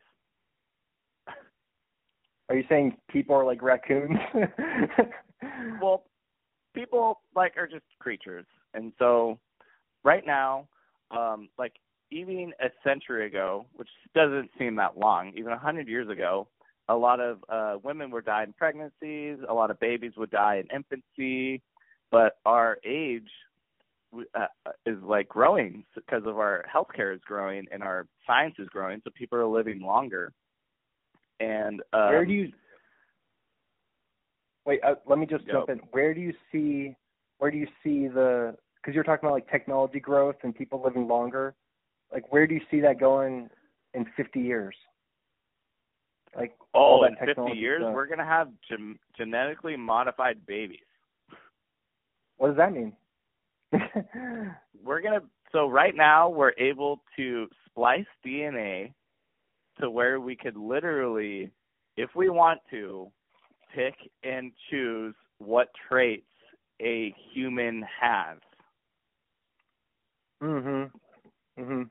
[2.49, 4.19] Are you saying people are like raccoons?
[5.81, 6.03] well,
[6.76, 8.45] people like are just creatures,
[8.76, 9.40] and so
[10.04, 10.68] right now,
[11.12, 11.74] um, like
[12.12, 16.48] even a century ago, which doesn't seem that long, even a hundred years ago,
[16.90, 20.58] a lot of uh, women would die in pregnancies, a lot of babies would die
[20.58, 21.62] in infancy,
[22.12, 23.30] but our age
[24.36, 24.46] uh,
[24.86, 29.10] is like growing because of our healthcare is growing and our science is growing, so
[29.16, 30.32] people are living longer.
[31.40, 32.52] And um, Where do you?
[34.66, 35.54] Wait, uh, let me just Go.
[35.54, 35.78] jump in.
[35.92, 36.96] Where do you see?
[37.40, 38.56] Where do you see the?
[38.84, 41.56] Because you're talking about like technology growth and people living longer.
[42.12, 43.50] Like, where do you see that going
[43.94, 44.76] in 50 years?
[46.36, 47.94] Like, all Oh, in 50 years, stuff.
[47.94, 50.80] we're going to have gen- genetically modified babies.
[52.38, 52.94] what does that mean?
[54.84, 58.94] We're going to, so right now, we're able to splice DNA
[59.80, 61.50] to where we could literally,
[61.98, 63.12] if we want to,
[63.74, 66.28] pick and choose what traits
[66.82, 68.38] a human has.
[70.44, 70.91] Mhm.
[71.57, 71.90] Mhm.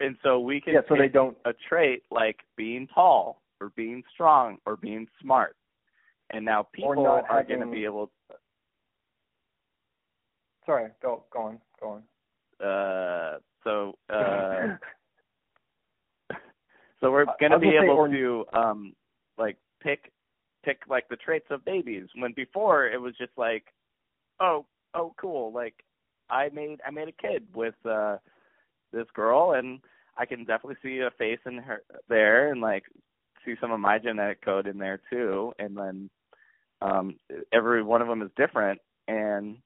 [0.00, 1.36] And so we can Yeah, so they don't.
[1.44, 5.56] a trait like being tall or being strong or being smart.
[6.30, 8.12] And now people are going to be able to
[10.66, 12.66] Sorry, go go on, go on.
[12.66, 14.76] uh so uh
[17.00, 18.94] so we're going to be able to um
[19.38, 20.12] like pick
[20.64, 23.64] pick like the traits of babies when before it was just like
[24.40, 25.74] oh oh cool like
[26.32, 28.16] I made I made a kid with uh
[28.92, 29.80] this girl and
[30.16, 32.84] I can definitely see a face in her there and like
[33.44, 35.52] see some of my genetic code in there too.
[35.58, 36.10] And then
[36.80, 37.16] um
[37.52, 38.80] every one of them is different.
[39.08, 39.58] And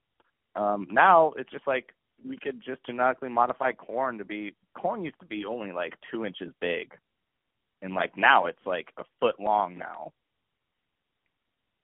[0.55, 1.93] um now it's just like
[2.27, 6.25] we could just genetically modify corn to be corn used to be only like two
[6.25, 6.93] inches big.
[7.81, 10.11] And like now it's like a foot long now.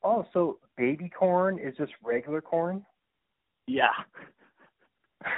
[0.03, 2.85] Oh, so baby corn is just regular corn?
[3.67, 3.93] yeah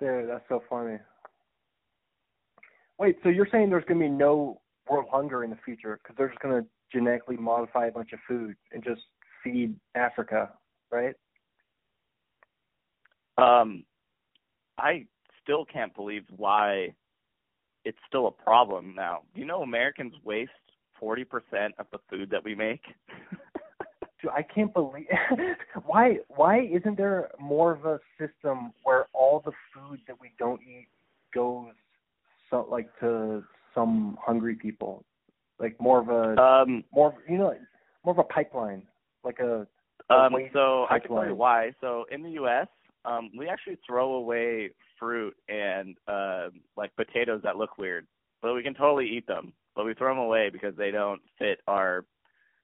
[0.00, 0.98] Dude, that's so funny.
[2.98, 6.28] Wait, so you're saying there's gonna be no world hunger in the future because they're
[6.28, 9.02] just gonna genetically modify a bunch of food and just
[9.42, 10.50] feed Africa,
[10.90, 11.14] right?
[13.38, 13.84] um
[14.78, 15.04] i
[15.42, 16.88] still can't believe why
[17.84, 20.50] it's still a problem now you know americans waste
[20.98, 22.82] forty percent of the food that we make
[24.30, 25.06] I can't believe
[25.86, 30.60] why why isn't there more of a system where all the food that we don't
[30.62, 30.88] eat
[31.34, 31.72] goes
[32.50, 33.42] so like to
[33.74, 35.04] some hungry people,
[35.58, 37.54] like more of a um more of, you know
[38.04, 38.82] more of a pipeline,
[39.24, 39.66] like a
[40.10, 41.72] a Um, so I can tell you why.
[41.80, 42.68] So in the U.S.,
[43.04, 48.06] um, we actually throw away fruit and uh, like potatoes that look weird,
[48.40, 49.52] but we can totally eat them.
[49.74, 52.04] But we throw them away because they don't fit our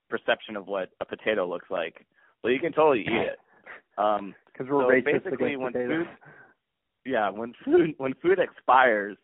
[0.09, 2.07] perception of what a potato looks like.
[2.43, 3.39] But you can totally eat it.
[3.99, 6.07] Um, Because we're so racist basically, against when potatoes.
[6.07, 6.31] food,
[7.05, 9.17] yeah, when food when food expires,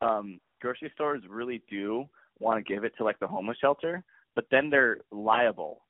[0.00, 2.06] um, grocery stores really do
[2.38, 4.02] want to give it to like the homeless shelter,
[4.34, 5.82] but then they're liable,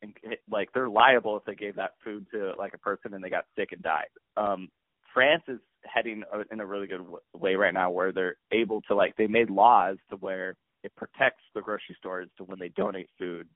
[0.00, 0.14] and
[0.50, 3.44] like they're liable if they gave that food to like a person and they got
[3.54, 4.08] sick and died.
[4.38, 4.70] Um,
[5.12, 8.94] France is heading uh, in a really good way right now, where they're able to
[8.94, 13.10] like they made laws to where it protects the grocery stores to when they donate
[13.18, 13.46] food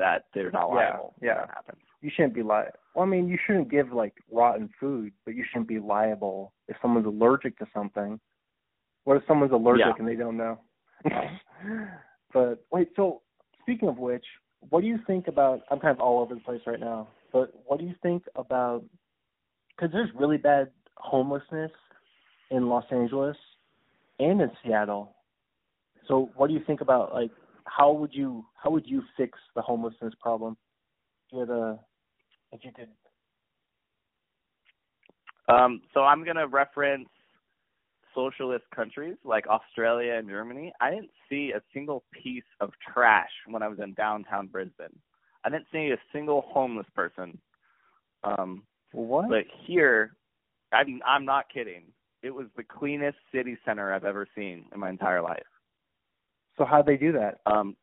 [0.00, 1.34] that they're not Yeah, liable when yeah.
[1.42, 1.82] that happens.
[2.00, 2.62] you shouldn't be li
[2.94, 6.76] Well, I mean, you shouldn't give like rotten food, but you shouldn't be liable if
[6.82, 8.18] someone's allergic to something.
[9.04, 9.92] What if someone's allergic Yeah.
[9.98, 10.58] and they don't know?
[12.32, 13.22] but wait, so
[13.62, 14.24] speaking of which,
[14.68, 15.60] what do you think about?
[15.70, 18.84] I'm kind of all over the place right now, but what do you think about?
[19.70, 21.72] Because there's really bad homelessness
[22.50, 23.36] in Los Angeles
[24.18, 25.14] and in Seattle.
[26.08, 27.30] So, what do you think about like
[27.76, 30.56] how would you how would you fix the homelessness problem?
[31.26, 31.78] If you had a
[32.52, 32.88] if you could
[35.54, 37.08] Um, so I'm gonna reference
[38.14, 40.72] socialist countries like Australia and Germany.
[40.80, 44.98] I didn't see a single piece of trash when I was in downtown Brisbane.
[45.44, 47.38] I didn't see a single homeless person.
[48.24, 49.28] Um, what?
[49.28, 50.16] but here,
[50.72, 51.84] I'm I'm not kidding.
[52.22, 55.46] It was the cleanest city center I've ever seen in my entire life.
[56.60, 57.38] So how'd they do that?
[57.46, 57.74] Um,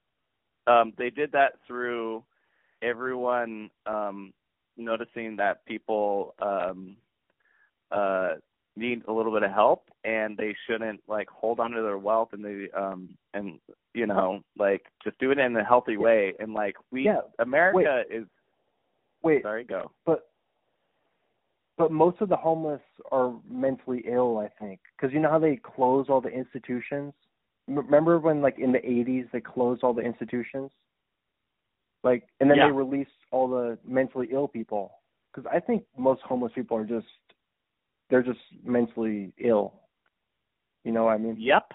[0.67, 2.23] um, they did that through
[2.83, 4.33] everyone um,
[4.77, 6.95] noticing that people um,
[7.91, 8.33] uh,
[8.75, 12.29] need a little bit of help, and they shouldn't like hold on to their wealth,
[12.33, 13.57] and they um, and
[13.95, 16.33] you know like just do it in a healthy way.
[16.39, 18.25] And like we, Yeah, America is
[19.23, 19.89] Wait, sorry, go.
[20.05, 20.29] but
[21.79, 22.81] but most of the homeless
[23.11, 27.13] are mentally ill, I think, because you know how they close all the institutions.
[27.67, 30.71] Remember when, like in the '80s, they closed all the institutions,
[32.03, 32.67] like, and then Yeah.
[32.67, 34.99] they released all the mentally ill people.
[35.31, 37.07] Because I think most homeless people are just
[38.09, 39.73] they're just mentally ill.
[40.83, 41.35] You know what I mean?
[41.37, 41.73] Yep.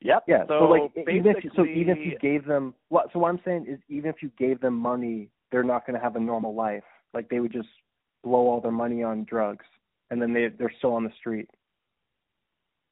[0.00, 0.24] Yep.
[0.26, 0.46] Yeah.
[0.46, 3.28] So, So, like even if you, so even if you gave them what so what
[3.28, 6.20] I'm saying is even if you gave them money, they're not going to have a
[6.20, 6.84] normal life.
[7.14, 7.68] Like they would just
[8.22, 9.64] blow all their money on drugs
[10.10, 11.48] and then they they're still on the street.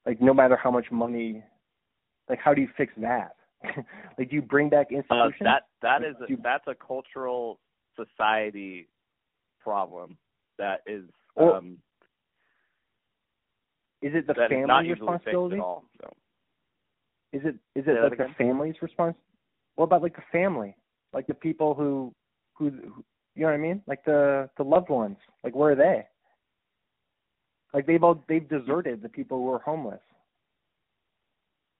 [0.05, 1.43] Like no matter how much money
[2.29, 3.35] like how do you fix that?
[4.17, 5.41] like do you bring back Uh, institutions?
[5.41, 7.59] that that is You- that's a cultural
[7.95, 8.87] society
[9.61, 10.17] problem
[10.57, 11.77] that is Well, um
[14.01, 15.55] is it the family's responsibility?
[15.55, 15.85] at all.
[16.01, 16.13] So
[17.33, 19.17] Is it is it like the family's response?
[19.75, 20.75] What about like the family?
[21.13, 22.13] Like the people who
[22.53, 23.03] who, who
[23.35, 23.81] you know what I mean?
[23.87, 25.17] Like the the loved ones.
[25.43, 26.05] Like where are they?
[27.73, 30.01] Like they've all they've deserted the people who are homeless.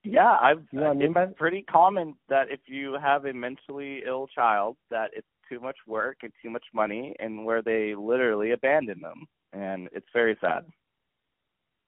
[0.06, 3.34] Yeah, I've You know I mean it's by pretty common that if you have a
[3.34, 7.94] mentally ill child that it's too much work and too much money and where they
[7.96, 10.66] literally abandon them and it's very sad.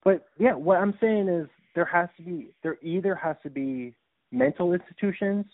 [0.04, 3.94] But yeah, what I'm saying is there has to be there either has to be
[4.32, 5.46] mental institutions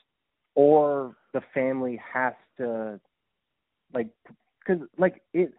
[0.55, 2.99] or the family has to
[3.93, 4.07] like
[4.65, 5.53] because like it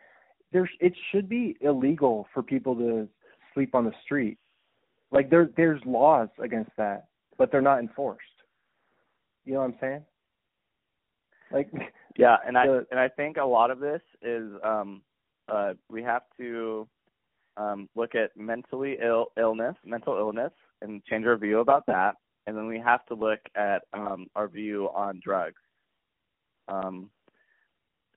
[0.52, 3.08] there's it should be illegal for people to
[3.52, 4.38] sleep on the street.
[5.14, 7.06] Like there there's laws against that,
[7.38, 8.20] but they're not enforced.
[9.44, 10.04] You know what I'm saying?
[11.52, 11.70] Like
[12.16, 15.02] Yeah, and I The- and I think a lot of this is um
[15.48, 16.88] uh we have to
[17.56, 22.16] um look at mentally ill illness, mental illness and change our view about that.
[22.46, 25.62] And then we have to look at um our view on drugs.
[26.68, 27.08] Um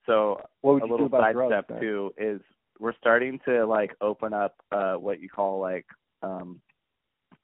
[0.06, 1.52] so what would a little side drugs?
[1.52, 1.80] step then?
[1.80, 2.40] too is
[2.80, 5.86] we're starting to like open up uh what you call like
[6.22, 6.60] um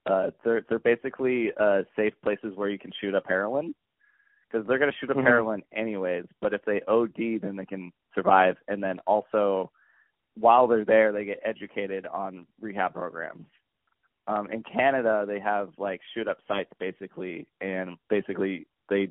[0.06, 3.74] uh they're they're basically uh safe places where you can shoot up heroin.
[4.51, 5.24] Because they're going to shoot up Mhm.
[5.24, 8.56] heroin anyways but if they OD then they can survive.
[8.68, 9.70] And then also
[10.36, 13.47] while they're there they get educated on rehab programs.
[14.26, 17.47] Um in Canada they have like shoot up sites basically.
[17.60, 19.09] And basically they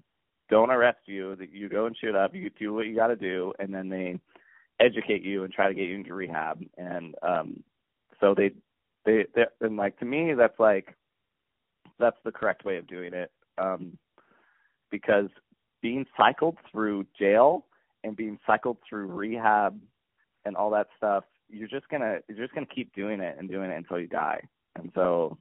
[0.49, 1.35] don't arrest you.
[1.37, 3.89] That you go and shoot up you do what you got to do and then
[3.89, 4.19] they
[4.79, 6.63] educate you and try to get you into rehab.
[6.77, 7.63] And um
[8.21, 8.51] so they
[9.05, 9.25] they
[9.61, 10.95] and like to me that's like
[11.99, 13.97] that's the correct way of doing it um
[14.91, 15.29] because
[15.81, 17.65] being cycled through jail
[18.03, 19.79] and being cycled through rehab
[20.45, 21.23] and all that stuff
[21.53, 24.41] you're just gonna you're just gonna keep doing it and doing it until you die.
[24.75, 25.37] And so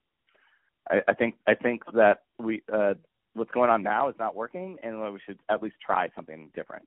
[0.90, 2.94] i i think i think that we uh
[3.34, 6.86] what's going on now is not working and we should at least try something different.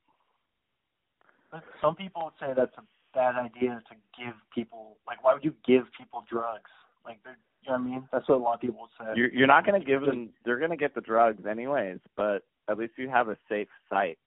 [1.82, 2.84] Some people would say that's a
[3.16, 6.70] bad idea to give people like why would you give people drugs?
[7.06, 8.08] Like they're you know what I mean?
[8.12, 9.06] That's what a lot of people say.
[9.16, 10.30] You're you're not going to give them.
[10.44, 11.98] They're going to get the drugs anyways.
[12.16, 14.20] But at least you have a safe site.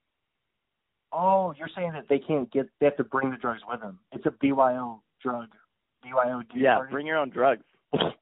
[1.13, 4.01] Oh, you're saying that they can't get they have to bring the drugs with them.
[4.13, 5.49] It's a BYO drug.
[6.03, 6.93] BYO Yeah, party.
[6.93, 7.63] bring your own drugs.
[7.93, 8.15] like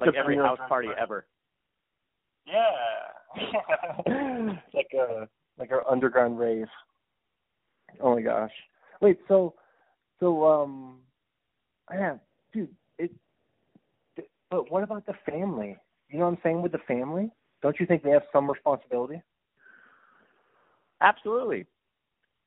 [0.00, 1.26] Like every house party ever.
[2.46, 2.52] Yeah.
[4.74, 5.28] like a
[5.58, 6.68] like an underground rave.
[8.00, 8.52] Oh my gosh.
[9.00, 9.54] Wait, so
[10.20, 11.00] so um
[11.92, 12.16] yeah,
[12.52, 13.10] dude, it
[14.50, 15.76] but what about the family?
[16.08, 17.30] You know what I'm saying with the family?
[17.62, 19.22] Don't you think they have some responsibility?
[21.00, 21.66] Absolutely.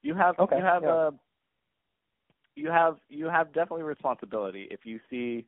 [0.04, 0.90] You have Okay, you have yeah.
[0.90, 1.12] uh
[2.56, 5.46] you have you have definitely responsibility if you see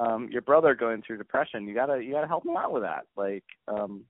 [0.00, 3.04] um your brother going through depression you gotta you gotta help him out with that
[3.16, 4.04] like um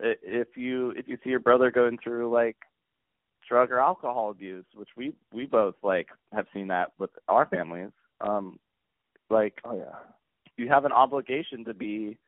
[0.00, 2.56] if you if you see your brother going through like
[3.48, 7.90] drug or alcohol abuse which we we both like have seen that with our families
[8.20, 8.58] um
[9.30, 9.96] like Oh yeah.
[10.56, 12.18] you have an obligation to be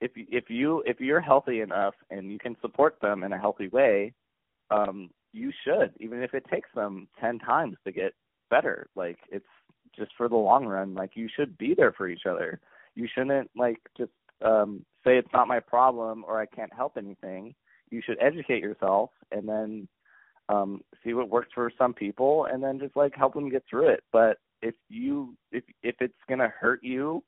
[0.00, 3.38] if you- if you if you're healthy enough and you can support them in a
[3.38, 4.12] healthy way
[4.70, 8.12] um you should even if it takes them 10 times to get
[8.50, 8.88] better.
[8.96, 9.46] Like it's
[9.96, 12.60] just for the long run like you should be there for each other.
[12.94, 14.10] You shouldn't like just
[14.42, 17.54] um say it's not my problem or I can't help anything.
[17.90, 19.88] You should educate yourself and then
[20.50, 23.88] um see what works for some people and then just like help them get through
[23.88, 24.02] it.
[24.12, 27.22] But if you if if it's to hurt you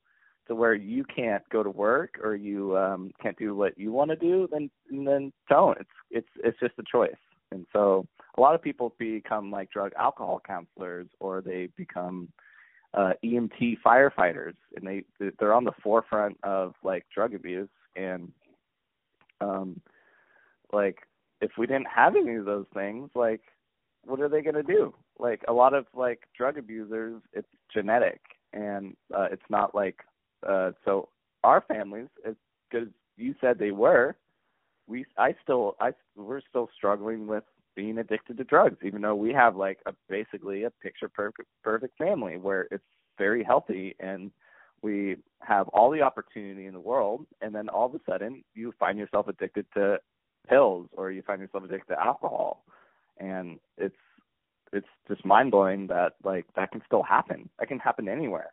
[0.48, 4.10] to where you can't go to work or you um can't do what you want
[4.10, 5.78] to do then then don't.
[5.78, 7.14] It's it's it's just a choice.
[7.52, 12.28] And so a lot of people become like drug alcohol counselors or they become
[12.94, 15.04] uh EMT firefighters and they
[15.38, 18.32] they're on the forefront of like drug abuse and
[19.40, 19.80] um
[20.72, 20.98] like
[21.42, 23.42] if we didn't have any of those things like
[24.04, 24.94] what are they going to do?
[25.18, 28.20] Like a lot of like drug abusers it's genetic
[28.52, 29.96] and uh it's not like
[30.46, 31.08] uh so
[31.44, 32.34] our families as
[32.70, 34.16] good as you said they were
[34.86, 37.44] we i still i we're still struggling with
[37.76, 41.96] being addicted to drugs even though we have like a basically a picture perfect perfect
[41.96, 42.84] family where it's
[43.16, 44.30] very healthy and
[44.82, 48.72] we have all the opportunity in the world and then all of a sudden you
[48.78, 49.96] find yourself addicted to
[50.48, 52.64] pills or you find yourself addicted to alcohol.
[53.18, 53.96] And it's
[54.72, 57.48] it's just mind blowing that like that can still happen.
[57.58, 58.50] That can happen anywhere.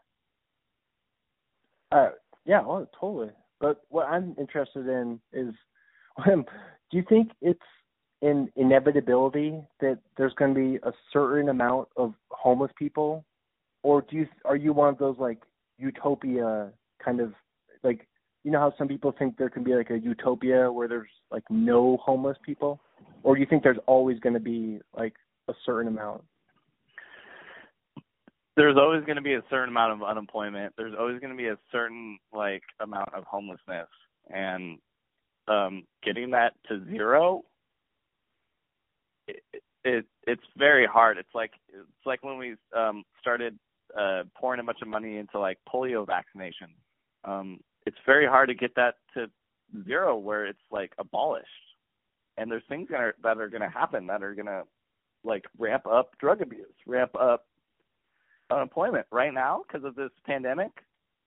[1.91, 2.10] Uh,
[2.45, 3.32] yeah, well, totally.
[3.60, 5.53] But what I'm interested in is,
[6.32, 6.45] um,
[6.91, 7.60] do you think it's
[8.22, 13.24] an inevitability that there's going to be a certain amount of homeless people,
[13.84, 15.40] or do you are you one of those like
[15.78, 16.70] utopia
[17.03, 17.34] kind of
[17.84, 18.07] like
[18.44, 21.44] you know how some people think there can be like a utopia where there's like
[21.49, 22.80] no homeless people,
[23.24, 25.14] or do you think there's always going to be like
[25.48, 26.24] a certain amount?
[28.60, 30.74] there's always going to be a certain amount of unemployment.
[30.78, 33.88] There's always going to be a certain like amount of homelessness.
[34.30, 34.80] And
[35.48, 37.44] um getting that to zero
[39.28, 39.41] it,
[39.86, 41.18] it it's very hard.
[41.18, 43.57] It's like it's like when we um started
[43.98, 46.68] uh pouring a bunch of money into like polio vaccination
[47.24, 49.28] um it's very hard to get that to
[49.86, 51.48] zero where it's like abolished
[52.38, 54.64] and there's things that are that are going to happen that are going to
[55.24, 57.46] like ramp up drug abuse ramp up
[58.52, 60.72] unemployment right now because of this pandemic.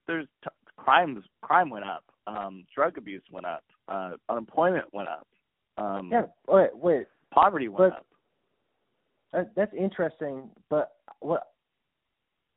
[0.07, 1.23] There's t- crimes.
[1.41, 2.03] Crime went up.
[2.27, 3.63] Um, drug abuse went up.
[3.87, 5.27] Uh, unemployment went up.
[5.77, 6.23] Um, Yeah.
[6.47, 7.05] Wait, wait.
[7.33, 8.05] Poverty went But- up.
[9.31, 11.47] That, that's interesting, but what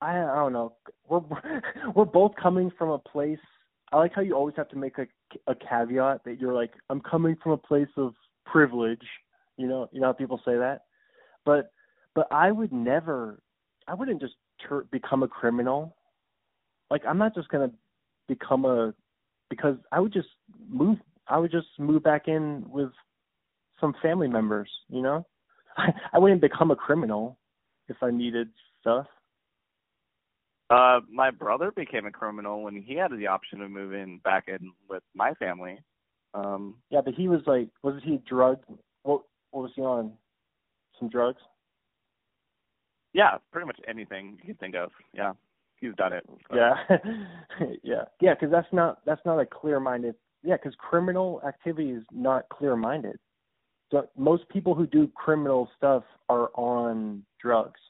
[0.02, 0.74] I, I don't know.
[1.08, 1.20] We're
[1.94, 3.38] we're both coming from a place.
[3.92, 5.06] I like how you always have to make a
[5.46, 8.14] a caveat that you're like I'm coming from a place of
[8.44, 9.02] privilege.
[9.56, 10.82] You know, you know how people say that.
[11.44, 11.72] But
[12.14, 13.40] but I would never.
[13.88, 14.34] I wouldn't just
[14.66, 15.96] tur become a criminal.
[16.90, 17.70] Like I'm not just gonna
[18.28, 18.94] become a
[19.48, 20.28] because I would just
[20.68, 20.98] move.
[21.28, 22.90] I would just move back in with
[23.80, 24.70] some family members.
[24.88, 25.26] You know.
[25.76, 27.38] I, I wouldn't become a criminal
[27.88, 28.48] if I needed
[28.80, 29.06] stuff.
[30.68, 34.72] Uh, my brother became a criminal when he had the option of moving back in
[34.88, 35.78] with my family.
[36.34, 38.64] Um, Yeah, but he was like, was he drugged?
[39.02, 39.22] What
[39.52, 40.12] what was he on?
[40.98, 41.40] Some drugs?
[43.12, 44.90] yeah, pretty much anything you can think of.
[45.14, 45.32] Yeah,
[45.80, 46.24] he's done it.
[46.50, 46.56] So.
[46.56, 46.74] Yeah,
[47.82, 48.34] yeah, yeah.
[48.34, 50.14] Because that's not that's not a clear-minded.
[50.42, 53.18] Yeah, because criminal activity is not clear-minded.
[53.90, 57.80] So most people who do criminal stuff are on drugs.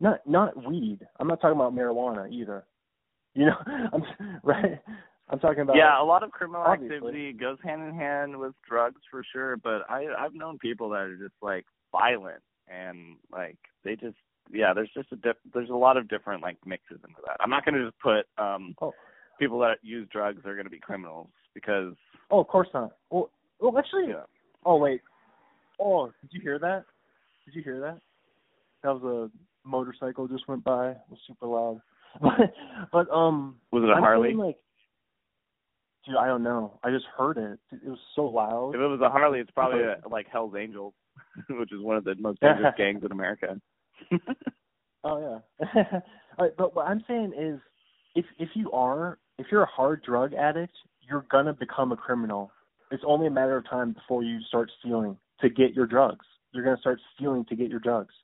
[0.00, 1.00] Not not weed.
[1.18, 2.64] I'm not talking about marijuana either.
[3.34, 3.56] You know,
[3.92, 4.02] I'm
[4.42, 4.80] right.
[5.30, 6.96] I'm talking about yeah, a lot of criminal obviously.
[6.96, 11.00] activity goes hand in hand with drugs for sure, but I I've known people that
[11.00, 14.16] are just like violent and like they just
[14.52, 17.36] yeah, there's just a diff- there's a lot of different like mixes into that.
[17.40, 18.92] I'm not going to just put um Oh.
[19.38, 21.94] people that use drugs are going to be criminals because.
[22.30, 22.92] Oh, of course not.
[23.10, 23.30] Well,
[23.60, 24.08] well, actually.
[24.08, 24.24] Yeah.
[24.66, 25.00] Oh wait.
[25.80, 26.84] Oh, did you hear that?
[27.46, 27.98] Did you hear that?
[28.82, 29.30] That was a
[29.64, 30.90] motorcycle just went by.
[30.90, 31.80] It was super loud.
[32.92, 33.56] but um.
[33.72, 34.34] Was it a I'm Harley?
[34.34, 34.56] like,
[36.06, 36.78] dude, I don't know.
[36.82, 37.58] I just heard it.
[37.72, 38.74] It was so loud.
[38.74, 40.94] If it was a Harley, it's probably a, like Hell's Angels,
[41.50, 43.60] which is one of the most dangerous gangs in America.
[45.02, 46.00] Oh yeah.
[46.38, 47.60] Right, but what I'm saying is,
[48.14, 52.50] if if you are if you're a hard drug addict, you're gonna become a criminal.
[52.90, 56.26] It's only a matter of time before you start stealing to get your drugs.
[56.52, 58.14] You're gonna start stealing to get your drugs.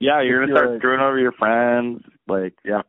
[0.00, 2.02] Yeah, you're gonna start you're- screwing over your friends.
[2.26, 2.82] Like, yeah.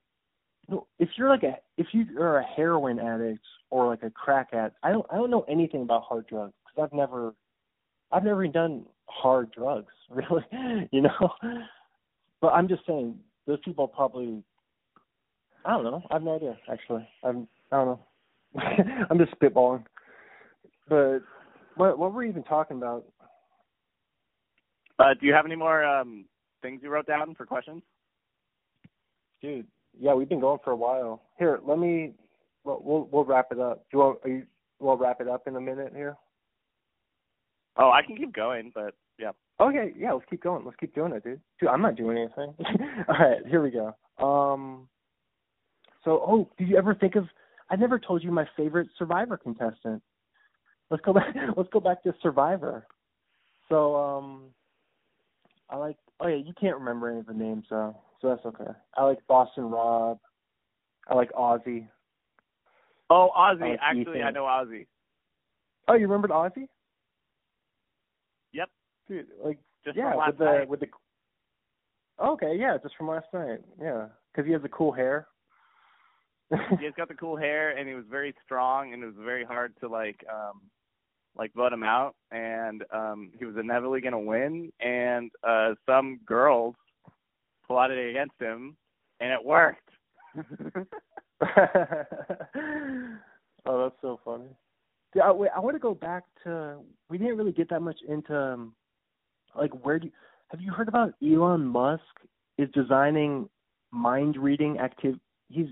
[0.97, 4.77] If you're like a if you are a heroin addict or like a crack addict,
[4.81, 7.35] I don't I don't know anything about hard drugs because I've never
[8.11, 10.43] I've never even done hard drugs really,
[10.91, 11.29] you know.
[12.41, 14.43] But I'm just saying those people probably
[15.65, 16.01] I don't know.
[16.09, 17.07] I have no idea actually.
[17.23, 17.99] I'm I don't know.
[19.09, 19.85] I'm just spitballing.
[20.89, 21.19] But
[21.75, 23.05] what what were we even talking about?
[24.97, 26.25] Uh, do you have any more um
[26.65, 27.83] things you wrote down for questions?
[29.41, 29.67] Dude,
[29.99, 31.21] yeah, we've been going for a while.
[31.37, 32.13] Here, let me
[32.63, 33.85] we'll we'll, we'll wrap it up.
[33.91, 34.43] Do you want are you
[34.79, 36.17] we'll wrap it up in a minute here?
[37.77, 39.31] Oh, I can keep going, but yeah.
[39.59, 40.65] Okay, yeah, let's keep going.
[40.65, 41.39] Let's keep doing it, dude.
[41.59, 42.53] Dude, I'm not doing anything.
[43.07, 43.95] All right, here we go.
[44.25, 44.87] Um,
[46.03, 47.25] so, oh, did you ever think of?
[47.69, 50.01] I never told you my favorite Survivor contestant.
[50.89, 51.35] Let's go back.
[51.57, 52.85] Let's go back to Survivor.
[53.69, 54.41] So, um,
[55.69, 55.97] I like.
[56.19, 58.71] Oh yeah, you can't remember any of the names, so so that's okay.
[58.95, 60.19] I like Boston Rob.
[61.07, 61.87] I like Ozzy.
[63.09, 63.71] Oh, Ozzy.
[63.71, 64.23] like Actually, Ethan.
[64.23, 64.87] I know Ozzy.
[65.87, 66.67] Oh, you remembered Ozzy?
[68.53, 68.69] Yep.
[69.07, 70.69] Dude, like Just yeah, with the night.
[70.69, 70.87] with the.
[72.23, 73.59] Okay, yeah, just from last night.
[73.79, 75.27] Yeah, because he has the cool hair.
[76.79, 79.73] He's got the cool hair, and he was very strong, and it was very hard
[79.81, 80.61] to like um
[81.37, 86.75] like vote him out, and um he was inevitably gonna win, and uh some girls
[87.67, 88.75] plotted against him,
[89.19, 89.89] and it worked.
[93.65, 94.49] oh, that's so funny.
[95.13, 96.77] Dude, I, I want to go back to.
[97.09, 98.75] We didn't really get that much into, um,
[99.55, 100.11] like, where do you,
[100.49, 102.03] have you heard about Elon Musk
[102.57, 103.49] is designing
[103.91, 105.15] mind reading active?
[105.49, 105.67] He's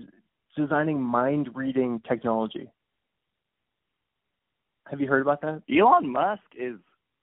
[0.56, 2.70] designing mind reading technology.
[4.90, 5.62] Have you heard about that?
[5.70, 6.76] Elon Musk is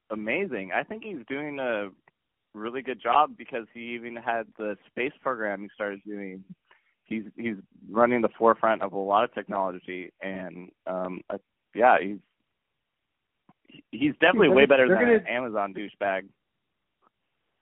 [0.09, 0.71] amazing.
[0.75, 1.89] I think he's doing a
[2.53, 6.43] really good job because he even had the space program he started doing.
[7.05, 7.55] He's he's
[7.89, 11.35] running the forefront of a lot of technology, and um, I,
[11.75, 12.17] yeah, he's
[13.91, 16.23] he's definitely way better than an gonna- Amazon douchebag.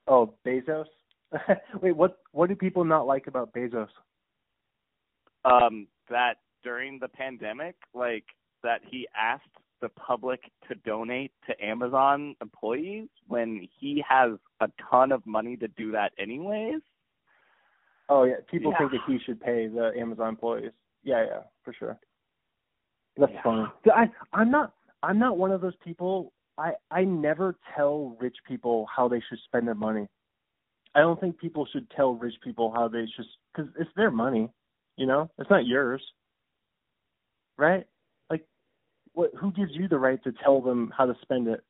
[0.06, 0.86] Oh, Bezos.
[1.82, 2.18] Wait, what?
[2.32, 3.88] What do people not like about Bezos?
[5.44, 8.24] Um, that during the pandemic, like
[8.62, 9.44] that he asked
[9.80, 15.68] the public to donate to Amazon employees when he has a ton of money to
[15.68, 16.80] do that anyways.
[18.08, 18.78] Oh yeah, people Yeah.
[18.78, 20.72] think that he should pay the Amazon employees.
[21.02, 21.98] Yeah, yeah, for sure.
[23.16, 23.42] That's Yeah.
[23.42, 23.68] funny.
[23.94, 26.32] I I'm not I'm not one of those people.
[26.58, 30.08] I I never tell rich people how they should spend their money.
[30.94, 34.50] I don't think people should tell rich people how they should because it's their money.
[34.96, 36.02] You know, it's not yours,
[37.56, 37.86] right?
[39.14, 39.30] What?
[39.38, 41.62] Who gives you the right to tell them how to spend it?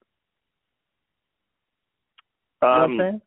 [2.62, 3.23] You know what I'm Um, saying?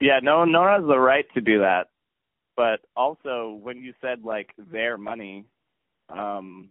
[0.00, 1.88] Yeah, no, no one has the right to do that.
[2.56, 5.44] But also, when you said like their money,
[6.08, 6.70] um,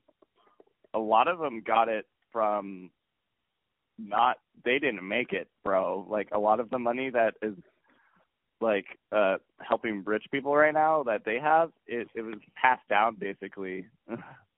[0.93, 2.91] a lot of them got it from
[3.97, 4.37] not.
[4.65, 6.05] They didn't make it, bro.
[6.09, 7.55] Like a lot of the money that is
[8.61, 13.15] like uh helping rich people right now that they have, it it was passed down
[13.15, 13.85] basically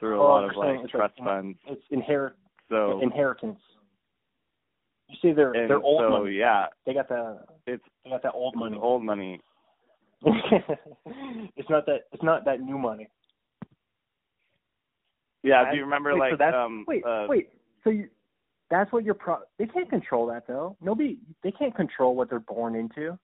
[0.00, 1.58] through a Oh, lot of like trust like- funds.
[1.66, 2.34] It's inherit
[2.68, 3.58] So inheritance.
[5.08, 6.32] You see, they're they're old so money.
[6.36, 8.76] yeah, They got the it's they got that old money.
[8.80, 9.40] old money.
[10.24, 13.08] it's not that it's not that new money.
[15.42, 17.50] Yeah, do you remember wait, so like that's- um wait, uh, wait.
[17.84, 18.08] So you,
[18.70, 19.38] that's what you're pro.
[19.58, 20.76] They can't control that though.
[20.80, 21.18] Nobody.
[21.42, 23.18] They can't control what they're born into.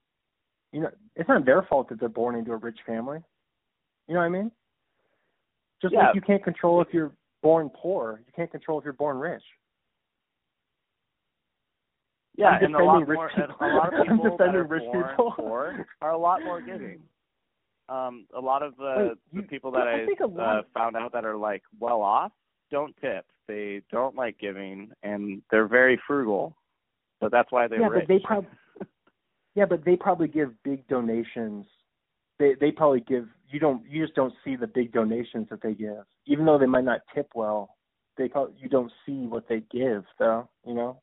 [0.72, 3.18] You know, it's not their fault that they're born into a rich family.
[4.06, 4.52] You know what I mean?
[5.80, 6.06] Just Yeah.
[6.06, 7.12] like you can't control if you're
[7.42, 9.42] born poor, you can't control if you're born rich.
[12.36, 13.28] Yeah, I'm and a lot more.
[13.28, 15.32] And a lot of people that are rich born people.
[15.36, 17.00] poor are a lot more giving.
[17.88, 21.24] Um, a lot of the, Wait, the people that I I, uh, found out that
[21.24, 22.32] are like well off
[22.70, 23.26] don't tip.
[23.48, 26.56] They don't like giving, and they're very frugal.
[27.20, 28.04] But that's why they're yeah, rich.
[28.06, 28.50] but they probably.
[29.54, 31.66] yeah, but they probably give big donations.
[32.38, 35.74] They they probably give you don't you just don't see the big donations that they
[35.74, 37.76] give, even though they might not tip well.
[38.16, 41.00] They probably, you don't see what they give though, you know.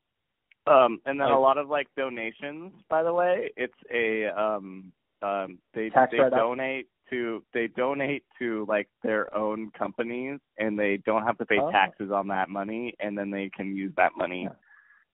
[0.67, 4.91] Um, and then Like- a lot of like donations, by the way, it's a um
[5.21, 11.23] um they they donate to they donate to like their own companies and they don't
[11.23, 11.71] have to pay Oh.
[11.71, 14.43] taxes on that money and then they can use that money.
[14.43, 14.55] Yeah.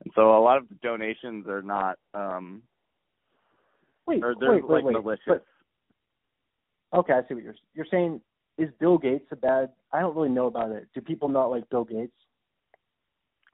[0.03, 2.63] And so a lot of the donations are not um
[4.05, 4.93] Wait, or they're wait, wait, like wait.
[5.03, 5.23] malicious.
[5.27, 5.45] But,
[6.93, 8.21] okay, I see what you're you're saying.
[8.57, 9.69] Is Bill Gates a bad?
[9.91, 10.87] I don't really know about it.
[10.93, 12.13] Do people not like Bill Gates?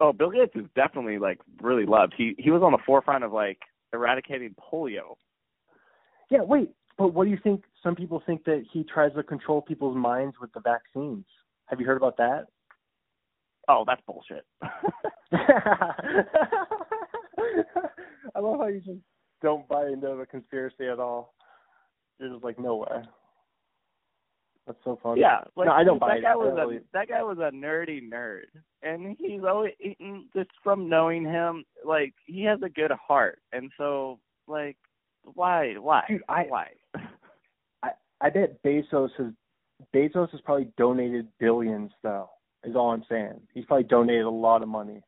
[0.01, 2.13] Oh, Bill Gates is definitely like really loved.
[2.17, 3.59] He he was on the forefront of like
[3.93, 5.15] eradicating polio.
[6.29, 6.71] Yeah, wait.
[6.97, 7.63] But what do you think?
[7.81, 11.25] Some people think that he tries to control people's minds with the vaccines.
[11.67, 12.47] Have you heard about that?
[13.69, 14.45] Oh, that's bullshit.
[18.35, 18.99] I love how you just
[19.41, 21.33] don't buy into the conspiracy at all.
[22.19, 23.03] You're just like, no way.
[24.69, 25.21] That's so funny.
[25.21, 26.21] Yeah, like no, I don't that buy it.
[26.21, 28.43] guy I was don't a that guy was a nerdy nerd,
[28.83, 29.73] and he's always
[30.35, 34.77] just from knowing him, like he has a good heart, and so like
[35.23, 36.67] why why Dude, I- why?
[37.83, 37.89] I
[38.21, 39.33] I bet Bezos has
[39.91, 42.29] Bezos has probably donated billions though.
[42.63, 43.41] Is all I'm saying.
[43.55, 45.01] He's probably donated a lot of money.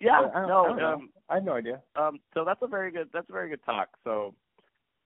[0.00, 1.80] yeah, But I no, I um, I have no idea.
[1.94, 3.90] um, so that's a very good that's a very good talk.
[4.02, 4.34] So,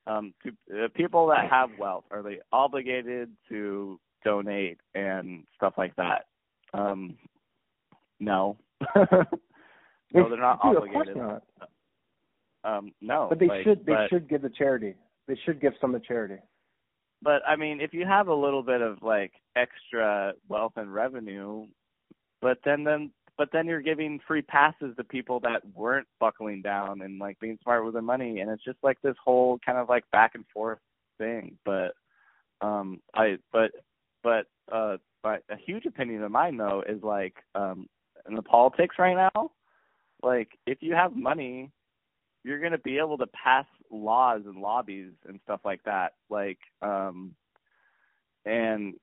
[0.07, 5.95] um, to uh, people that have wealth, are they obligated to donate and stuff like
[5.97, 6.27] that?
[6.75, 7.17] Um,
[8.21, 8.57] no,
[8.97, 9.05] no,
[10.13, 11.15] they're not Dude, Of obligated.
[11.15, 11.43] course
[12.65, 12.79] not.
[12.79, 14.95] Um, no, But they like, should they but- should give to charity.
[15.29, 16.37] They should give some to charity.
[17.23, 21.67] But I mean, if you have a little bit of like extra wealth and revenue,
[22.43, 27.03] but then then but then you're giving free passes to people that weren't buckling down
[27.03, 29.89] and like being smart with their money, and it's just like this whole kind of
[29.89, 30.79] like back and forth
[31.19, 31.57] thing.
[31.65, 31.93] But
[32.61, 33.73] um, I but
[34.23, 37.89] but uh, but a huge opinion of mine though is like um,
[38.29, 39.51] in the politics right now,
[40.23, 41.71] like if you have money
[42.47, 46.59] you're going to be able to pass laws and lobbies and stuff like that like
[46.81, 47.35] um
[48.45, 48.95] and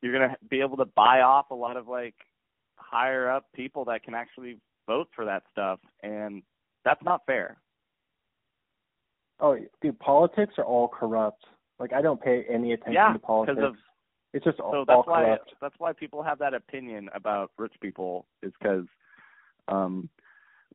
[0.00, 2.14] you're going to be able to buy off a lot of like
[2.90, 6.42] higher up people that can actually vote for that stuff and
[6.84, 7.58] that's not fair
[9.40, 11.44] Oh, dude, politics are all corrupt.
[11.78, 13.56] Like I don't pay any attention yeah to politics.
[13.56, 13.76] because of
[14.34, 15.54] it's just all, so all that's why corrupt.
[15.60, 18.84] that's why people have that opinion about rich people is because
[19.68, 20.08] um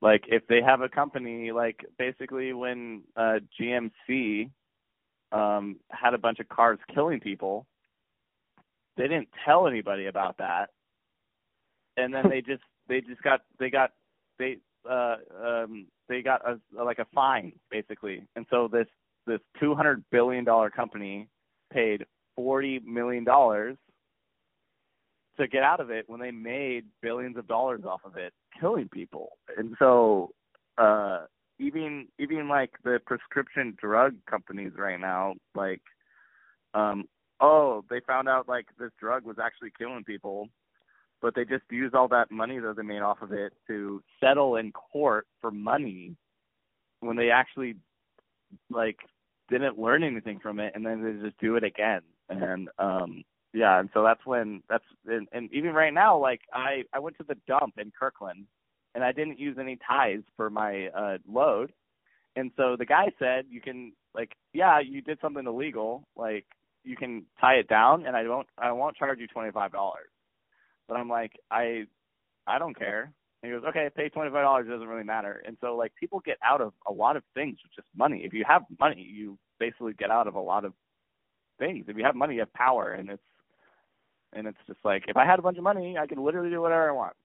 [0.01, 4.49] like if they have a company like basically when uh GMC
[5.33, 7.67] um had a bunch of cars killing people
[8.95, 10.69] they didn't tell anybody about that
[11.97, 13.91] and then they just they just got they got
[14.39, 14.57] they
[14.89, 18.25] uh um they got a like a fine basically.
[18.35, 18.87] And so this
[19.25, 21.27] this 200 billion dollar company
[21.71, 22.05] paid
[22.35, 23.77] 40 million dollars
[25.37, 28.89] to get out of it when they made billions of dollars off of it killing
[28.89, 29.29] people.
[29.57, 30.31] And so
[30.77, 31.25] uh
[31.59, 35.81] even even like the prescription drug companies right now like
[36.73, 37.05] um
[37.39, 40.49] oh they found out like this drug was actually killing people
[41.23, 44.57] but they just used all that money that they made off of it to settle
[44.57, 46.17] in court for money
[46.99, 47.75] when they actually
[48.69, 48.97] like
[49.49, 52.01] didn't learn anything from it and then they just do it again.
[52.29, 53.23] And um
[53.53, 57.17] yeah and so that's when that's and, and even right now like i i went
[57.17, 58.45] to the dump in kirkland
[58.95, 61.71] and i didn't use any ties for my uh load.
[62.35, 66.45] And so the guy said you can like yeah you did something illegal like
[66.83, 70.09] you can tie it down and i won't i won't charge you twenty five dollars
[70.87, 71.83] but i'm like i
[72.47, 73.11] i don't care.
[73.41, 75.43] And he goes okay pay twenty five dollars doesn't really matter.
[75.45, 78.21] And so like people get out of a lot of things with just money.
[78.23, 80.73] If you have money you basically get out of a lot of
[81.59, 81.85] things.
[81.87, 83.23] If you have money you have power and it's
[84.33, 86.61] and it's just like if i had a bunch of money i could literally do
[86.61, 87.15] whatever i want.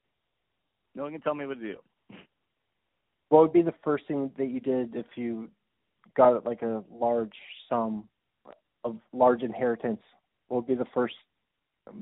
[0.95, 1.77] No one can tell me what to do.
[3.29, 5.49] What would be the first thing that you did if you
[6.17, 7.35] got like a large
[7.69, 8.09] sum
[8.85, 10.01] of large inheritance?
[10.49, 11.15] What would be the first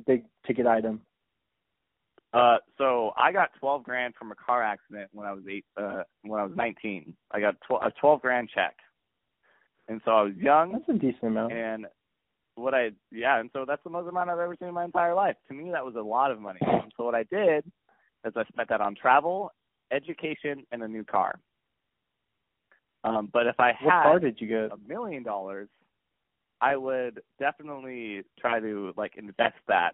[0.06, 1.00] big ticket item?
[2.32, 5.64] Uh, so I got twelve grand from a car accident when I was eight.
[5.76, 8.76] Uh, when I was nineteen, I got tw- a twelve grand check,
[9.88, 10.72] and so I was young.
[10.72, 11.52] That's a decent amount.
[11.52, 11.86] And
[12.56, 15.14] what I yeah, and so that's the most amount I've ever seen in my entire
[15.14, 15.36] life.
[15.48, 16.58] To me, that was a lot of money.
[16.62, 17.64] And so what I did
[18.24, 19.52] is I spent that on travel,
[19.92, 21.38] education, and a new car.
[23.04, 24.72] Um, but if I what had car did you get?
[24.72, 25.68] a million dollars,
[26.60, 29.92] I would definitely try to like invest that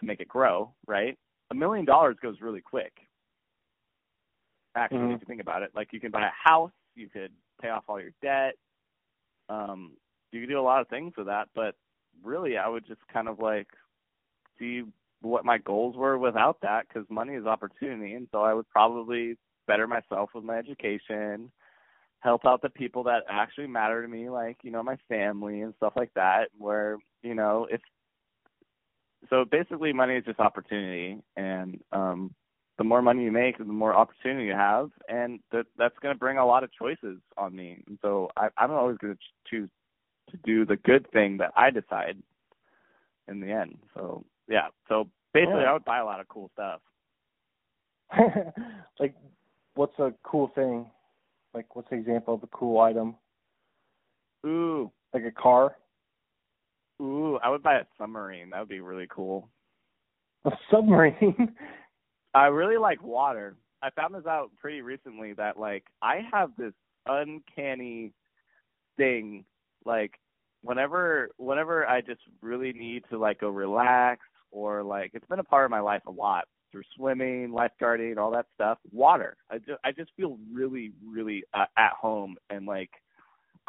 [0.00, 1.16] to make it grow, right?
[1.50, 2.92] A million dollars goes really quick.
[4.74, 5.14] Actually, Mhm.
[5.14, 7.84] if you think about it, like you can buy a house, you could pay off
[7.88, 8.54] all your debt,
[9.48, 9.96] um,
[10.30, 11.48] you could do a lot of things with that.
[11.54, 11.74] But
[12.22, 13.68] really I would just kind of like
[14.58, 14.84] see
[15.20, 19.36] what my goals were without that because money is opportunity, and so I would probably
[19.66, 21.50] better myself with my education,
[22.20, 25.74] help out the people that actually matter to me, like you know my family and
[25.76, 26.50] stuff like that.
[26.56, 27.80] Where you know if
[29.30, 32.34] so, basically, money is just opportunity, and um,
[32.78, 36.18] the more money you make, the more opportunity you have, and that that's going to
[36.18, 37.82] bring a lot of choices on me.
[37.88, 39.20] And so I, I'm always going to
[39.50, 39.68] choose
[40.30, 42.16] to do the good thing that I decide
[43.26, 43.78] in the end.
[43.94, 45.70] So yeah, so basically, Yeah.
[45.70, 46.80] I would buy a lot of cool stuff.
[49.00, 49.14] like,
[49.74, 50.86] what's a cool thing?
[51.52, 53.16] Like, what's an example of a cool item?
[54.46, 55.76] Ooh, Like a car,
[57.00, 58.50] ooh, I would buy a submarine.
[58.50, 59.48] That would be really cool.
[60.44, 61.54] a submarine.
[62.34, 63.56] I really like water.
[63.82, 66.72] I found this out pretty recently that like I have this
[67.06, 68.12] uncanny
[68.96, 69.44] thing
[69.84, 70.18] like
[70.62, 74.20] whenever whenever I just really need to like go relax
[74.50, 78.30] or like it's been a part of my life a lot through swimming, lifeguarding, all
[78.32, 78.78] that stuff.
[78.92, 79.36] Water.
[79.50, 82.90] I just I just feel really really uh, at home and like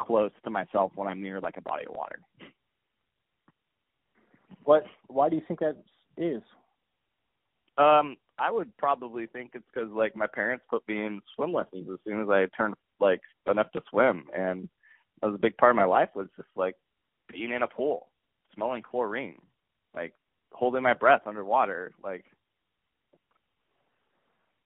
[0.00, 2.20] close to myself when I'm near like a body of water.
[4.64, 4.84] what?
[5.08, 5.76] Why do you think that
[6.16, 6.42] is?
[7.78, 11.88] Um, I would probably think it's because like my parents put me in swim lessons
[11.92, 13.20] as soon as I turned like
[13.50, 14.68] enough to swim, and
[15.20, 16.74] that was a big part of my life was just like
[17.32, 18.08] being in a pool,
[18.54, 19.40] smelling chlorine,
[19.94, 20.12] like
[20.52, 22.24] holding my breath underwater, like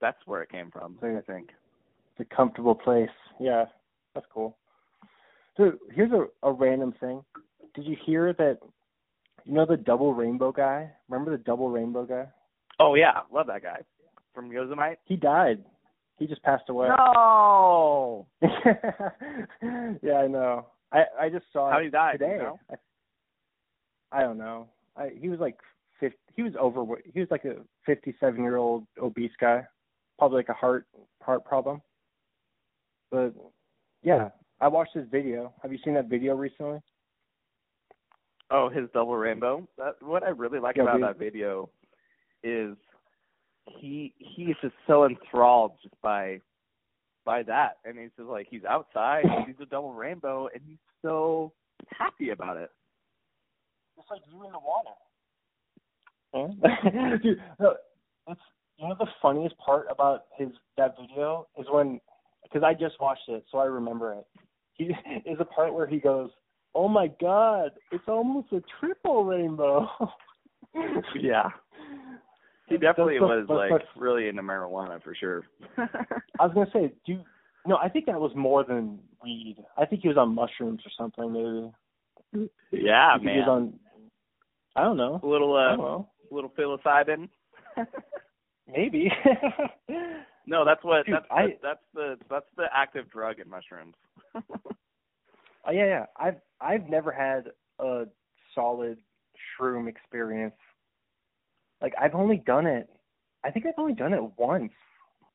[0.01, 0.99] that's where it came from.
[1.03, 1.51] I think.
[2.17, 3.09] It's a comfortable place.
[3.41, 3.65] Yeah,
[4.15, 4.57] that's cool.
[5.57, 7.25] So here's a, a random thing.
[7.75, 8.59] Did you hear that?
[9.45, 10.91] You know the double rainbow guy?
[11.09, 12.27] Remember the double rainbow guy?
[12.79, 13.81] Oh yeah, love that guy
[14.35, 14.97] from Yosemite.
[15.05, 15.63] He died.
[16.19, 16.89] He just passed away.
[16.89, 18.27] No.
[18.43, 20.67] yeah, I know.
[20.93, 22.13] I I just saw How it he died?
[22.13, 22.37] today.
[22.37, 22.61] You know?
[22.71, 24.69] I, I don't know.
[24.97, 25.57] I he was like
[26.01, 27.05] 50, he was overweight.
[27.13, 27.57] He was like a
[27.87, 29.65] 57 year old obese guy,
[30.19, 30.87] probably like a heart
[31.21, 31.83] heart problem.
[33.11, 33.35] But
[34.03, 34.31] yeah,
[34.61, 35.53] I watched his video.
[35.63, 36.79] Have you seen that video recently?
[38.51, 39.67] Oh, his double rainbow.
[39.79, 41.05] That what I really like Yeah, about dude.
[41.05, 41.71] that video
[42.43, 42.77] is
[43.67, 46.41] he he's just so enthralled just by
[47.25, 50.79] by that, and he's just like he's outside, he sees a double rainbow, and he's
[51.03, 51.53] so
[51.89, 52.71] happy about it.
[53.97, 54.91] It's like you in the water.
[57.23, 57.77] Dude, no,
[58.29, 58.41] it's
[58.77, 62.01] you know the funniest part about his that video is when
[62.43, 64.27] because I just watched it, so I remember it.
[64.75, 64.85] He
[65.31, 66.31] is a part where he goes,
[66.75, 69.89] "Oh my God, it's almost a triple rainbow."
[71.15, 71.51] Yeah,
[72.67, 75.45] he definitely was like really into marijuana for sure.
[75.79, 77.21] I was gonna say, do you,
[77.65, 77.77] no?
[77.77, 79.59] I think that was more than weed.
[79.79, 81.33] I think he was on mushrooms or something,
[82.33, 82.51] maybe.
[82.73, 83.49] yeah, think He was man.
[83.49, 83.79] on.
[84.75, 85.21] I don't know.
[85.23, 86.09] A little uh, know.
[86.33, 87.29] little psilocybin.
[88.67, 89.13] Maybe.
[90.47, 93.95] no, that's what Dude, that's I- the, that's the that's the active drug in mushrooms.
[94.35, 96.07] Oh yeah, yeah.
[96.19, 97.45] I've I've never had
[97.79, 98.05] a
[98.55, 98.99] solid
[99.61, 100.55] shroom experience.
[101.83, 102.89] Like I've only done it.
[103.45, 104.73] I think I've only done it once,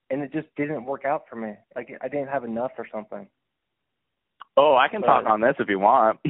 [0.09, 1.53] and it just didn't work out for me.
[1.75, 3.27] Like I didn't have enough or something.
[4.57, 6.19] oh, I can talk on this if you want.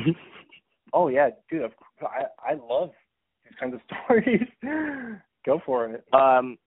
[0.92, 1.62] Oh yeah, dude.
[1.62, 1.72] of-
[2.02, 2.90] I I love
[3.44, 4.48] these kinds of stories.
[5.46, 6.04] Go for it.
[6.14, 6.58] Um,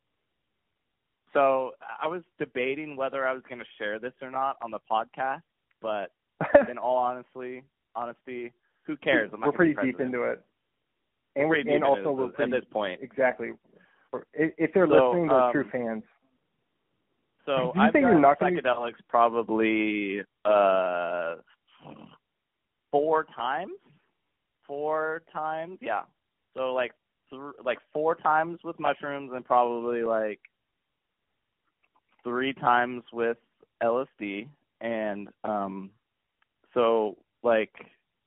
[1.32, 4.78] so I was debating whether I was going to share this or not on the
[4.88, 5.42] podcast,
[5.80, 6.12] but
[6.70, 8.52] in all honestly, honesty,
[8.86, 9.30] who cares?
[9.32, 10.40] I'm not we're pretty deep into it,
[11.36, 13.00] and Pretty and deep also into we're this pretty at this point.
[13.02, 13.50] exactly.
[14.34, 16.02] If they're So, listening, they're um, true fans.
[17.46, 21.36] So I've think you're done not gonna- psychedelics probably uh
[22.90, 23.72] four times.
[24.66, 26.02] Four times, yeah.
[26.56, 26.92] So like
[27.30, 30.40] th- like four times with mushrooms and probably like
[32.22, 33.38] three times with
[33.82, 34.46] LSD
[34.80, 35.90] and um
[36.74, 37.72] so like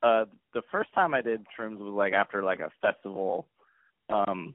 [0.03, 3.47] uh the first time I did shrooms was like after like a festival
[4.09, 4.53] um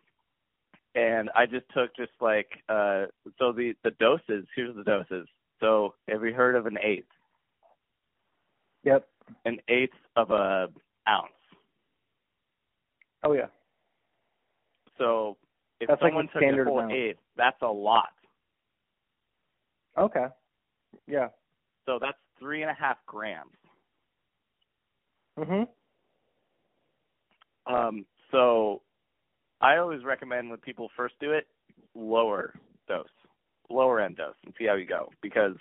[0.95, 3.07] and I just took just like uh
[3.39, 5.27] so the the doses here's the doses
[5.61, 7.07] so have you heard of an eighth
[8.85, 9.07] Yep.
[9.45, 10.69] an eighth of a
[11.09, 11.29] ounce
[13.23, 13.47] Oh yeah.
[14.99, 15.37] so
[15.81, 16.93] if That's like someone the took a standard amount.
[16.93, 18.09] eighth that's a lot
[19.99, 20.27] Okay.
[21.07, 21.29] Yeah.
[21.85, 23.51] so that's three and a half grams
[25.39, 25.69] Mhm.
[27.67, 28.83] um so
[29.61, 31.47] I always recommend when people first do it
[31.95, 32.55] lower
[32.89, 33.09] dose
[33.69, 35.57] lower end dose and see how you go because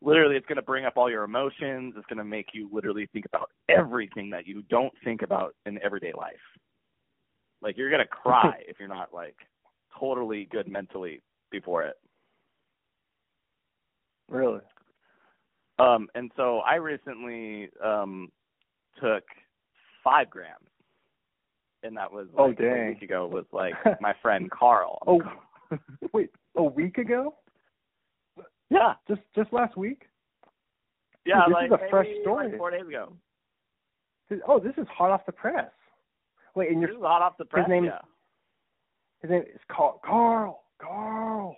[0.00, 1.94] literally it's going to bring up all your emotions.
[1.96, 5.82] It's going to make you literally think about everything that you don't think about in
[5.82, 6.36] everyday life.
[7.60, 9.36] Like you're going to cry if you're not like
[9.98, 11.96] totally good mentally before it.
[14.28, 14.60] Really?
[15.78, 18.28] Um, and so I recently um
[19.00, 19.24] took
[20.04, 20.68] five grams,
[21.82, 23.26] and that was Oh, like a week ago.
[23.26, 24.98] Was like my friend Carl.
[25.06, 25.20] Oh,
[26.12, 27.34] wait, a week ago?
[28.70, 30.02] yeah, Just just last week?
[31.26, 32.48] yeah, this like is a fresh story.
[32.48, 33.12] Like four days ago.
[34.46, 35.70] Oh, this is hot off the press.
[36.54, 37.68] Wait, and This your hot off the press.
[37.68, 37.98] name- yeah,
[39.22, 40.00] his name is Carl.
[40.04, 40.64] Carl.
[40.80, 41.56] Carl.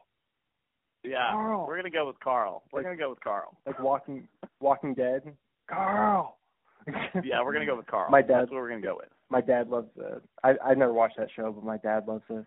[1.04, 1.30] yeah.
[1.32, 1.66] Carl.
[1.66, 2.62] We're gonna go with Carl.
[2.72, 3.56] We're Like- gonna go with Carl.
[3.66, 4.28] Like Walking
[4.60, 5.36] Walking Dead.
[5.68, 6.38] Carl.
[7.24, 8.11] Yeah, we're gonna go with Carl.
[8.11, 9.09] My dad- That's what we're gonna go with.
[9.28, 10.23] My dad loves it.
[10.43, 12.44] I I never watched that show, but my dad loves it.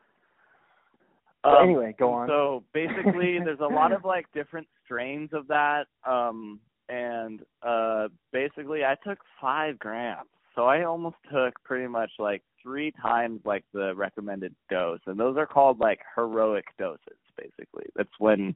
[1.46, 2.28] Um, anyway, go on.
[2.28, 8.84] So basically, there's a lot of like different strains of that, um, and uh, basically,
[8.86, 10.30] I took five grams.
[10.56, 15.36] So I almost took pretty much like three times like the recommended dose, and those
[15.38, 17.18] are called like heroic doses.
[17.38, 18.56] Basically, that's when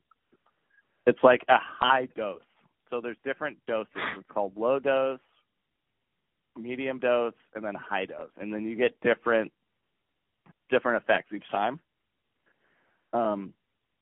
[1.07, 2.41] it's like a high dose.
[2.89, 3.89] So there's different doses.
[4.17, 5.19] It's called low dose,
[6.57, 9.51] medium dose, and then high dose, and then you get different
[10.69, 11.79] different effects each time.
[13.13, 13.53] Um,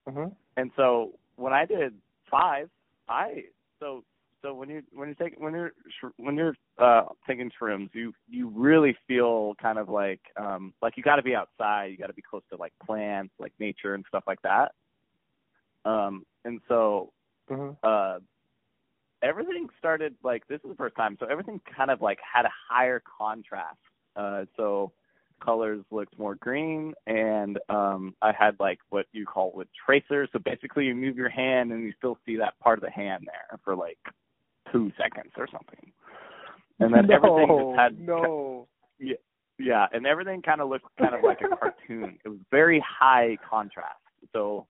[0.08, 0.28] hmm
[0.58, 1.94] and so when I did
[2.30, 2.70] five,
[3.08, 3.44] I
[3.80, 4.04] so
[4.42, 5.72] so when you when you take when you're
[6.02, 10.98] sh- when you're uh taking shrooms, you you really feel kind of like um like
[10.98, 13.96] you got to be outside, you got to be close to like plants, like nature
[13.96, 14.72] and stuff like that.
[15.86, 17.12] Um and so
[17.50, 18.20] hmm uh
[19.26, 22.52] everything started like this is the first time, so everything kind of like had a
[22.70, 23.80] higher contrast.
[24.16, 24.92] Uh so
[25.44, 30.30] colors looked more green and um I had like what you call with tracers.
[30.32, 33.26] So basically you move your hand and you still see that part of the hand
[33.26, 33.98] there for like
[34.72, 35.92] two seconds or something.
[36.80, 38.68] And then no, everything just had no.
[39.58, 42.18] yeah, and everything kind of looked kind of like a cartoon.
[42.26, 44.00] It was very high contrast.
[44.34, 44.68] So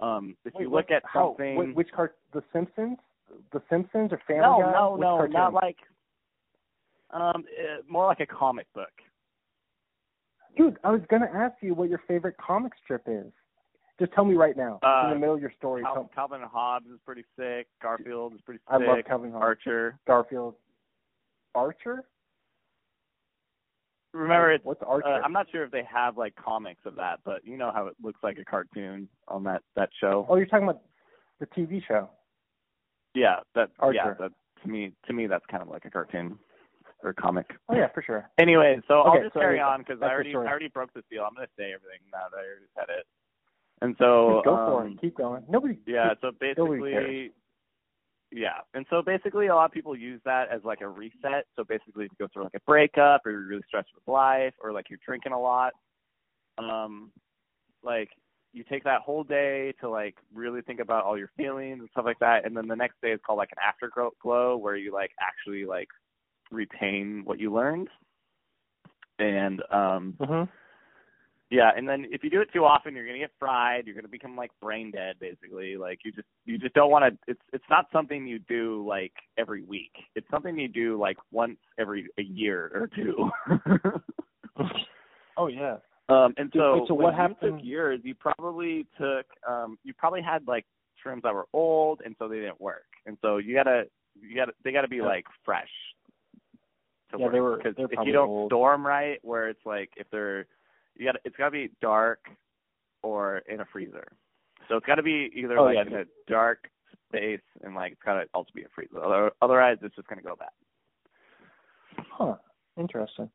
[0.00, 2.16] um if Wait, you what- look at how, something wh- which cart?
[2.32, 2.98] The Simpsons?
[3.52, 4.72] The Simpsons or Family no, Guy?
[4.72, 5.32] no, Which no, cartoon?
[5.32, 5.76] not like
[7.10, 8.90] um uh, more like a comic book.
[10.56, 13.32] Dude, I was gonna ask you what your favorite comic strip is.
[13.98, 14.78] Just tell me right now.
[14.82, 15.82] Uh, in the middle of your story.
[15.82, 17.66] Cal- Calvin and Hobbes is pretty sick.
[17.82, 18.68] Garfield is pretty sick.
[18.68, 19.42] I love Calvin Harris.
[19.42, 19.98] Archer.
[20.06, 20.54] Garfield.
[21.54, 22.04] Archer?
[24.12, 25.06] Remember, it's What's Archer?
[25.08, 27.86] Uh, I'm not sure if they have like comics of that, but you know how
[27.88, 30.26] it looks like a cartoon on that that show.
[30.28, 30.82] oh, you're talking about
[31.40, 32.08] the TV show.
[33.14, 34.16] Yeah, that yeah, Archer.
[34.20, 34.32] that
[34.62, 36.38] to me to me that's kind of like a cartoon
[37.02, 37.46] or comic.
[37.68, 38.28] Oh yeah, for sure.
[38.38, 41.24] Anyway, so I'll just so carry on because I already I already broke the seal.
[41.26, 43.06] I'm gonna say everything now that I already said it.
[43.80, 45.00] And so Go for um, it.
[45.00, 45.44] Keep going.
[45.48, 45.78] Nobody.
[45.86, 47.32] Yeah, so basically
[48.30, 48.58] yeah.
[48.74, 51.46] And so basically a lot of people use that as like a reset.
[51.56, 54.52] So basically if you go through like a breakup or you're really stressed with life
[54.62, 55.72] or like you're drinking a lot,
[56.58, 57.10] um
[57.82, 58.10] like
[58.52, 62.04] you take that whole day to like really think about all your feelings and stuff
[62.04, 64.92] like that and then the next day is called like an afterglow glow where you
[64.92, 65.88] like actually like
[66.50, 67.88] retain what you learned.
[69.18, 70.44] And um hmm
[71.50, 73.86] yeah, and then if you do it too often, you're gonna get fried.
[73.86, 75.78] You're gonna become like brain dead, basically.
[75.78, 77.18] Like you just you just don't want to.
[77.26, 79.92] It's it's not something you do like every week.
[80.14, 83.30] It's something you do like once every a year or two.
[85.40, 85.76] Oh yeah.
[86.08, 89.92] Um, and so wait, so what you happened- took yours, you probably took um you
[89.94, 90.64] probably had like
[91.04, 92.86] shrooms that were old, and so they didn't work.
[93.06, 93.84] And so you gotta
[94.20, 95.04] you gotta they gotta be Yeah.
[95.06, 95.70] like fresh.
[97.12, 97.32] To Yeah, work.
[97.32, 98.50] they were- because if you don't old.
[98.50, 100.46] store them right, where it's like if they're
[100.96, 102.28] you got to it's got to be dark
[103.02, 104.08] or in a freezer.
[104.68, 105.86] So it's got to be either Oh, like yeah.
[105.86, 106.68] in a dark
[107.08, 109.30] space and like it's got to also be a freezer.
[109.40, 110.48] Otherwise, it's just gonna go bad.
[112.10, 112.34] Huh.
[112.76, 113.30] Interesting.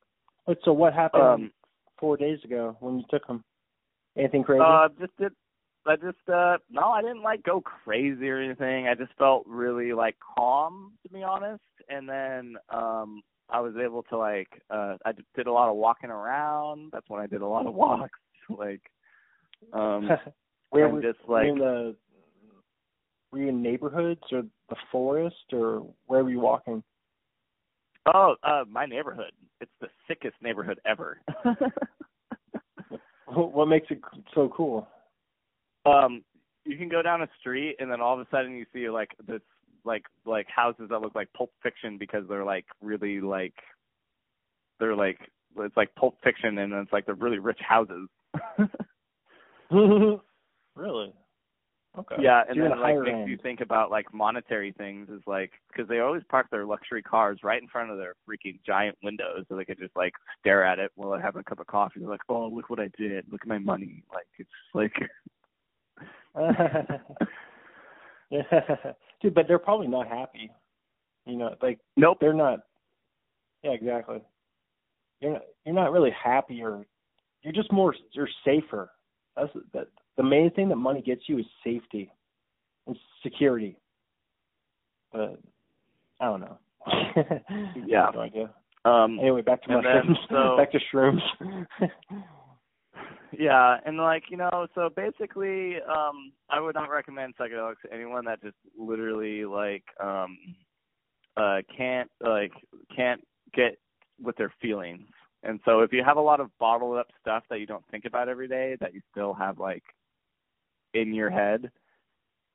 [0.46, 1.52] Wait, so what happened Um,
[2.00, 3.44] four days ago when you took them?
[4.18, 4.64] Anything crazy?
[4.64, 5.32] uh, just did.
[5.86, 8.88] I just uh no, I didn't like go crazy or anything.
[8.88, 11.64] I just felt really like calm to be honest.
[11.90, 16.10] And then um I was able to like uh I did a lot of walking
[16.10, 16.92] around.
[16.94, 18.20] That's when I did a lot of walks.
[18.50, 18.82] like
[19.74, 20.10] um
[20.70, 21.96] Where were, just like in the
[23.32, 26.82] were you in neighborhoods or the forest or where were you walking?
[28.06, 29.32] Oh, uh, my neighborhood.
[29.62, 31.20] It's the sickest neighborhood ever.
[33.36, 34.00] What makes it
[34.36, 34.88] so cool?
[35.86, 36.24] um,
[36.66, 39.12] you can go down a street and then all of a sudden you see like
[39.28, 39.42] this
[39.86, 43.56] like like houses that look like Pulp Fiction because they're like really like
[44.80, 45.18] they're like
[45.58, 48.08] it's like Pulp Fiction and it's like they're really rich houses.
[50.76, 51.14] really?
[51.98, 52.16] Okay.
[52.20, 53.30] Yeah, and you're then in like makes end.
[53.30, 57.40] you think about like monetary things is like because they always park their luxury cars
[57.44, 60.80] right in front of their freaking giant windows so they could just like stare at
[60.80, 62.00] it while they're having a cup of coffee.
[62.00, 63.26] They're like, oh, look what I did.
[63.32, 64.04] Look at my money.
[64.12, 64.94] Like it's like
[68.32, 68.42] yeah,
[69.22, 70.52] dude, but they're probably not happy.
[71.26, 72.18] You know, like nope.
[72.20, 72.60] they're not.
[73.64, 74.22] Yeah, exactly.
[75.20, 75.42] You're not.
[75.66, 76.86] You're not really happy, or
[77.44, 77.96] you're just more.
[78.12, 78.90] You're safer.
[79.36, 79.88] That's that.
[80.18, 82.12] The main thing that money gets you is safety
[82.88, 83.78] and security.
[85.12, 85.40] But
[86.20, 86.58] I don't know.
[87.86, 88.10] Yeah.
[88.14, 88.50] No idea.
[88.86, 90.18] Um, Anyway, back to And then, mushrooms.
[90.30, 91.22] so- back to shrooms.
[93.38, 98.26] Yeah, and like you know, so basically, um, I would not recommend psychedelics to anyone
[98.26, 100.38] that just literally like um,
[101.36, 102.52] uh, can't like
[102.96, 103.22] can't
[103.54, 103.80] get
[104.22, 105.08] with their feelings.
[105.42, 108.06] And so, if you have a lot of bottled up stuff that you don't think
[108.06, 109.84] about every day, that you still have like
[110.94, 111.72] in your head,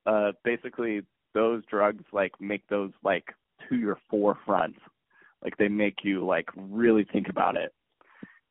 [0.05, 1.01] uh, basically
[1.33, 3.25] those drugs like make those like
[3.67, 4.75] to your forefront.
[5.43, 7.73] Like they make you like really think about it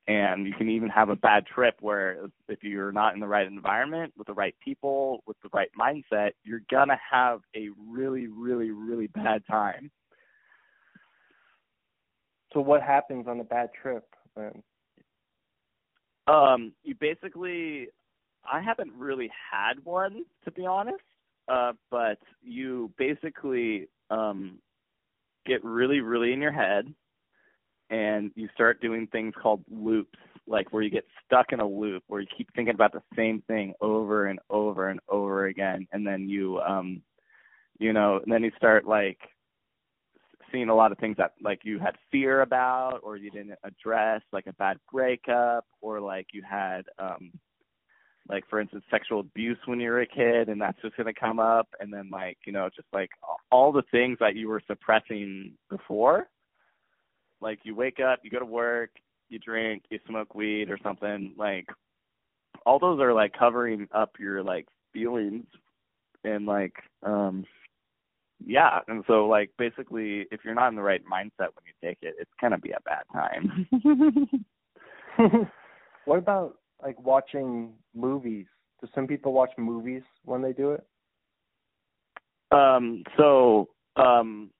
[0.08, 2.16] and you can even have a bad trip where
[2.48, 6.30] if you're not in the right environment with the right people with the right mindset
[6.42, 9.90] you're gonna have a really really really bad time
[12.52, 14.04] so what happens on a bad trip
[14.34, 14.62] then?
[16.26, 17.88] um you basically
[18.50, 21.02] i haven't really had one to be honest
[21.48, 24.58] uh but you basically um
[25.46, 26.92] get really really in your head
[27.90, 32.02] and you start doing things called loops like where you get stuck in a loop
[32.06, 35.86] where you keep thinking about the same thing over and over and over again.
[35.92, 37.02] And then you um
[37.78, 39.18] you know and then you start like
[40.50, 44.22] seeing a lot of things that like you had fear about or you didn't address
[44.32, 47.30] like a bad breakup or like you had um
[48.28, 51.18] like for instance sexual abuse when you were a kid and that's just going to
[51.18, 53.10] come up and then like you know just like
[53.50, 56.28] all the things that you were suppressing before
[57.40, 58.90] like you wake up, you go to work,
[59.28, 61.66] you drink, you smoke weed or something, like
[62.66, 65.46] all those are like covering up your like feelings
[66.24, 66.74] and like
[67.04, 67.44] um
[68.44, 71.98] yeah, and so like basically if you're not in the right mindset when you take
[72.02, 73.68] it, it's gonna be a bad time.
[76.04, 78.46] what about like watching movies?
[78.80, 80.84] Do some people watch movies when they do it?
[82.50, 84.50] um so um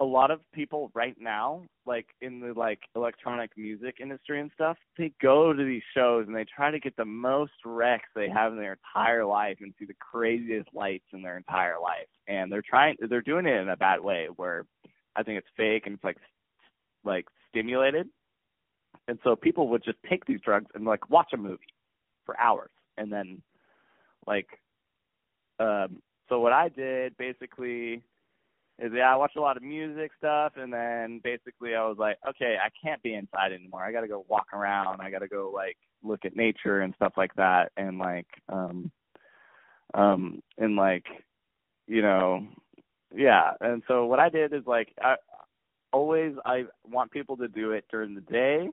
[0.00, 4.76] a lot of people right now, like in the like electronic music industry and stuff,
[4.98, 8.52] they go to these shows and they try to get the most wrecks they have
[8.52, 12.08] in their entire life and see the craziest lights in their entire life.
[12.26, 14.66] And they're trying they're doing it in a bad way where
[15.14, 16.18] I think it's fake and it's like
[17.04, 18.08] like stimulated.
[19.08, 21.74] And so people would just take these drugs and like watch a movie
[22.24, 23.42] for hours and then
[24.26, 24.46] like
[25.58, 28.02] um so what I did basically
[28.78, 32.18] is yeah, I watched a lot of music stuff, and then basically I was like,
[32.28, 33.84] okay, I can't be inside anymore.
[33.84, 35.00] I got to go walk around.
[35.00, 38.90] I got to go like look at nature and stuff like that, and like, um,
[39.94, 41.04] um, and like,
[41.86, 42.46] you know,
[43.14, 43.52] yeah.
[43.60, 45.16] And so what I did is like, I
[45.92, 48.70] always I want people to do it during the day,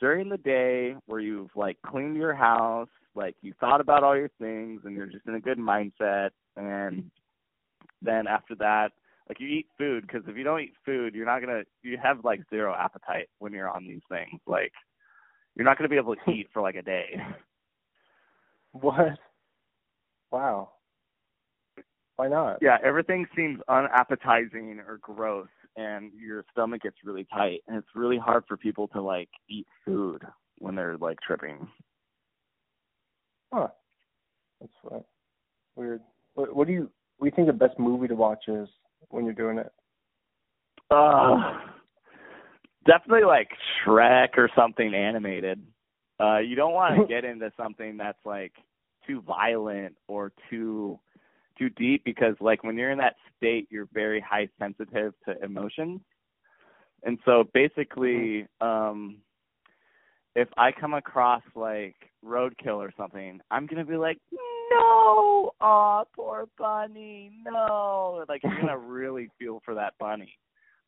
[0.00, 4.30] during the day where you've like cleaned your house, like you thought about all your
[4.40, 7.10] things, and you're just in a good mindset, and
[8.02, 8.92] then after that
[9.30, 12.24] like you eat food because if you don't eat food you're not gonna you have
[12.24, 14.72] like zero appetite when you're on these things like
[15.54, 17.16] you're not gonna be able to eat for like a day
[18.72, 19.18] What?
[20.30, 20.70] Wow.
[22.16, 22.58] Why not?
[22.60, 28.18] yeah everything seems unappetizing or gross and your stomach gets really tight and it's really
[28.18, 30.22] hard for people to like eat food
[30.58, 31.68] when they're like tripping
[33.52, 33.68] Huh.
[34.60, 34.98] That's uh,
[35.74, 36.00] weird.
[36.34, 38.68] What, what do you what do you think the best movie to watch is
[39.08, 39.72] when you're doing it?
[40.90, 41.36] uh
[42.84, 43.48] definitely like
[43.86, 45.62] shrek or something animated
[46.18, 48.52] uh you don't want to get into something that's like
[49.06, 50.98] too violent or too
[51.60, 56.00] too deep because like when you're in that state you're very high sensitive to emotions.
[57.02, 59.18] And so basically um
[60.36, 64.18] if i come across like roadkill or something i'm to be like
[64.70, 68.24] no oh poor bunny no.
[68.28, 70.38] Like you're to really feel for that bunny.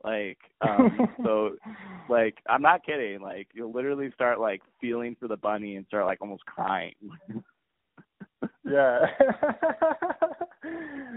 [0.05, 1.57] Like um so
[2.09, 3.21] like i'm not kidding.
[3.21, 6.95] Like you'll literally start like feeling for the bunny and start like almost crying
[8.73, 9.07] yeah.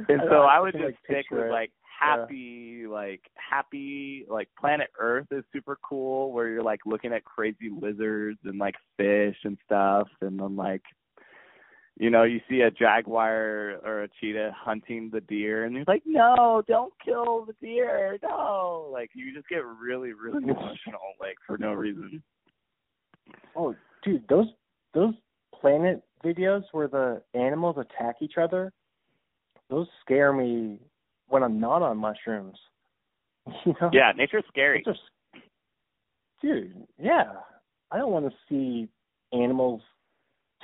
[0.10, 1.52] and so I would just like, stick with it.
[1.52, 7.23] like happy, like happy, like Planet Earth is super cool, where you're like looking at
[7.23, 10.82] crazy lizards and like fish and stuff, and then like,
[11.98, 16.03] you know, you see a jaguar or a cheetah hunting the deer, and you're like,
[16.06, 18.90] no, don't kill the deer, no.
[18.91, 22.22] Like you just get really, really emotional, like for no reason.
[23.56, 23.73] Oh,
[24.03, 24.48] dude, those
[24.94, 25.14] those
[25.60, 28.72] planet videos where the animals attack each other,
[29.69, 30.80] those scare me
[31.27, 32.57] when I'm not on mushrooms.
[33.65, 33.89] You know?
[33.93, 34.81] Yeah, nature's scary.
[34.85, 34.99] Just,
[36.41, 37.34] dude, yeah.
[37.91, 38.88] I don't want to see
[39.31, 39.81] animals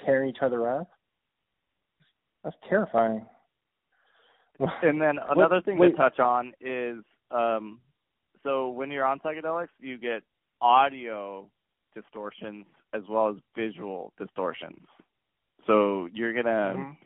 [0.03, 0.89] tearing each other up.
[2.43, 3.25] That's terrifying.
[4.83, 5.91] And then another What- thing wait.
[5.91, 6.97] to touch on is
[7.31, 7.79] um
[8.43, 10.21] so when you're on psychedelics you get
[10.61, 11.47] audio
[11.95, 14.85] distortions as well as visual distortions.
[15.67, 16.97] So you're gonna Mhm.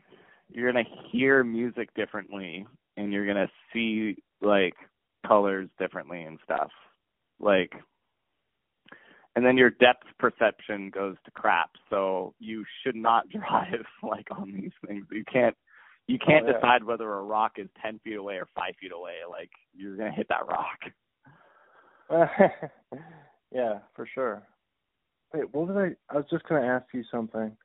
[0.48, 2.66] you're gonna hear music differently
[2.96, 4.74] and you're gonna see like
[5.26, 6.70] colors differently and stuff.
[7.38, 7.72] Like
[9.34, 11.70] and then your depth perception goes to crap.
[11.90, 15.06] So you should not drive like on these things.
[15.10, 15.56] You can't
[16.06, 16.58] you can't Oh, yeah.
[16.58, 19.16] decide whether a rock is ten feet away or five feet away.
[19.28, 20.78] Like you're gonna hit that rock.
[23.52, 24.42] yeah, for sure.
[25.34, 26.14] Wait, what was I?
[26.14, 27.56] I was just gonna ask you something.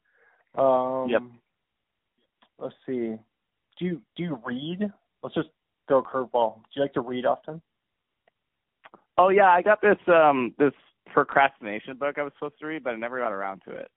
[0.56, 1.22] Um, Yep.
[2.60, 3.16] Let's see.
[3.80, 4.92] Do you do you read?
[5.24, 5.50] Let's just
[5.88, 6.56] throw a curveball.
[6.56, 7.62] Do you like to read often?
[9.18, 10.74] Oh yeah, I got this um this
[11.08, 13.92] procrastination book I was supposed to read, but I never got around to it.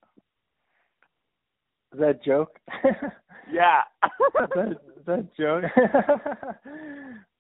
[1.93, 2.59] Is that a joke?
[3.53, 3.83] Yeah.
[4.05, 5.65] is, that, is that a joke?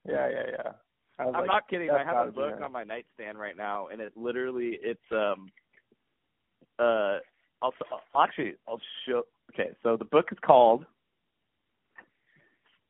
[0.06, 0.72] yeah, yeah, yeah.
[1.18, 1.90] I'm like, not kidding.
[1.90, 5.50] I have a book on my nightstand right now, and it literally it's um
[6.78, 7.18] uh
[7.64, 7.72] I'll,
[8.14, 9.22] I'll actually I'll show.
[9.52, 10.84] Okay, so the book is called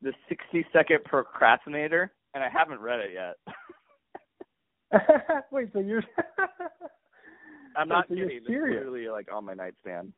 [0.02, 3.36] The 60 Second Procrastinator, and I haven't read it yet.
[5.52, 6.02] Wait, so you're?
[7.76, 8.38] I'm not so kidding.
[8.38, 10.12] It's literally like on my nightstand.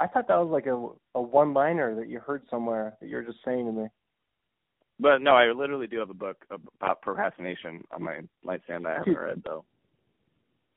[0.00, 3.16] I thought that was like a a one liner that you heard somewhere that you
[3.16, 3.88] were just saying to me.
[5.00, 8.98] But no, I literally do have a book about procrastination on my nightstand that I
[8.98, 9.64] haven't read though.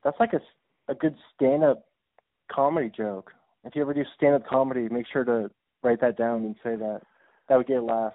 [0.03, 0.41] That's like a
[0.91, 1.85] a good stand up
[2.53, 3.31] comedy joke.
[3.63, 5.49] If you ever do stand up comedy, make sure to
[5.83, 7.01] write that down and say that.
[7.49, 8.13] That would get a laugh.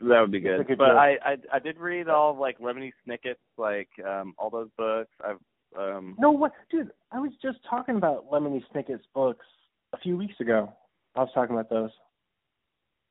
[0.00, 0.66] That would be good.
[0.66, 0.96] good but joke.
[0.96, 5.10] I, I I did read all of like Lemony Snicket's like um all those books.
[5.22, 5.36] I've
[5.78, 6.90] um No, what, dude?
[7.12, 9.44] I was just talking about Lemony Snicket's books
[9.92, 10.72] a few weeks ago.
[11.16, 11.90] I was talking about those.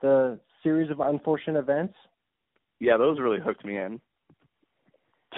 [0.02, 1.94] The series of unfortunate events.
[2.80, 4.00] yeah, those really hooked me in.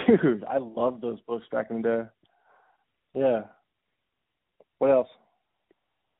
[0.07, 3.19] Dude, I loved those books back in the day.
[3.19, 3.41] Yeah.
[4.81, 5.09] What else?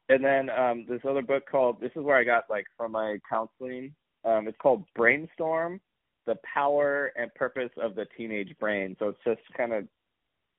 [0.09, 3.17] And then um this other book called this is where I got like from my
[3.27, 3.91] counseling.
[4.23, 5.81] Um it's called Brainstorm:
[6.27, 8.95] The Power and Purpose of the Teenage Brain.
[8.99, 9.87] So it's just kind of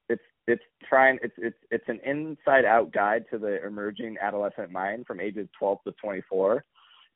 [0.09, 5.07] it's it's trying it's it's it's an inside out guide to the emerging adolescent mind
[5.07, 6.65] from ages 12 to 24.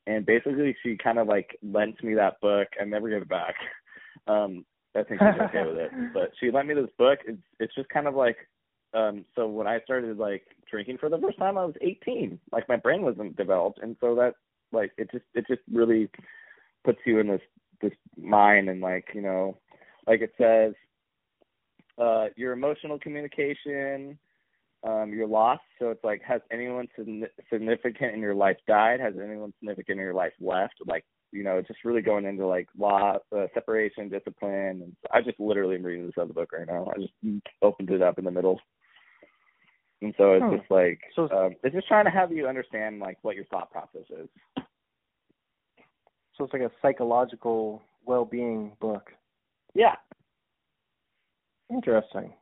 [0.07, 2.69] And basically she kind of like lent me that book.
[2.81, 3.57] I never give it back.
[4.29, 4.65] Um
[4.95, 5.91] I think she's okay with it.
[6.15, 7.19] But she lent me this book.
[7.27, 8.37] It's it's just kind of like
[8.95, 12.39] um so when I started like drinking for the first time I was 18.
[12.53, 13.81] Like my brain wasn't developed.
[13.83, 14.35] And so that
[14.73, 16.09] like it just it just really
[16.85, 17.41] puts you in this
[17.81, 19.59] this mind and like, you know,
[20.07, 20.75] like it says
[21.99, 24.19] uh your emotional communication
[24.87, 26.87] um you're lost so it's like has anyone
[27.51, 29.01] significant in your life died?
[29.01, 30.75] Has anyone significant in your life left?
[30.87, 34.83] Like you know just really going into like law uh, separation discipline.
[34.83, 36.87] And i just literally am reading this other book right now.
[36.95, 38.61] I just opened it up in the middle
[40.03, 40.57] and so it's Hmm.
[40.57, 43.71] just like So- um it's just trying to have you understand like what your thought
[43.71, 44.29] process is
[46.35, 49.13] So it's like a psychological well-being book.
[49.75, 49.97] yeah
[51.69, 52.33] Interesting.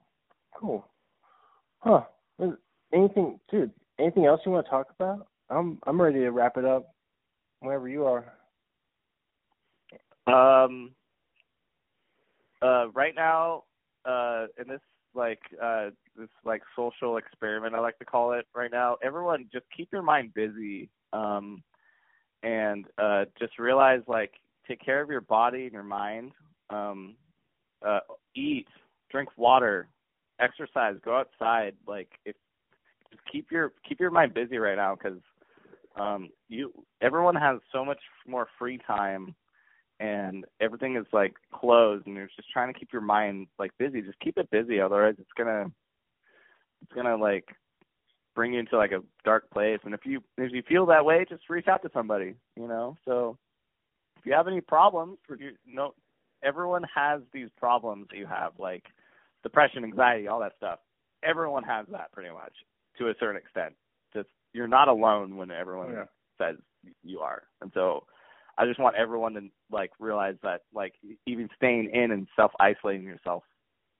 [0.54, 0.86] Cool.
[1.78, 2.02] Huh.
[2.92, 3.72] Anything, dude?
[3.98, 5.28] Anything else you want to talk about?
[5.48, 6.94] I'm I'm ready to wrap it up.
[7.60, 8.32] Whenever you are.
[10.26, 10.94] Um.
[12.60, 13.64] Uh, right now,
[14.04, 14.80] uh, in this
[15.14, 19.66] like uh this like social experiment I like to call it right now, everyone just
[19.76, 20.88] keep your mind busy.
[21.12, 21.62] Um,
[22.44, 24.32] and uh, just realize like
[24.68, 26.32] take care of your body and your mind.
[26.70, 27.16] Um,
[27.86, 28.00] uh,
[28.36, 28.66] eat,
[29.10, 29.88] drink water,
[30.40, 31.74] exercise, go outside.
[31.86, 32.36] Like if
[33.10, 35.18] just keep your keep your mind busy right now because
[35.96, 39.34] um you everyone has so much more free time
[40.00, 44.02] and everything is like closed and you're just trying to keep your mind like busy.
[44.02, 45.66] Just keep it busy otherwise it's gonna
[46.82, 47.44] it's gonna like
[48.34, 49.78] bring you into like a dark place.
[49.84, 52.96] And if you if you feel that way just reach out to somebody you know?
[53.04, 53.38] So
[54.18, 55.94] if you have any problems you know
[56.42, 58.84] everyone has these problems that you have like
[59.42, 60.80] depression anxiety all that stuff.
[61.22, 62.52] Everyone has that pretty much
[62.98, 63.74] to a certain extent.
[64.12, 66.04] Just you're not alone when everyone Yeah.
[66.38, 66.56] says
[67.02, 67.44] you are.
[67.60, 68.06] And so
[68.56, 69.40] I just want everyone to
[69.70, 70.94] like realize that like
[71.26, 73.42] even staying in and self isolating yourself,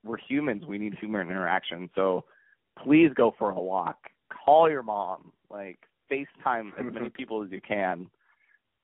[0.05, 0.64] we're humans.
[0.66, 1.90] We need human interaction.
[1.94, 2.24] So
[2.82, 3.98] please go for a walk.
[4.44, 5.32] Call your mom.
[5.51, 5.78] Like
[6.10, 8.09] FaceTime as many people as you can.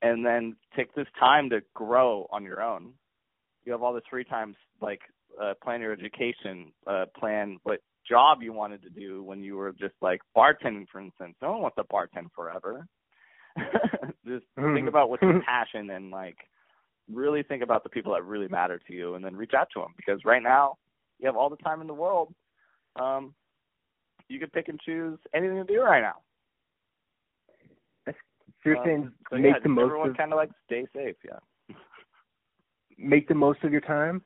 [0.03, 2.95] And then take this time to grow on your own.
[3.65, 5.01] You have all this free time like
[5.41, 9.73] uh, plan your education, uh, plan what job you wanted to do when you were
[9.73, 11.37] just like bartending, for instance.
[11.43, 12.87] No one wants to bartend forever.
[14.27, 16.37] just think about what's your passion and like
[17.13, 19.81] really think about the people that really matter to you, and then reach out to
[19.81, 20.77] them because right now
[21.19, 22.33] you have all the time in the world.
[22.97, 23.35] Um,
[24.29, 26.17] you can pick and choose anything to do right now.
[28.07, 30.87] So you're Um, saying So make yeah, the most everyone of kind of like stay
[30.95, 31.17] safe.
[31.25, 31.39] Yeah.
[32.99, 34.23] make the most of your time.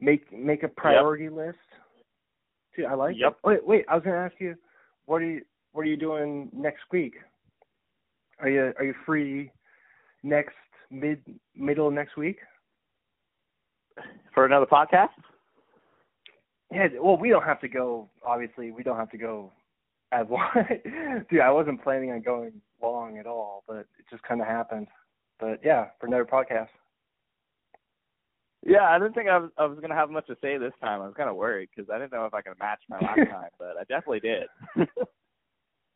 [0.00, 1.58] Make make a priority list.
[2.74, 3.32] Dude, I like Yep.
[3.32, 3.46] it.
[3.46, 3.84] Wait, wait.
[3.88, 4.56] I was gonna ask you,
[5.04, 7.14] what are you what are you doing next week?
[8.38, 9.50] Are you are you free
[10.22, 10.54] next
[10.90, 11.22] mid
[11.56, 12.38] middle of next week?
[14.34, 15.08] For another podcast.
[16.70, 16.88] Yeah.
[17.00, 18.08] Well, we don't have to go.
[18.26, 19.52] Obviously, we don't have to go
[20.12, 20.50] as long.
[21.30, 24.88] Dude, I wasn't planning on going long at all, but it just kind of happened.
[25.38, 26.68] But yeah, for another podcast.
[28.64, 31.02] Yeah, I didn't think I was I was gonna have much to say this time.
[31.02, 33.16] I was kind of worried because I didn't know if I could match my last
[33.30, 34.46] time, but I definitely did.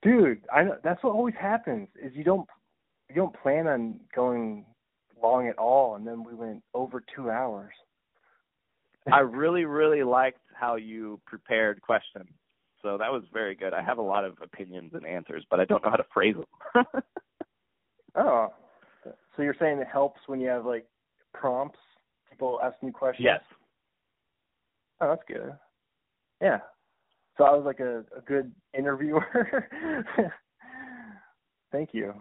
[0.07, 2.49] Dude, I know that's what always happens is you don't
[3.09, 4.65] you don't plan on going
[5.20, 7.73] long at all, and then we went over two hours.
[9.12, 12.28] I really, really liked how you prepared questions.
[12.83, 13.74] So that was very good.
[13.74, 16.37] I have a lot of opinions and answers, but I don't know how to phrase
[16.37, 16.85] them.
[18.19, 18.49] Oh,
[19.05, 20.87] so you're saying it helps when you have like
[21.35, 21.78] prompts,
[22.31, 23.23] people asking you questions?
[23.27, 23.43] yes.
[25.03, 25.53] Oh, that's good.
[26.41, 26.61] Yeah.
[27.39, 29.69] So I was like a, a good interviewer.
[31.73, 32.15] Thank you,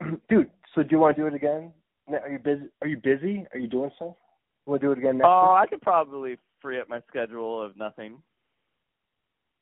[0.28, 0.50] dude.
[0.74, 1.72] So do you want to do it again?
[2.08, 2.64] Are you busy?
[2.80, 3.46] Are you busy?
[3.52, 4.14] Are you doing stuff?
[4.66, 8.18] We'll do it again next Oh, I could probably free up my schedule of nothing.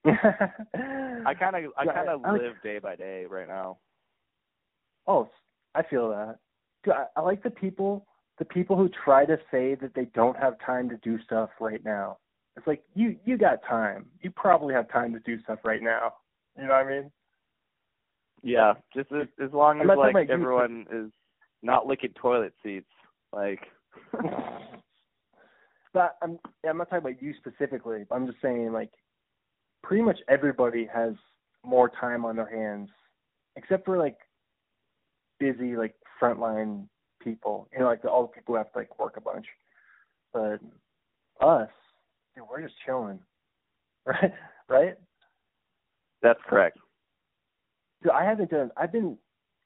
[0.06, 3.78] I kind of, I kind of I like- live day by day right now.
[5.06, 5.28] Oh,
[5.74, 6.38] I feel that.
[6.84, 8.06] Dude, I, I like the people,
[8.38, 11.84] the people who try to say that they don't have time to do stuff right
[11.84, 12.18] now.
[12.56, 14.06] It's like you, you got time.
[14.22, 16.14] You probably have time to do stuff right now.
[16.56, 17.10] You know what I mean?
[18.42, 21.10] Yeah, just as, as long as like everyone is
[21.62, 22.90] not licking toilet seats,
[23.32, 23.60] like.
[25.92, 28.04] but I'm, yeah, I'm not talking about you specifically.
[28.10, 28.90] I'm just saying like,
[29.82, 31.14] pretty much everybody has
[31.64, 32.88] more time on their hands,
[33.56, 34.16] except for like
[35.38, 36.86] busy like frontline
[37.22, 37.68] people.
[37.72, 39.46] You know, like the, all the people who have to like work a bunch.
[40.32, 40.60] But
[41.40, 41.68] us,
[42.34, 43.18] dude, we're just chilling,
[44.06, 44.32] right?
[44.68, 44.94] Right?
[46.22, 46.78] That's correct.
[48.02, 48.70] Dude, I haven't done.
[48.76, 49.16] I've been.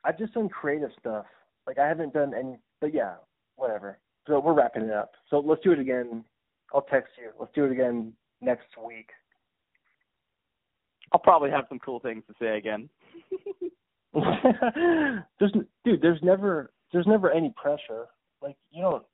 [0.04, 1.26] I've just done creative stuff.
[1.66, 2.58] Like I haven't done any.
[2.80, 3.14] But yeah,
[3.56, 3.98] whatever.
[4.26, 5.12] So we're wrapping it up.
[5.28, 6.24] So let's do it again.
[6.72, 7.30] I'll text you.
[7.38, 9.10] Let's do it again next week.
[11.12, 12.88] I'll probably have some cool things to say again.
[15.38, 15.52] there's
[15.84, 16.02] dude.
[16.02, 16.72] There's never.
[16.92, 18.06] There's never any pressure.
[18.40, 19.04] Like you don't.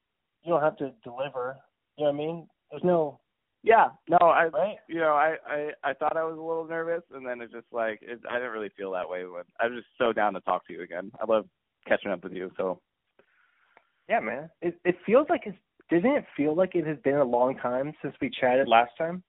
[0.43, 1.57] You don't have to deliver.
[1.97, 2.49] You know what I mean?
[2.71, 3.21] There's no.
[3.63, 4.77] Yeah, no, I, Right?
[4.89, 7.67] you know, I, I, I thought I was a little nervous, and then it's just
[7.73, 9.25] like it, I didn't really feel that way.
[9.25, 11.13] When I was just so down to talk to you again.
[11.21, 11.47] I love
[11.87, 12.51] catching up with you.
[12.57, 12.81] So
[14.09, 14.49] Yeah, man.
[14.63, 15.59] It it feels like it's.
[15.91, 19.23] Doesn't it feel like it has been a long time since we chatted last time?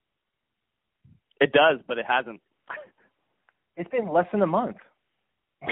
[1.42, 2.40] it does, but it hasn't.
[3.78, 4.76] It's been less than a month.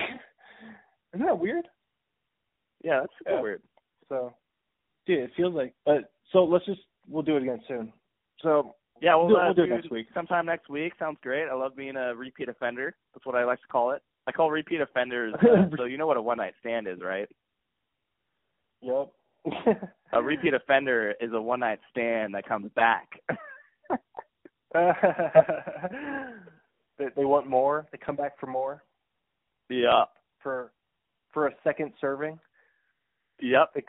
[1.13, 1.67] Isn't that weird?
[2.83, 3.41] Yeah, that's super Yeah.
[3.41, 3.61] weird.
[4.07, 4.33] So,
[5.05, 5.73] dude, it feels like.
[5.85, 7.93] But so let's just we'll do it again soon.
[8.41, 10.07] So Yeah, we'll, We'll do- uh, we'll do it next week.
[10.13, 11.47] Sometime next week sounds great.
[11.47, 12.95] I love being a repeat offender.
[13.13, 14.01] That's what I like to call it.
[14.27, 15.33] I call repeat offenders.
[15.41, 17.29] Uh, so you know what a one night stand is, right?
[18.81, 19.09] yep.
[20.13, 23.07] A repeat offender is a one night stand that comes back.
[24.73, 24.91] they,
[27.15, 27.87] they want more.
[27.91, 28.83] They come back for more
[29.69, 30.03] yeah.
[30.41, 30.71] for
[31.33, 32.39] for a second serving.
[33.41, 33.73] Yep.
[33.75, 33.83] They,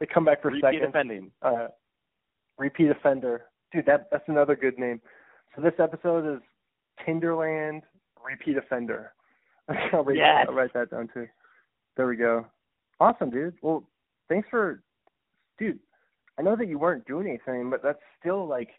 [0.00, 0.84] they come back for Repeat seconds.
[0.88, 1.30] offending.
[1.42, 1.68] Uh,
[2.58, 3.86] repeat offender, dude.
[3.86, 5.00] That that's another good name.
[5.54, 6.40] So this episode is
[7.06, 7.82] Tinderland
[8.24, 9.12] repeat offender.
[9.92, 10.46] I'll write, Yes.
[10.48, 11.26] I'll write that down too.
[11.96, 12.46] There we go.
[13.00, 13.54] Awesome, dude.
[13.62, 13.84] Well,
[14.28, 14.82] thanks for,
[15.58, 15.78] dude.
[16.38, 18.70] I know that you weren't doing anything, but that's still like,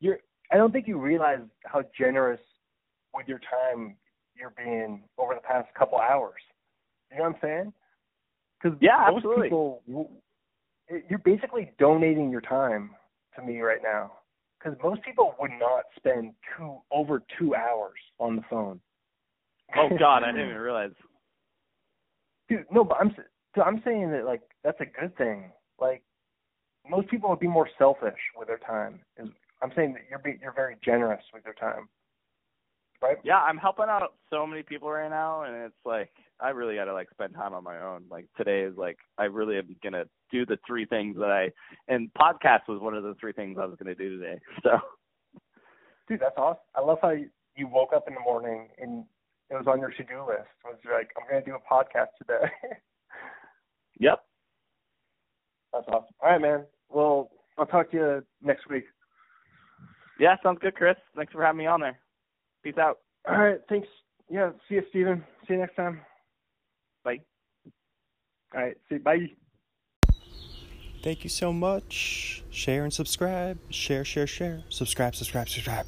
[0.00, 0.18] you're.
[0.52, 2.40] I don't think you realize how generous
[3.14, 3.96] with your time
[4.36, 6.34] you're being over the past couple hours.
[7.10, 7.72] You know what I'm saying?
[8.62, 9.46] Because Yeah, most absolutely.
[9.48, 9.82] people,
[11.08, 12.90] you're basically donating your time
[13.36, 14.12] to me right now.
[14.58, 18.80] because most people would not spend two over two hours on the phone.
[19.76, 20.92] Oh God, I didn't even realize.
[22.48, 23.14] Dude, no, but I'm
[23.64, 25.50] I'm saying that like that's a good thing.
[25.80, 26.02] Like
[26.88, 29.00] most people would be more selfish with their time.
[29.18, 29.28] Is
[29.62, 31.88] I'm saying that you're be, you're very generous with your time.
[33.02, 33.16] Right?
[33.24, 36.10] Yeah, I'm helping out so many people right now, and it's like
[36.40, 38.04] I really got to like spend time on my own.
[38.10, 41.50] Like today is like I really am gonna do the three things that I
[41.92, 44.40] and podcast was one of the three things I was gonna do today.
[44.62, 44.78] So,
[46.08, 46.60] dude, that's awesome.
[46.74, 49.04] I love how you, you woke up in the morning and
[49.50, 50.48] it was on your to do list.
[50.64, 52.50] It was like I'm gonna do a podcast today.
[54.00, 54.20] yep.
[55.72, 56.14] That's awesome.
[56.22, 56.64] All right, man.
[56.88, 58.84] Well, I'll talk to you next week.
[60.18, 60.96] Yeah, sounds good, Chris.
[61.16, 61.98] Thanks for having me on there.
[62.64, 62.98] Peace out.
[63.28, 63.86] All right, thanks.
[64.30, 65.22] Yeah, see you, Steven.
[65.46, 66.00] See you next time.
[67.04, 67.20] Bye.
[68.54, 69.00] All right, see you.
[69.00, 69.30] Bye.
[71.02, 72.42] Thank you so much.
[72.48, 73.58] Share and subscribe.
[73.68, 74.62] Share, share, share.
[74.70, 75.86] Subscribe, subscribe, subscribe.